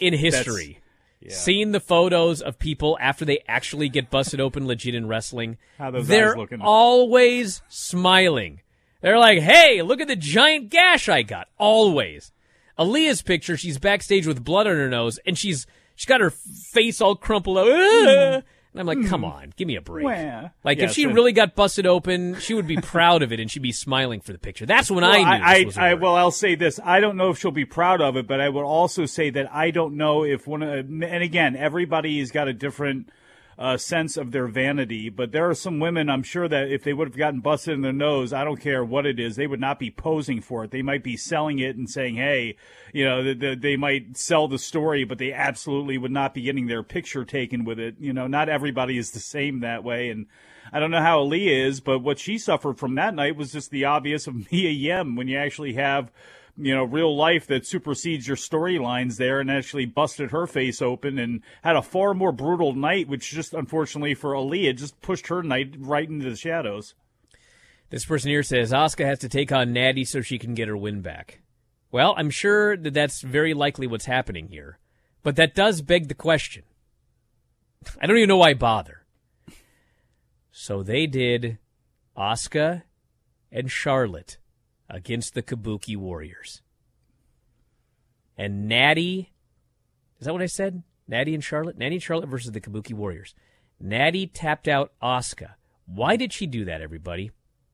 in 0.00 0.14
history 0.14 0.80
seen 1.28 1.72
the 1.72 1.80
photos 1.80 2.40
of 2.40 2.56
people 2.58 2.96
after 3.00 3.24
they 3.24 3.42
actually 3.48 3.88
get 3.88 4.10
busted 4.10 4.40
open 4.40 4.66
legit 4.66 4.94
in 4.94 5.08
wrestling, 5.08 5.58
How 5.78 5.90
those 5.90 6.06
they're 6.06 6.36
always 6.60 7.62
smiling. 7.68 8.60
They're 9.06 9.20
like, 9.20 9.38
"Hey, 9.38 9.82
look 9.82 10.00
at 10.00 10.08
the 10.08 10.16
giant 10.16 10.68
gash 10.68 11.08
I 11.08 11.22
got." 11.22 11.46
Always. 11.58 12.32
Aliyah's 12.76 13.22
picture, 13.22 13.56
she's 13.56 13.78
backstage 13.78 14.26
with 14.26 14.42
blood 14.44 14.66
on 14.66 14.74
her 14.74 14.88
nose, 14.88 15.20
and 15.24 15.38
she's 15.38 15.64
she's 15.94 16.06
got 16.06 16.20
her 16.20 16.30
face 16.30 17.00
all 17.00 17.14
crumpled 17.14 17.56
up. 17.58 17.66
"Ah!" 17.70 18.42
And 18.72 18.80
I'm 18.80 18.84
like, 18.86 19.06
"Come 19.08 19.24
on, 19.24 19.54
give 19.56 19.68
me 19.68 19.76
a 19.76 19.80
break." 19.80 20.04
Like 20.64 20.80
if 20.80 20.90
she 20.90 21.04
and- 21.04 21.14
really 21.14 21.30
got 21.30 21.54
busted 21.54 21.86
open, 21.86 22.34
she 22.40 22.52
would 22.52 22.66
be 22.66 22.78
proud 22.78 23.22
of 23.22 23.32
it 23.32 23.38
and 23.38 23.48
she'd 23.48 23.62
be 23.62 23.70
smiling 23.70 24.20
for 24.20 24.32
the 24.32 24.38
picture. 24.40 24.66
That's 24.66 24.90
when 24.90 25.04
I 25.04 25.18
Well, 25.20 25.38
knew 25.38 25.44
I, 25.44 25.64
was 25.64 25.76
a 25.76 25.82
I, 25.82 25.94
work. 25.94 26.02
well, 26.02 26.14
I'll 26.16 26.30
say 26.32 26.56
this: 26.56 26.80
I 26.84 26.98
don't 26.98 27.16
know 27.16 27.30
if 27.30 27.38
she'll 27.38 27.52
be 27.52 27.64
proud 27.64 28.00
of 28.00 28.16
it, 28.16 28.26
but 28.26 28.40
I 28.40 28.48
would 28.48 28.64
also 28.64 29.06
say 29.06 29.30
that 29.30 29.54
I 29.54 29.70
don't 29.70 29.96
know 29.96 30.24
if 30.24 30.48
one. 30.48 30.64
Of, 30.64 30.78
and 30.88 31.04
again, 31.22 31.54
everybody's 31.54 32.32
got 32.32 32.48
a 32.48 32.52
different 32.52 33.08
uh, 33.58 33.76
sense 33.76 34.16
of 34.16 34.32
their 34.32 34.46
vanity. 34.46 35.08
But 35.08 35.32
there 35.32 35.48
are 35.48 35.54
some 35.54 35.80
women, 35.80 36.10
I'm 36.10 36.22
sure 36.22 36.48
that 36.48 36.70
if 36.70 36.84
they 36.84 36.92
would 36.92 37.08
have 37.08 37.16
gotten 37.16 37.40
busted 37.40 37.74
in 37.74 37.80
their 37.82 37.92
nose, 37.92 38.32
I 38.32 38.44
don't 38.44 38.60
care 38.60 38.84
what 38.84 39.06
it 39.06 39.18
is, 39.18 39.36
they 39.36 39.46
would 39.46 39.60
not 39.60 39.78
be 39.78 39.90
posing 39.90 40.40
for 40.40 40.64
it. 40.64 40.70
They 40.70 40.82
might 40.82 41.02
be 41.02 41.16
selling 41.16 41.58
it 41.58 41.76
and 41.76 41.88
saying, 41.88 42.16
"Hey, 42.16 42.56
you 42.92 43.04
know," 43.04 43.22
the, 43.22 43.34
the, 43.34 43.54
they 43.54 43.76
might 43.76 44.16
sell 44.16 44.48
the 44.48 44.58
story, 44.58 45.04
but 45.04 45.18
they 45.18 45.32
absolutely 45.32 45.98
would 45.98 46.12
not 46.12 46.34
be 46.34 46.42
getting 46.42 46.66
their 46.66 46.82
picture 46.82 47.24
taken 47.24 47.64
with 47.64 47.78
it. 47.78 47.96
You 47.98 48.12
know, 48.12 48.26
not 48.26 48.48
everybody 48.48 48.98
is 48.98 49.12
the 49.12 49.20
same 49.20 49.60
that 49.60 49.84
way, 49.84 50.10
and. 50.10 50.26
I 50.72 50.80
don't 50.80 50.90
know 50.90 51.00
how 51.00 51.20
Aliyah 51.20 51.68
is, 51.68 51.80
but 51.80 52.00
what 52.00 52.18
she 52.18 52.38
suffered 52.38 52.76
from 52.76 52.96
that 52.96 53.14
night 53.14 53.36
was 53.36 53.52
just 53.52 53.70
the 53.70 53.84
obvious 53.84 54.26
of 54.26 54.34
Mia 54.52 54.70
Yim 54.70 55.14
when 55.14 55.28
you 55.28 55.38
actually 55.38 55.74
have, 55.74 56.10
you 56.58 56.74
know, 56.74 56.84
real 56.84 57.14
life 57.14 57.46
that 57.48 57.66
supersedes 57.66 58.26
your 58.26 58.36
storylines 58.36 59.16
there 59.16 59.40
and 59.40 59.50
actually 59.50 59.84
busted 59.84 60.30
her 60.30 60.46
face 60.46 60.80
open 60.80 61.18
and 61.18 61.42
had 61.62 61.76
a 61.76 61.82
far 61.82 62.14
more 62.14 62.32
brutal 62.32 62.74
night, 62.74 63.08
which 63.08 63.30
just 63.30 63.52
unfortunately 63.52 64.14
for 64.14 64.32
Aliyah 64.32 64.76
just 64.76 65.00
pushed 65.02 65.26
her 65.28 65.42
night 65.42 65.74
right 65.78 66.08
into 66.08 66.30
the 66.30 66.36
shadows. 66.36 66.94
This 67.90 68.04
person 68.04 68.30
here 68.30 68.42
says 68.42 68.72
Asuka 68.72 69.04
has 69.04 69.18
to 69.20 69.28
take 69.28 69.52
on 69.52 69.72
Natty 69.72 70.04
so 70.04 70.20
she 70.20 70.38
can 70.38 70.54
get 70.54 70.68
her 70.68 70.76
win 70.76 71.02
back. 71.02 71.40
Well, 71.92 72.14
I'm 72.16 72.30
sure 72.30 72.76
that 72.76 72.94
that's 72.94 73.20
very 73.20 73.54
likely 73.54 73.86
what's 73.86 74.06
happening 74.06 74.48
here, 74.48 74.78
but 75.22 75.36
that 75.36 75.54
does 75.54 75.82
beg 75.82 76.08
the 76.08 76.14
question. 76.14 76.64
I 78.00 78.06
don't 78.06 78.16
even 78.16 78.28
know 78.28 78.38
why 78.38 78.54
bother. 78.54 79.02
So 80.50 80.82
they 80.82 81.06
did 81.06 81.58
Asuka 82.16 82.82
and 83.52 83.70
Charlotte 83.70 84.38
against 84.88 85.34
the 85.34 85.42
Kabuki 85.42 85.96
Warriors. 85.96 86.62
And 88.36 88.68
Natty, 88.68 89.32
is 90.20 90.26
that 90.26 90.32
what 90.32 90.42
I 90.42 90.46
said? 90.46 90.82
Natty 91.08 91.34
and 91.34 91.42
Charlotte? 91.42 91.78
Natty 91.78 91.96
and 91.96 92.02
Charlotte 92.02 92.28
versus 92.28 92.52
the 92.52 92.60
Kabuki 92.60 92.92
Warriors. 92.92 93.34
Natty 93.80 94.26
tapped 94.26 94.68
out 94.68 94.92
Asuka. 95.02 95.54
Why 95.86 96.16
did 96.16 96.32
she 96.32 96.46
do 96.46 96.64
that, 96.64 96.80
everybody? 96.80 97.30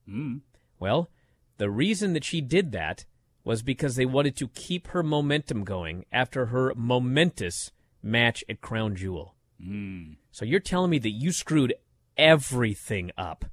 Mm. 0.08 0.40
Well, 0.78 1.10
the 1.58 1.70
reason 1.70 2.12
that 2.12 2.24
she 2.24 2.40
did 2.40 2.72
that 2.72 3.04
was 3.44 3.62
because 3.62 3.96
they 3.96 4.06
wanted 4.06 4.36
to 4.36 4.48
keep 4.48 4.88
her 4.88 5.02
momentum 5.02 5.64
going 5.64 6.04
after 6.12 6.46
her 6.46 6.72
momentous 6.76 7.72
match 8.02 8.44
at 8.48 8.60
Crown 8.60 8.94
Jewel. 8.94 9.34
Mm. 9.64 10.16
So 10.30 10.44
you're 10.44 10.60
telling 10.60 10.90
me 10.90 10.98
that 10.98 11.10
you 11.10 11.32
screwed 11.32 11.74
everything 12.16 13.10
up. 13.16 13.46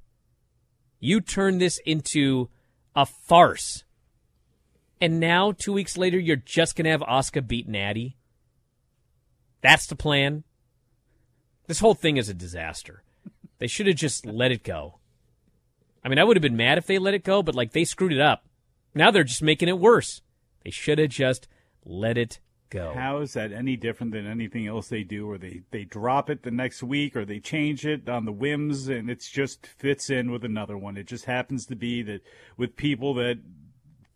You 0.98 1.20
turned 1.20 1.60
this 1.60 1.80
into 1.86 2.50
a 2.94 3.06
farce. 3.06 3.84
And 5.00 5.18
now, 5.18 5.52
two 5.52 5.72
weeks 5.72 5.96
later, 5.96 6.18
you're 6.18 6.36
just 6.36 6.76
going 6.76 6.84
to 6.84 6.90
have 6.90 7.00
Asuka 7.00 7.46
beat 7.46 7.68
Natty? 7.68 8.16
That's 9.62 9.86
the 9.86 9.96
plan? 9.96 10.44
This 11.66 11.80
whole 11.80 11.94
thing 11.94 12.16
is 12.16 12.28
a 12.28 12.34
disaster. 12.34 13.02
They 13.58 13.66
should 13.66 13.86
have 13.86 13.96
just 13.96 14.26
let 14.26 14.52
it 14.52 14.64
go. 14.64 14.98
I 16.04 16.08
mean, 16.08 16.18
I 16.18 16.24
would 16.24 16.36
have 16.36 16.42
been 16.42 16.56
mad 16.56 16.78
if 16.78 16.86
they 16.86 16.98
let 16.98 17.14
it 17.14 17.24
go, 17.24 17.42
but 17.42 17.54
like 17.54 17.72
they 17.72 17.84
screwed 17.84 18.12
it 18.12 18.20
up. 18.20 18.44
Now 18.94 19.10
they're 19.10 19.24
just 19.24 19.42
making 19.42 19.68
it 19.68 19.78
worse. 19.78 20.22
They 20.64 20.70
should 20.70 20.98
have 20.98 21.10
just 21.10 21.46
let 21.84 22.18
it 22.18 22.40
go. 22.70 22.92
How 22.94 23.20
is 23.20 23.34
that 23.34 23.52
any 23.52 23.76
different 23.76 24.12
than 24.12 24.26
anything 24.26 24.66
else 24.66 24.88
they 24.88 25.02
do, 25.02 25.30
or 25.30 25.36
they, 25.36 25.62
they 25.70 25.84
drop 25.84 26.30
it 26.30 26.42
the 26.42 26.50
next 26.50 26.82
week, 26.82 27.16
or 27.16 27.24
they 27.24 27.40
change 27.40 27.84
it 27.84 28.08
on 28.08 28.24
the 28.24 28.32
whims, 28.32 28.88
and 28.88 29.10
it 29.10 29.20
just 29.20 29.66
fits 29.66 30.08
in 30.08 30.30
with 30.30 30.44
another 30.44 30.78
one? 30.78 30.96
It 30.96 31.06
just 31.06 31.26
happens 31.26 31.66
to 31.66 31.76
be 31.76 32.02
that 32.02 32.22
with 32.56 32.76
people 32.76 33.14
that 33.14 33.38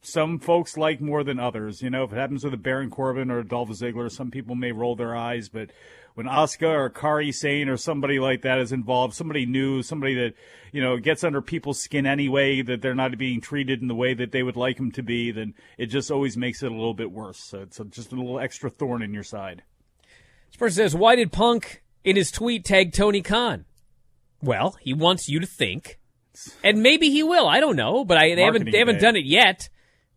some 0.06 0.38
folks 0.38 0.76
like 0.76 1.00
more 1.00 1.24
than 1.24 1.38
others. 1.38 1.82
You 1.82 1.90
know, 1.90 2.04
if 2.04 2.12
it 2.12 2.16
happens 2.16 2.44
with 2.44 2.54
a 2.54 2.58
Baron 2.58 2.90
Corbin 2.90 3.30
or 3.30 3.38
a 3.40 3.46
Dolph 3.46 3.70
Ziggler, 3.70 4.10
some 4.10 4.30
people 4.30 4.54
may 4.54 4.72
roll 4.72 4.96
their 4.96 5.16
eyes, 5.16 5.48
but 5.48 5.70
when 6.14 6.26
Asuka 6.26 6.68
or 6.68 6.90
Kairi 6.90 7.34
Sane 7.34 7.68
or 7.68 7.76
somebody 7.76 8.18
like 8.18 8.42
that 8.42 8.58
is 8.58 8.72
involved, 8.72 9.14
somebody 9.14 9.46
new, 9.46 9.82
somebody 9.82 10.14
that, 10.14 10.34
you 10.72 10.80
know, 10.80 10.96
gets 10.96 11.24
under 11.24 11.42
people's 11.42 11.80
skin 11.80 12.06
anyway, 12.06 12.62
that 12.62 12.82
they're 12.82 12.94
not 12.94 13.18
being 13.18 13.40
treated 13.40 13.82
in 13.82 13.88
the 13.88 13.94
way 13.94 14.14
that 14.14 14.30
they 14.30 14.42
would 14.42 14.56
like 14.56 14.76
them 14.76 14.92
to 14.92 15.02
be, 15.02 15.32
then 15.32 15.54
it 15.76 15.86
just 15.86 16.10
always 16.10 16.36
makes 16.36 16.62
it 16.62 16.70
a 16.70 16.74
little 16.74 16.94
bit 16.94 17.10
worse. 17.10 17.38
So 17.38 17.62
it's 17.62 17.80
just 17.90 18.12
a 18.12 18.16
little 18.16 18.38
extra 18.38 18.70
thorn 18.70 19.02
in 19.02 19.12
your 19.12 19.24
side. 19.24 19.62
This 20.50 20.56
person 20.56 20.76
says, 20.76 20.94
Why 20.94 21.16
did 21.16 21.32
Punk 21.32 21.82
in 22.04 22.14
his 22.14 22.30
tweet 22.30 22.64
tag 22.64 22.92
Tony 22.92 23.22
Khan? 23.22 23.64
Well, 24.40 24.76
he 24.80 24.94
wants 24.94 25.28
you 25.28 25.40
to 25.40 25.46
think, 25.46 25.98
and 26.62 26.80
maybe 26.82 27.10
he 27.10 27.22
will. 27.22 27.48
I 27.48 27.58
don't 27.58 27.76
know, 27.76 28.04
but 28.04 28.18
I, 28.18 28.34
they 28.34 28.42
haven't 28.42 28.70
they 28.70 28.78
haven't 28.78 28.96
day. 28.96 29.00
done 29.00 29.16
it 29.16 29.24
yet. 29.24 29.68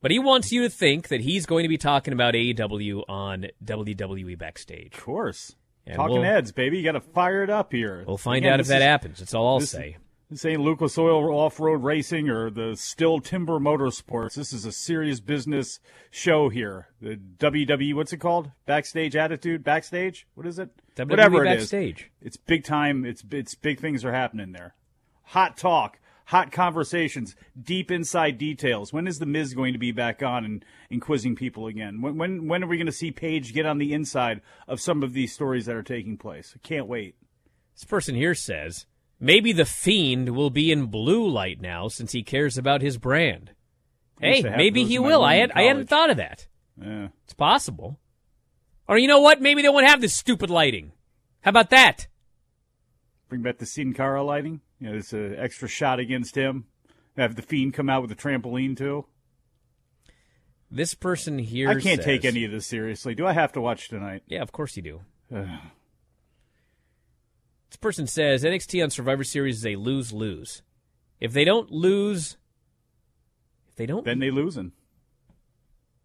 But 0.01 0.11
he 0.11 0.19
wants 0.19 0.51
you 0.51 0.61
to 0.63 0.69
think 0.69 1.07
that 1.07 1.21
he's 1.21 1.45
going 1.45 1.63
to 1.63 1.69
be 1.69 1.77
talking 1.77 2.13
about 2.13 2.33
AEW 2.35 3.03
on 3.09 3.47
WWE 3.63 4.37
backstage. 4.37 4.93
Of 4.95 5.03
course. 5.03 5.55
And 5.85 5.95
Talking 5.95 6.15
we'll- 6.15 6.23
heads, 6.23 6.51
baby. 6.51 6.77
You 6.77 6.83
got 6.83 6.91
to 6.93 6.99
fire 7.01 7.43
it 7.43 7.49
up 7.49 7.71
here. 7.71 8.03
We'll 8.05 8.17
find 8.17 8.39
Again, 8.43 8.53
out 8.55 8.59
if 8.59 8.67
that 8.67 8.81
is- 8.81 8.83
happens. 8.83 9.19
That's 9.19 9.33
all 9.33 9.47
I'll 9.47 9.59
this- 9.59 9.71
say. 9.71 9.97
This 10.29 10.43
ain't 10.43 10.59
Lucas 10.59 10.97
Oil 10.97 11.33
Off 11.33 11.57
Road 11.57 11.83
Racing 11.85 12.27
or 12.29 12.49
the 12.49 12.71
Stihl 12.73 13.23
Timber 13.23 13.59
Motorsports. 13.59 14.33
This 14.35 14.51
is 14.51 14.65
a 14.65 14.73
serious 14.73 15.21
business 15.21 15.79
show 16.11 16.49
here. 16.49 16.87
The 17.01 17.15
WWE, 17.15 17.93
what's 17.93 18.11
it 18.11 18.17
called? 18.17 18.51
Backstage 18.65 19.15
Attitude? 19.15 19.63
Backstage? 19.63 20.27
What 20.35 20.45
is 20.45 20.59
it? 20.59 20.69
WWE 20.97 21.09
Whatever 21.11 21.45
it 21.45 21.57
is. 21.57 21.71
It's 22.21 22.35
big 22.35 22.65
time. 22.65 23.05
It's 23.05 23.23
it's 23.31 23.55
big 23.55 23.79
things 23.79 24.03
are 24.03 24.11
happening 24.11 24.51
there. 24.51 24.75
Hot 25.27 25.55
talk. 25.55 25.97
Hot 26.27 26.51
conversations, 26.51 27.35
deep 27.59 27.89
inside 27.89 28.37
details. 28.37 28.91
When 28.91 29.07
is 29.07 29.19
the 29.19 29.25
Miz 29.25 29.53
going 29.53 29.73
to 29.73 29.79
be 29.79 29.91
back 29.91 30.21
on 30.21 30.43
and, 30.43 30.65
and 30.91 31.01
quizzing 31.01 31.35
people 31.35 31.67
again? 31.67 32.01
When 32.01 32.17
when 32.17 32.47
when 32.47 32.63
are 32.63 32.67
we 32.67 32.77
going 32.77 32.85
to 32.85 32.91
see 32.91 33.11
Paige 33.11 33.53
get 33.53 33.65
on 33.65 33.77
the 33.77 33.93
inside 33.93 34.41
of 34.67 34.79
some 34.79 35.03
of 35.03 35.13
these 35.13 35.33
stories 35.33 35.65
that 35.65 35.75
are 35.75 35.83
taking 35.83 36.17
place? 36.17 36.53
I 36.55 36.59
can't 36.65 36.87
wait. 36.87 37.15
This 37.75 37.85
person 37.85 38.15
here 38.15 38.35
says 38.35 38.85
maybe 39.19 39.51
the 39.51 39.65
Fiend 39.65 40.35
will 40.35 40.49
be 40.49 40.71
in 40.71 40.87
blue 40.87 41.27
light 41.27 41.61
now 41.61 41.87
since 41.87 42.11
he 42.11 42.23
cares 42.23 42.57
about 42.57 42.81
his 42.81 42.97
brand. 42.97 43.51
Hey, 44.19 44.41
maybe 44.41 44.83
he 44.83 44.99
will. 44.99 45.23
I 45.23 45.35
had 45.35 45.51
I 45.53 45.63
hadn't 45.63 45.87
thought 45.87 46.09
of 46.09 46.17
that. 46.17 46.47
Yeah. 46.79 47.09
It's 47.23 47.33
possible. 47.33 47.99
Or 48.87 48.97
you 48.97 49.07
know 49.07 49.19
what? 49.19 49.41
Maybe 49.41 49.61
they 49.61 49.69
won't 49.69 49.87
have 49.87 50.01
this 50.01 50.13
stupid 50.13 50.49
lighting. 50.49 50.91
How 51.41 51.49
about 51.49 51.69
that? 51.71 52.07
Bring 53.29 53.41
back 53.41 53.57
the 53.57 53.65
Sin 53.65 53.93
Cara 53.93 54.23
lighting. 54.23 54.61
You 54.79 54.89
know, 54.89 54.97
it's 54.97 55.13
an 55.13 55.35
extra 55.37 55.67
shot 55.67 55.99
against 55.99 56.35
him. 56.35 56.65
Have 57.17 57.35
the 57.35 57.41
Fiend 57.41 57.73
come 57.73 57.89
out 57.89 58.03
with 58.03 58.11
a 58.11 58.15
trampoline 58.15 58.77
too. 58.77 59.05
This 60.69 60.93
person 60.93 61.39
here 61.39 61.69
I 61.69 61.79
can't 61.79 62.01
take 62.01 62.25
any 62.25 62.43
of 62.43 62.51
this 62.51 62.67
seriously. 62.67 63.15
Do 63.15 63.25
I 63.25 63.33
have 63.33 63.53
to 63.53 63.61
watch 63.61 63.87
tonight? 63.89 64.23
Yeah, 64.27 64.41
of 64.41 64.51
course 64.51 64.75
you 64.77 64.83
do. 64.83 65.01
This 67.69 67.75
person 67.75 68.07
says 68.07 68.45
NXT 68.45 68.81
on 68.81 68.89
Survivor 68.89 69.25
Series 69.25 69.57
is 69.57 69.65
a 69.65 69.75
lose 69.75 70.13
lose. 70.13 70.61
If 71.19 71.33
they 71.33 71.43
don't 71.43 71.69
lose, 71.69 72.37
if 73.67 73.75
they 73.75 73.85
don't, 73.85 74.05
then 74.05 74.19
they 74.19 74.31
losing. 74.31 74.71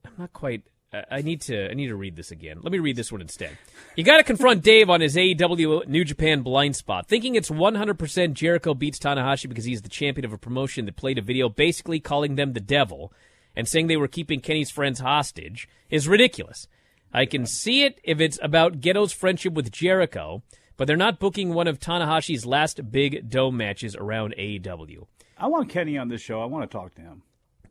I'm 0.04 0.12
not 0.18 0.32
quite. 0.32 0.64
I- 1.10 1.22
need 1.22 1.40
to. 1.42 1.70
I 1.70 1.74
need 1.74 1.86
to 1.88 1.96
read 1.96 2.16
this 2.16 2.30
again. 2.30 2.58
Let 2.62 2.72
me 2.72 2.78
read 2.78 2.96
this 2.96 3.10
one 3.10 3.20
instead. 3.20 3.56
You 3.96 4.04
got 4.04 4.18
to 4.18 4.24
confront 4.24 4.62
Dave 4.64 4.90
on 4.90 5.00
his 5.00 5.16
AEW 5.16 5.86
New 5.88 6.04
Japan 6.04 6.42
blind 6.42 6.76
spot, 6.76 7.08
thinking 7.08 7.34
it's 7.34 7.50
100% 7.50 8.32
Jericho 8.34 8.74
beats 8.74 8.98
Tanahashi 8.98 9.48
because 9.48 9.64
he's 9.64 9.82
the 9.82 9.88
champion 9.88 10.24
of 10.24 10.32
a 10.32 10.38
promotion 10.38 10.84
that 10.86 10.96
played 10.96 11.18
a 11.18 11.22
video 11.22 11.48
basically 11.48 11.98
calling 12.00 12.34
them 12.34 12.52
the 12.52 12.60
devil 12.60 13.12
and 13.56 13.66
saying 13.68 13.86
they 13.86 13.96
were 13.96 14.08
keeping 14.08 14.40
Kenny's 14.40 14.70
friends 14.70 15.00
hostage 15.00 15.68
is 15.90 16.08
ridiculous. 16.08 16.68
I 17.12 17.26
can 17.26 17.46
see 17.46 17.84
it 17.84 17.98
if 18.02 18.20
it's 18.20 18.38
about 18.42 18.80
Gedo's 18.80 19.12
friendship 19.12 19.52
with 19.52 19.70
Jericho, 19.70 20.42
but 20.76 20.86
they're 20.86 20.96
not 20.96 21.18
booking 21.18 21.52
one 21.52 21.68
of 21.68 21.78
Tanahashi's 21.78 22.46
last 22.46 22.90
big 22.90 23.28
dome 23.28 23.56
matches 23.56 23.94
around 23.94 24.34
AEW. 24.38 25.06
I 25.36 25.46
want 25.48 25.68
Kenny 25.68 25.98
on 25.98 26.08
this 26.08 26.22
show. 26.22 26.40
I 26.40 26.46
want 26.46 26.70
to 26.70 26.74
talk 26.74 26.94
to 26.94 27.02
him. 27.02 27.22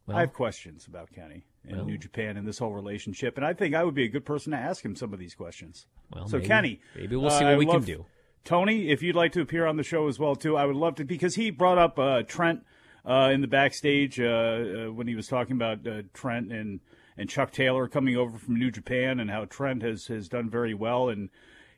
Well- 0.06 0.18
I 0.18 0.22
have 0.22 0.34
questions 0.34 0.86
about 0.88 1.12
Kenny 1.12 1.44
and 1.68 1.78
Well- 1.78 1.86
New 1.86 1.97
Japan 1.97 2.38
and 2.38 2.47
this 2.47 2.59
whole 2.59 2.74
relationship, 2.74 3.38
and 3.38 3.45
I 3.45 3.53
think 3.53 3.76
I 3.76 3.84
would 3.84 3.95
be 3.95 4.03
a 4.03 4.09
good 4.09 4.26
person 4.26 4.51
to 4.51 4.57
ask 4.57 4.84
him 4.84 4.95
some 4.95 5.14
of 5.14 5.20
these 5.20 5.36
questions. 5.36 5.86
Well, 6.14 6.28
so 6.28 6.38
maybe- 6.38 6.47
Kenny, 6.47 6.82
maybe 6.95 7.16
we'll 7.16 7.30
see 7.30 7.43
uh, 7.45 7.49
what 7.49 7.53
I 7.53 7.57
we 7.57 7.66
can 7.66 7.84
do. 7.84 8.05
Tony, 8.43 8.89
if 8.89 9.03
you'd 9.03 9.16
like 9.16 9.32
to 9.34 9.41
appear 9.41 9.68
on 9.68 9.78
the 9.78 9.84
show 9.84 10.07
as 10.07 10.18
well 10.18 10.36
too, 10.36 10.57
I 10.57 10.66
would 10.66 10.76
love 10.76 10.95
to 10.95 11.05
because 11.05 11.36
he 11.36 11.51
brought 11.51 11.78
up 11.78 11.99
uh, 11.99 12.24
Trent 12.24 12.66
uh, 13.05 13.30
in 13.32 13.41
the 13.41 13.47
backstage 13.47 14.20
uh, 14.20 14.24
uh, 14.26 14.91
when 14.91 15.07
he 15.07 15.16
was 15.16 15.28
talking 15.28 15.55
about 15.55 15.86
uh, 15.88 16.01
Trent 16.14 16.51
and 16.51 16.80
and 17.18 17.30
Chuck 17.30 17.51
Taylor 17.51 17.88
coming 17.88 18.16
over 18.16 18.38
from 18.39 18.55
New 18.57 18.72
Japan 18.72 19.20
and 19.20 19.30
how 19.30 19.45
Trent 19.45 19.84
has 19.84 20.07
has 20.07 20.28
done 20.28 20.49
very 20.49 20.74
well 20.74 21.09
and. 21.09 21.30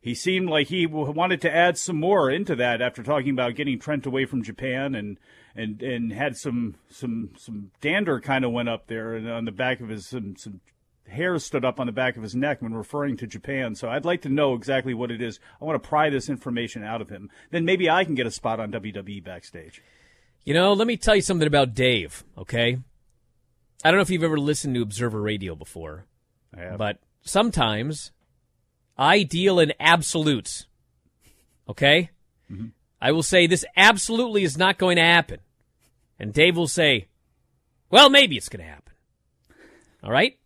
He 0.04 0.16
seemed 0.16 0.50
like 0.50 0.68
he 0.68 0.86
wanted 0.86 1.40
to 1.42 1.56
add 1.56 1.78
some 1.78 1.98
more 1.98 2.30
into 2.30 2.58
that 2.58 2.82
after 2.82 3.02
talking 3.02 3.30
about 3.30 3.56
getting 3.56 3.80
Trent 3.80 4.06
away 4.06 4.26
from 4.26 4.44
Japan 4.44 4.96
and 4.96 5.18
and 5.56 5.82
and 5.82 6.12
had 6.12 6.36
some 6.36 6.76
some 6.90 7.30
some 7.38 7.72
dander 7.80 8.20
kind 8.20 8.44
of 8.44 8.52
went 8.52 8.68
up 8.68 8.88
there 8.88 9.14
and 9.14 9.30
on 9.30 9.46
the 9.46 9.52
back 9.54 9.80
of 9.80 9.88
his 9.88 10.06
some 10.06 10.36
some 10.36 10.60
hair 11.08 11.40
stood 11.40 11.64
up 11.64 11.80
on 11.80 11.86
the 11.86 11.94
back 11.94 12.18
of 12.18 12.24
his 12.24 12.36
neck 12.36 12.62
when 12.62 12.74
referring 12.74 13.16
to 13.16 13.28
Japan. 13.28 13.76
So 13.76 13.88
I'd 13.88 14.04
like 14.04 14.22
to 14.24 14.30
know 14.30 14.56
exactly 14.56 14.94
what 14.94 15.10
it 15.10 15.22
is. 15.22 15.40
I 15.62 15.64
want 15.64 15.82
to 15.82 15.88
pry 15.88 16.10
this 16.10 16.28
information 16.28 16.84
out 16.84 17.02
of 17.02 17.08
him. 17.08 17.30
Then 17.52 17.64
maybe 17.64 17.90
I 17.90 18.04
can 18.04 18.14
get 18.14 18.28
a 18.28 18.32
spot 18.32 18.60
on 18.60 18.74
WWE 18.74 19.24
backstage. 19.24 19.82
You 20.44 20.54
know, 20.54 20.74
let 20.74 20.86
me 20.86 20.98
tell 20.98 21.16
you 21.16 21.22
something 21.22 21.48
about 21.48 21.74
Dave, 21.74 22.26
okay? 22.38 22.78
I 23.86 23.90
don't 23.90 23.98
know 23.98 24.02
if 24.02 24.10
you've 24.10 24.24
ever 24.24 24.38
listened 24.38 24.76
to 24.76 24.82
Observer 24.82 25.22
Radio 25.22 25.56
before, 25.56 26.08
I 26.54 26.62
have. 26.62 26.78
but 26.78 27.00
sometimes 27.22 28.12
I 28.98 29.24
deal 29.24 29.60
in 29.60 29.74
absolutes, 29.80 30.68
okay? 31.68 32.12
Mm-hmm. 32.52 32.68
I 33.02 33.12
will 33.12 33.24
say 33.24 33.48
this 33.48 33.66
absolutely 33.76 34.44
is 34.44 34.58
not 34.58 34.78
going 34.78 34.98
to 34.98 35.04
happen. 35.04 35.40
And 36.20 36.32
Dave 36.34 36.56
will 36.56 36.68
say, 36.68 37.08
well, 37.90 38.10
maybe 38.10 38.38
it's 38.38 38.50
going 38.50 38.64
to 38.64 38.72
happen. 38.72 38.94
All 40.04 40.12
right? 40.12 40.38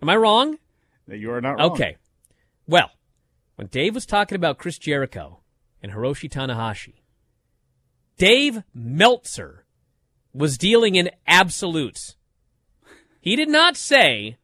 Am 0.00 0.08
I 0.08 0.16
wrong? 0.16 0.58
You 1.06 1.32
are 1.32 1.40
not 1.40 1.52
wrong. 1.58 1.72
Okay. 1.72 1.96
Well, 2.66 2.90
when 3.56 3.68
Dave 3.68 3.94
was 3.94 4.06
talking 4.06 4.36
about 4.36 4.58
Chris 4.58 4.78
Jericho 4.78 5.40
and 5.82 5.92
Hiroshi 5.92 6.30
Tanahashi, 6.30 6.94
Dave 8.18 8.62
Meltzer 8.74 9.64
was 10.34 10.58
dealing 10.58 10.94
in 10.94 11.10
absolutes. 11.26 12.16
He 13.20 13.36
did 13.36 13.48
not 13.48 13.76
say, 13.76 14.36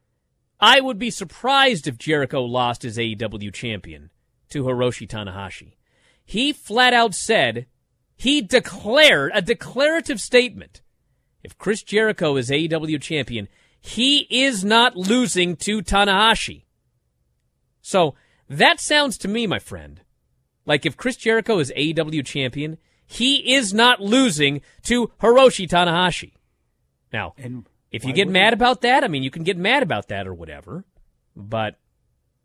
I 0.60 0.80
would 0.80 0.98
be 0.98 1.10
surprised 1.10 1.86
if 1.86 1.98
Jericho 1.98 2.42
lost 2.42 2.82
his 2.82 2.98
AEW 2.98 3.52
champion 3.52 4.10
to 4.50 4.64
Hiroshi 4.64 5.08
Tanahashi. 5.08 5.74
He 6.24 6.52
flat 6.52 6.92
out 6.92 7.14
said, 7.14 7.66
he 8.16 8.42
declared 8.42 9.30
a 9.34 9.42
declarative 9.42 10.20
statement. 10.20 10.82
If 11.42 11.56
Chris 11.56 11.82
Jericho 11.82 12.36
is 12.36 12.50
AEW 12.50 13.00
champion, 13.00 13.48
he 13.80 14.26
is 14.28 14.64
not 14.64 14.96
losing 14.96 15.56
to 15.56 15.80
Tanahashi. 15.80 16.64
So 17.80 18.16
that 18.48 18.80
sounds 18.80 19.16
to 19.18 19.28
me, 19.28 19.46
my 19.46 19.60
friend, 19.60 20.00
like 20.66 20.84
if 20.84 20.96
Chris 20.96 21.16
Jericho 21.16 21.58
is 21.60 21.72
AEW 21.76 22.26
champion, 22.26 22.78
he 23.06 23.54
is 23.54 23.72
not 23.72 24.00
losing 24.00 24.60
to 24.82 25.12
Hiroshi 25.22 25.68
Tanahashi. 25.68 26.32
Now, 27.12 27.34
if 27.90 28.04
you 28.04 28.10
why 28.10 28.16
get 28.16 28.28
mad 28.28 28.52
about 28.52 28.82
that, 28.82 29.04
I 29.04 29.08
mean, 29.08 29.22
you 29.22 29.30
can 29.30 29.44
get 29.44 29.56
mad 29.56 29.82
about 29.82 30.08
that 30.08 30.26
or 30.26 30.34
whatever, 30.34 30.84
but 31.34 31.76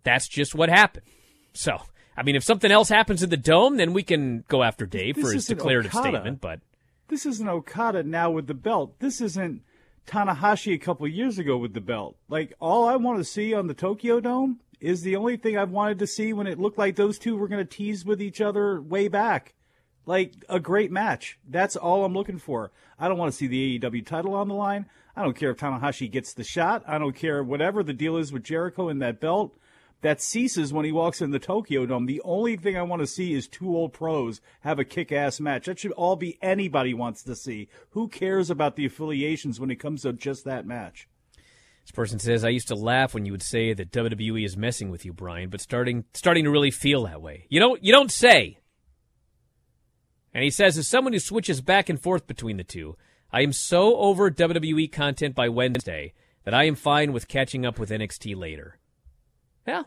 that's 0.03 0.27
just 0.27 0.55
what 0.55 0.69
happened. 0.69 1.05
So, 1.53 1.77
I 2.15 2.23
mean, 2.23 2.35
if 2.35 2.43
something 2.43 2.71
else 2.71 2.89
happens 2.89 3.23
in 3.23 3.29
the 3.29 3.37
dome, 3.37 3.77
then 3.77 3.93
we 3.93 4.03
can 4.03 4.43
go 4.47 4.63
after 4.63 4.85
Dave 4.85 5.15
This 5.15 5.25
for 5.25 5.33
his 5.33 5.45
declarative 5.45 5.93
Okada. 5.93 6.09
statement, 6.09 6.41
but 6.41 6.59
This 7.07 7.25
isn't 7.25 7.47
Okada 7.47 8.03
now 8.03 8.31
with 8.31 8.47
the 8.47 8.53
belt. 8.53 8.99
This 8.99 9.21
isn't 9.21 9.61
Tanahashi 10.07 10.73
a 10.73 10.77
couple 10.77 11.07
years 11.07 11.37
ago 11.39 11.57
with 11.57 11.73
the 11.73 11.81
belt. 11.81 12.17
Like 12.29 12.53
all 12.59 12.87
I 12.87 12.95
want 12.95 13.19
to 13.19 13.23
see 13.23 13.53
on 13.53 13.67
the 13.67 13.73
Tokyo 13.73 14.19
Dome 14.19 14.59
is 14.79 15.01
the 15.01 15.15
only 15.15 15.37
thing 15.37 15.57
I've 15.57 15.71
wanted 15.71 15.99
to 15.99 16.07
see 16.07 16.33
when 16.33 16.47
it 16.47 16.59
looked 16.59 16.77
like 16.77 16.95
those 16.95 17.17
two 17.17 17.37
were 17.37 17.47
going 17.47 17.65
to 17.65 17.77
tease 17.77 18.05
with 18.05 18.21
each 18.21 18.41
other 18.41 18.81
way 18.81 19.07
back. 19.07 19.53
Like 20.05 20.33
a 20.49 20.59
great 20.59 20.91
match. 20.91 21.39
That's 21.49 21.77
all 21.77 22.03
I'm 22.03 22.13
looking 22.13 22.37
for. 22.37 22.71
I 22.99 23.07
don't 23.07 23.17
want 23.17 23.31
to 23.31 23.37
see 23.37 23.47
the 23.47 23.79
AEW 23.79 24.05
title 24.05 24.33
on 24.33 24.49
the 24.49 24.53
line. 24.53 24.87
I 25.15 25.23
don't 25.23 25.35
care 25.35 25.51
if 25.51 25.57
Tanahashi 25.57 26.09
gets 26.09 26.33
the 26.33 26.43
shot. 26.43 26.83
I 26.87 26.97
don't 26.97 27.15
care 27.15 27.43
whatever 27.43 27.83
the 27.83 27.93
deal 27.93 28.17
is 28.17 28.31
with 28.31 28.43
Jericho 28.43 28.89
and 28.89 29.01
that 29.01 29.19
belt. 29.19 29.57
That 30.01 30.21
ceases 30.21 30.73
when 30.73 30.83
he 30.83 30.91
walks 30.91 31.21
in 31.21 31.31
the 31.31 31.39
Tokyo 31.39 31.85
Dome. 31.85 32.07
The 32.07 32.21
only 32.25 32.57
thing 32.57 32.75
I 32.75 32.81
want 32.81 33.01
to 33.01 33.07
see 33.07 33.33
is 33.33 33.47
two 33.47 33.73
old 33.73 33.93
pros 33.93 34.41
have 34.59 34.77
a 34.77 34.83
kick 34.83 35.13
ass 35.13 35.39
match. 35.39 35.67
That 35.67 35.79
should 35.79 35.93
all 35.93 36.17
be 36.17 36.37
anybody 36.41 36.93
wants 36.93 37.23
to 37.23 37.37
see. 37.37 37.69
Who 37.91 38.09
cares 38.09 38.49
about 38.49 38.75
the 38.75 38.85
affiliations 38.85 39.61
when 39.61 39.71
it 39.71 39.77
comes 39.77 40.01
to 40.01 40.11
just 40.11 40.43
that 40.43 40.65
match? 40.65 41.07
This 41.85 41.91
person 41.91 42.19
says, 42.19 42.43
"I 42.43 42.49
used 42.49 42.67
to 42.67 42.75
laugh 42.75 43.13
when 43.13 43.25
you 43.25 43.31
would 43.31 43.41
say 43.41 43.73
that 43.73 43.91
WWE 43.91 44.43
is 44.43 44.57
messing 44.57 44.89
with 44.89 45.05
you, 45.05 45.13
Bryan, 45.13 45.49
but 45.49 45.61
starting 45.61 46.03
starting 46.13 46.43
to 46.43 46.51
really 46.51 46.71
feel 46.71 47.03
that 47.03 47.21
way. 47.21 47.45
You 47.49 47.61
don't 47.61 47.81
you 47.81 47.93
don't 47.93 48.11
say." 48.11 48.57
And 50.33 50.43
he 50.43 50.49
says, 50.49 50.77
"As 50.77 50.87
someone 50.87 51.13
who 51.13 51.19
switches 51.19 51.61
back 51.61 51.87
and 51.87 52.01
forth 52.01 52.27
between 52.27 52.57
the 52.57 52.63
two, 52.65 52.97
I 53.33 53.41
am 53.41 53.51
so 53.51 53.97
over 53.97 54.31
WWE 54.31 54.89
content 54.91 55.35
by 55.35 55.49
Wednesday 55.49 56.13
that 56.45 56.53
I 56.53 56.63
am 56.63 56.75
fine 56.75 57.11
with 57.11 57.27
catching 57.27 57.65
up 57.65 57.77
with 57.77 57.89
NXT 57.89 58.37
later." 58.37 58.79
Yeah. 59.67 59.83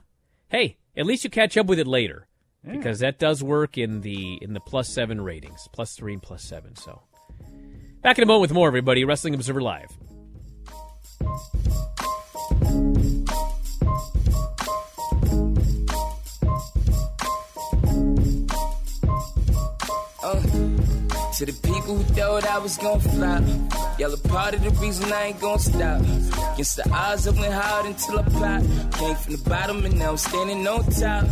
Hey, 0.48 0.76
at 0.96 1.06
least 1.06 1.24
you 1.24 1.30
catch 1.30 1.56
up 1.56 1.66
with 1.66 1.78
it 1.78 1.86
later 1.86 2.28
because 2.70 2.98
that 2.98 3.18
does 3.18 3.42
work 3.42 3.78
in 3.78 4.00
the 4.00 4.38
in 4.42 4.52
the 4.52 4.60
plus 4.60 4.88
seven 4.88 5.20
ratings, 5.20 5.68
plus 5.72 5.94
three 5.94 6.12
and 6.12 6.22
plus 6.22 6.42
seven. 6.42 6.76
So, 6.76 7.02
back 8.02 8.18
in 8.18 8.24
a 8.24 8.26
moment 8.26 8.42
with 8.42 8.52
more. 8.52 8.68
Everybody, 8.68 9.04
Wrestling 9.04 9.34
Observer 9.34 9.62
Live. 9.62 9.96
To 21.36 21.44
the 21.44 21.52
people 21.52 21.96
who 21.96 22.02
thought 22.14 22.46
I 22.46 22.56
was 22.56 22.78
gonna 22.78 22.98
flop, 22.98 23.42
y'all 23.98 24.14
a 24.14 24.16
part 24.16 24.54
of 24.54 24.64
the 24.64 24.70
reason 24.80 25.12
I 25.12 25.26
ain't 25.26 25.40
gonna 25.40 25.58
stop. 25.58 26.00
Against 26.54 26.76
the 26.76 26.90
odds, 26.90 27.28
I 27.28 27.32
went 27.32 27.52
hard 27.52 27.84
until 27.84 28.20
I 28.20 28.22
popped. 28.22 28.98
Came 28.98 29.16
from 29.16 29.32
the 29.36 29.42
bottom 29.50 29.84
and 29.84 29.98
now 29.98 30.12
I'm 30.12 30.16
standing 30.16 30.66
on 30.66 30.84
top. 30.84 31.26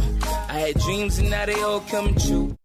I 0.50 0.58
had 0.58 0.78
dreams 0.78 1.18
and 1.18 1.30
now 1.30 1.46
they 1.46 1.58
all 1.62 1.80
coming 1.80 2.16
true. 2.16 2.58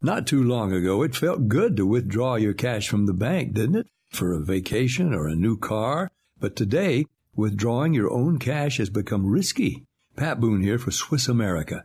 Not 0.00 0.28
too 0.28 0.44
long 0.44 0.72
ago, 0.72 1.02
it 1.02 1.16
felt 1.16 1.48
good 1.48 1.76
to 1.76 1.86
withdraw 1.86 2.36
your 2.36 2.54
cash 2.54 2.88
from 2.88 3.06
the 3.06 3.14
bank, 3.14 3.52
didn't 3.52 3.76
it? 3.76 3.88
For 4.10 4.32
a 4.32 4.44
vacation 4.44 5.12
or 5.12 5.26
a 5.26 5.34
new 5.34 5.58
car. 5.58 6.12
But 6.38 6.54
today, 6.54 7.06
withdrawing 7.34 7.94
your 7.94 8.12
own 8.12 8.38
cash 8.38 8.76
has 8.76 8.90
become 8.90 9.26
risky. 9.26 9.86
Pat 10.14 10.40
Boone 10.40 10.62
here 10.62 10.78
for 10.78 10.92
Swiss 10.92 11.26
America. 11.26 11.84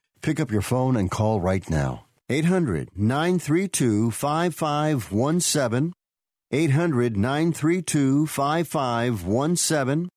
Pick 0.21 0.39
up 0.39 0.51
your 0.51 0.61
phone 0.61 0.95
and 0.97 1.09
call 1.09 1.41
right 1.41 1.67
now. 1.67 2.05
800 2.29 2.91
932 2.95 4.11
5517. 4.11 5.93
800 6.51 7.17
932 7.17 8.27
5517. 8.27 10.09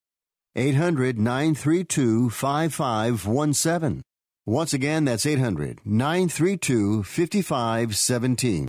800 0.57 1.19
932 1.19 2.31
5517. 2.31 4.03
Once 4.47 4.75
again, 4.75 5.07
that's 5.07 5.25
800 5.25 5.81
932 5.87 7.03
5517. 7.03 8.69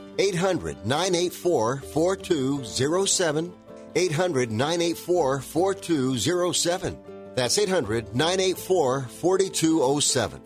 800 0.17 0.85
984 0.85 1.77
4207. 1.77 3.53
800 3.95 4.51
984 4.51 5.41
4207. 5.41 6.97
That's 7.35 7.57
800 7.57 8.15
984 8.15 9.01
4207. 9.03 10.41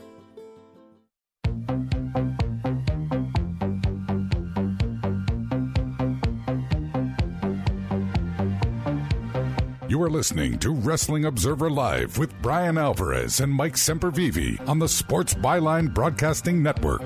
You 9.87 10.01
are 10.01 10.09
listening 10.09 10.59
to 10.59 10.73
Wrestling 10.73 11.25
Observer 11.25 11.69
Live 11.69 12.17
with 12.17 12.41
Bryan 12.41 12.77
Alvarez 12.77 13.39
and 13.39 13.51
Mike 13.53 13.75
Sempervive 13.75 14.67
on 14.67 14.79
the 14.79 14.89
Sports 14.89 15.33
Byline 15.35 15.93
Broadcasting 15.93 16.61
Network. 16.61 17.03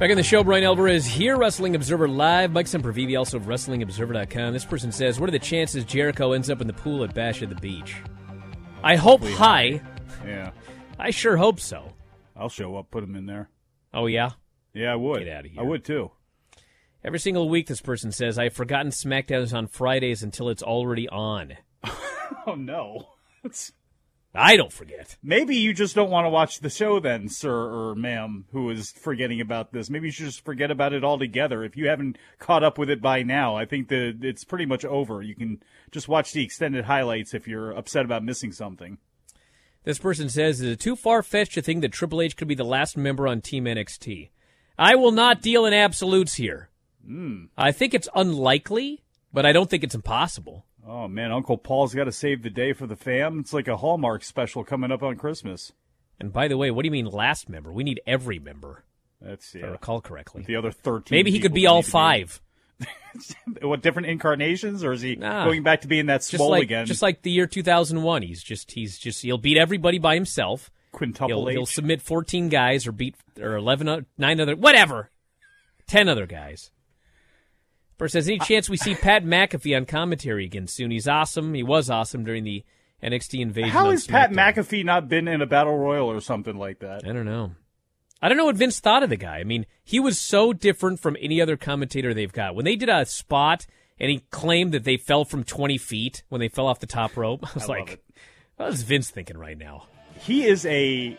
Back 0.00 0.08
in 0.08 0.16
the 0.16 0.22
show, 0.22 0.42
Bryan 0.42 0.64
Alvarez 0.64 1.04
here, 1.04 1.36
Wrestling 1.36 1.74
Observer 1.74 2.08
Live. 2.08 2.52
Mike 2.52 2.64
Sempervive, 2.64 3.18
also 3.18 3.36
of 3.36 3.42
WrestlingObserver.com. 3.42 4.54
This 4.54 4.64
person 4.64 4.90
says, 4.90 5.20
What 5.20 5.28
are 5.28 5.32
the 5.32 5.38
chances 5.38 5.84
Jericho 5.84 6.32
ends 6.32 6.48
up 6.48 6.62
in 6.62 6.66
the 6.66 6.72
pool 6.72 7.04
at 7.04 7.14
Bash 7.14 7.42
at 7.42 7.50
the 7.50 7.54
Beach? 7.56 7.96
I 8.82 8.96
hope 8.96 9.20
Hopefully 9.20 9.34
high. 9.34 9.82
Yeah. 10.26 10.52
I 10.98 11.10
sure 11.10 11.36
hope 11.36 11.60
so. 11.60 11.92
I'll 12.34 12.48
show 12.48 12.76
up, 12.76 12.90
put 12.90 13.04
him 13.04 13.14
in 13.14 13.26
there. 13.26 13.50
Oh, 13.92 14.06
yeah? 14.06 14.30
Yeah, 14.72 14.94
I 14.94 14.96
would. 14.96 15.22
Get 15.24 15.36
out 15.36 15.44
of 15.44 15.50
here. 15.50 15.60
I 15.60 15.64
would 15.64 15.84
too. 15.84 16.10
Every 17.04 17.18
single 17.18 17.50
week, 17.50 17.66
this 17.66 17.82
person 17.82 18.10
says, 18.10 18.38
I've 18.38 18.54
forgotten 18.54 18.92
SmackDown 18.92 19.42
is 19.42 19.52
on 19.52 19.66
Fridays 19.66 20.22
until 20.22 20.48
it's 20.48 20.62
already 20.62 21.08
on. 21.10 21.58
Oh 22.46 22.54
no. 22.54 23.08
It's- 23.44 23.72
I 24.34 24.56
don't 24.56 24.72
forget. 24.72 25.16
Maybe 25.22 25.56
you 25.56 25.74
just 25.74 25.96
don't 25.96 26.10
want 26.10 26.24
to 26.24 26.30
watch 26.30 26.60
the 26.60 26.70
show 26.70 27.00
then, 27.00 27.28
sir 27.28 27.50
or 27.52 27.94
ma'am, 27.96 28.44
who 28.52 28.70
is 28.70 28.92
forgetting 28.92 29.40
about 29.40 29.72
this. 29.72 29.90
Maybe 29.90 30.06
you 30.06 30.12
should 30.12 30.26
just 30.26 30.44
forget 30.44 30.70
about 30.70 30.92
it 30.92 31.02
altogether. 31.02 31.64
If 31.64 31.76
you 31.76 31.88
haven't 31.88 32.16
caught 32.38 32.62
up 32.62 32.78
with 32.78 32.90
it 32.90 33.02
by 33.02 33.24
now, 33.24 33.56
I 33.56 33.64
think 33.64 33.88
that 33.88 34.20
it's 34.22 34.44
pretty 34.44 34.66
much 34.66 34.84
over. 34.84 35.20
You 35.20 35.34
can 35.34 35.60
just 35.90 36.06
watch 36.06 36.32
the 36.32 36.44
extended 36.44 36.84
highlights 36.84 37.34
if 37.34 37.48
you're 37.48 37.72
upset 37.72 38.04
about 38.04 38.22
missing 38.22 38.52
something. 38.52 38.98
This 39.82 39.98
person 39.98 40.28
says, 40.28 40.60
Is 40.60 40.72
it 40.72 40.80
too 40.80 40.94
far 40.94 41.22
fetched 41.22 41.54
to 41.54 41.62
think 41.62 41.80
that 41.80 41.92
Triple 41.92 42.22
H 42.22 42.36
could 42.36 42.48
be 42.48 42.54
the 42.54 42.64
last 42.64 42.96
member 42.96 43.26
on 43.26 43.40
Team 43.40 43.64
NXT? 43.64 44.30
I 44.78 44.94
will 44.94 45.12
not 45.12 45.42
deal 45.42 45.66
in 45.66 45.72
absolutes 45.72 46.34
here. 46.34 46.70
Mm. 47.08 47.48
I 47.58 47.72
think 47.72 47.94
it's 47.94 48.08
unlikely, 48.14 49.02
but 49.32 49.44
I 49.44 49.52
don't 49.52 49.68
think 49.68 49.82
it's 49.82 49.94
impossible. 49.94 50.66
Oh 50.86 51.08
man, 51.08 51.30
Uncle 51.32 51.58
Paul's 51.58 51.94
got 51.94 52.04
to 52.04 52.12
save 52.12 52.42
the 52.42 52.50
day 52.50 52.72
for 52.72 52.86
the 52.86 52.96
fam. 52.96 53.38
It's 53.40 53.52
like 53.52 53.68
a 53.68 53.76
Hallmark 53.76 54.24
special 54.24 54.64
coming 54.64 54.90
up 54.90 55.02
on 55.02 55.16
Christmas. 55.16 55.72
And 56.18 56.32
by 56.32 56.48
the 56.48 56.56
way, 56.56 56.70
what 56.70 56.82
do 56.82 56.86
you 56.86 56.90
mean 56.92 57.06
last 57.06 57.48
member? 57.48 57.72
We 57.72 57.84
need 57.84 58.00
every 58.06 58.38
member. 58.38 58.84
That's 59.20 59.54
If 59.54 59.64
I 59.64 59.68
recall 59.68 60.00
correctly. 60.00 60.42
The 60.46 60.56
other 60.56 60.70
thirteen. 60.72 61.16
Maybe 61.16 61.30
he 61.30 61.40
could 61.40 61.52
be 61.54 61.66
all 61.66 61.82
five. 61.82 62.40
what 63.60 63.82
different 63.82 64.08
incarnations, 64.08 64.82
or 64.82 64.92
is 64.92 65.02
he 65.02 65.16
Nah. 65.16 65.44
going 65.44 65.62
back 65.62 65.82
to 65.82 65.88
being 65.88 66.06
that 66.06 66.20
Just 66.20 66.36
swole 66.36 66.50
like 66.50 66.62
again? 66.62 66.86
just 66.86 67.02
like 67.02 67.20
the 67.22 67.30
year 67.30 67.46
2001. 67.46 68.22
He's 68.22 68.42
just 68.42 68.72
he's 68.72 68.98
just 68.98 69.20
he'll 69.22 69.36
beat 69.38 69.58
everybody 69.58 69.98
by 69.98 70.14
himself. 70.14 70.70
Quintuple 70.92 71.28
He'll, 71.28 71.46
he'll 71.46 71.66
submit 71.66 72.00
14 72.02 72.48
guys 72.48 72.86
or 72.86 72.92
beat 72.92 73.14
or 73.38 73.54
11 73.56 73.88
o- 73.88 74.04
nine 74.18 74.40
other 74.40 74.56
whatever. 74.56 75.10
10 75.88 76.08
other 76.08 76.26
guys. 76.26 76.70
First 78.00 78.14
says 78.14 78.28
any 78.28 78.40
uh, 78.40 78.44
chance 78.46 78.70
we 78.70 78.78
see 78.78 78.94
Pat 78.94 79.26
McAfee 79.26 79.76
on 79.76 79.84
commentary 79.84 80.46
again 80.46 80.66
soon? 80.66 80.90
He's 80.90 81.06
awesome. 81.06 81.52
He 81.52 81.62
was 81.62 81.90
awesome 81.90 82.24
during 82.24 82.44
the 82.44 82.64
NXT 83.02 83.40
invasion. 83.40 83.68
How 83.68 83.90
has 83.90 84.06
Pat 84.06 84.30
McAfee 84.30 84.86
not 84.86 85.06
been 85.06 85.28
in 85.28 85.42
a 85.42 85.46
battle 85.46 85.76
royal 85.76 86.10
or 86.10 86.22
something 86.22 86.56
like 86.56 86.78
that? 86.78 87.02
I 87.06 87.12
don't 87.12 87.26
know. 87.26 87.50
I 88.22 88.30
don't 88.30 88.38
know 88.38 88.46
what 88.46 88.56
Vince 88.56 88.80
thought 88.80 89.02
of 89.02 89.10
the 89.10 89.18
guy. 89.18 89.36
I 89.36 89.44
mean, 89.44 89.66
he 89.84 90.00
was 90.00 90.18
so 90.18 90.54
different 90.54 90.98
from 90.98 91.14
any 91.20 91.42
other 91.42 91.58
commentator 91.58 92.14
they've 92.14 92.32
got. 92.32 92.54
When 92.54 92.64
they 92.64 92.74
did 92.74 92.88
a 92.88 93.04
spot 93.04 93.66
and 93.98 94.10
he 94.10 94.20
claimed 94.30 94.72
that 94.72 94.84
they 94.84 94.96
fell 94.96 95.26
from 95.26 95.44
20 95.44 95.76
feet 95.76 96.22
when 96.30 96.40
they 96.40 96.48
fell 96.48 96.68
off 96.68 96.80
the 96.80 96.86
top 96.86 97.18
rope, 97.18 97.40
I 97.50 97.52
was 97.52 97.64
I 97.64 97.66
like, 97.66 98.02
what 98.56 98.72
is 98.72 98.82
Vince 98.82 99.10
thinking 99.10 99.36
right 99.36 99.58
now? 99.58 99.88
He 100.18 100.46
is 100.46 100.64
a 100.64 101.18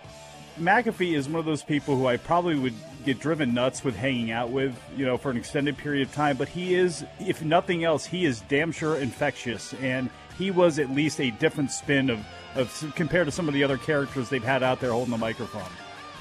McAfee 0.61 1.15
is 1.15 1.27
one 1.27 1.39
of 1.39 1.45
those 1.45 1.63
people 1.63 1.95
who 1.95 2.07
I 2.07 2.17
probably 2.17 2.55
would 2.55 2.73
get 3.05 3.19
driven 3.19 3.53
nuts 3.53 3.83
with 3.83 3.95
hanging 3.95 4.31
out 4.31 4.51
with, 4.51 4.75
you 4.95 5.05
know, 5.05 5.17
for 5.17 5.31
an 5.31 5.37
extended 5.37 5.77
period 5.77 6.07
of 6.07 6.13
time. 6.13 6.37
But 6.37 6.47
he 6.47 6.75
is, 6.75 7.03
if 7.19 7.43
nothing 7.43 7.83
else, 7.83 8.05
he 8.05 8.25
is 8.25 8.41
damn 8.41 8.71
sure 8.71 8.95
infectious, 8.97 9.73
and 9.75 10.09
he 10.37 10.51
was 10.51 10.79
at 10.79 10.89
least 10.89 11.19
a 11.19 11.31
different 11.31 11.71
spin 11.71 12.09
of, 12.09 12.19
of 12.55 12.93
compared 12.95 13.27
to 13.27 13.31
some 13.31 13.47
of 13.47 13.53
the 13.53 13.63
other 13.63 13.77
characters 13.77 14.29
they've 14.29 14.43
had 14.43 14.63
out 14.63 14.79
there 14.79 14.91
holding 14.91 15.11
the 15.11 15.17
microphone. 15.17 15.69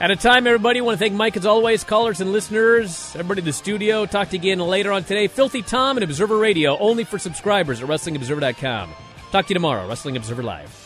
At 0.01 0.11
a 0.11 0.16
time, 0.16 0.47
everybody, 0.47 0.80
want 0.80 0.99
to 0.99 1.05
thank 1.05 1.12
Mike 1.12 1.36
as 1.36 1.45
always, 1.45 1.84
callers 1.84 2.22
and 2.22 2.32
listeners, 2.32 3.14
everybody 3.14 3.41
in 3.41 3.45
the 3.45 3.53
studio. 3.53 4.07
Talk 4.07 4.30
to 4.30 4.36
you 4.36 4.41
again 4.41 4.59
later 4.59 4.93
on 4.93 5.05
today. 5.05 5.26
Filthy 5.26 5.61
Tom 5.61 5.99
and 5.99 6.05
Observer 6.05 6.38
Radio, 6.38 6.78
only 6.78 7.05
for 7.05 7.18
subscribers 7.18 7.82
at 7.82 7.88
WrestlingObserver.com. 7.88 8.95
Talk 9.30 9.47
to 9.47 9.51
you 9.51 9.55
tomorrow, 9.55 9.86
Wrestling 9.86 10.16
Observer 10.16 10.43
Live. 10.43 10.80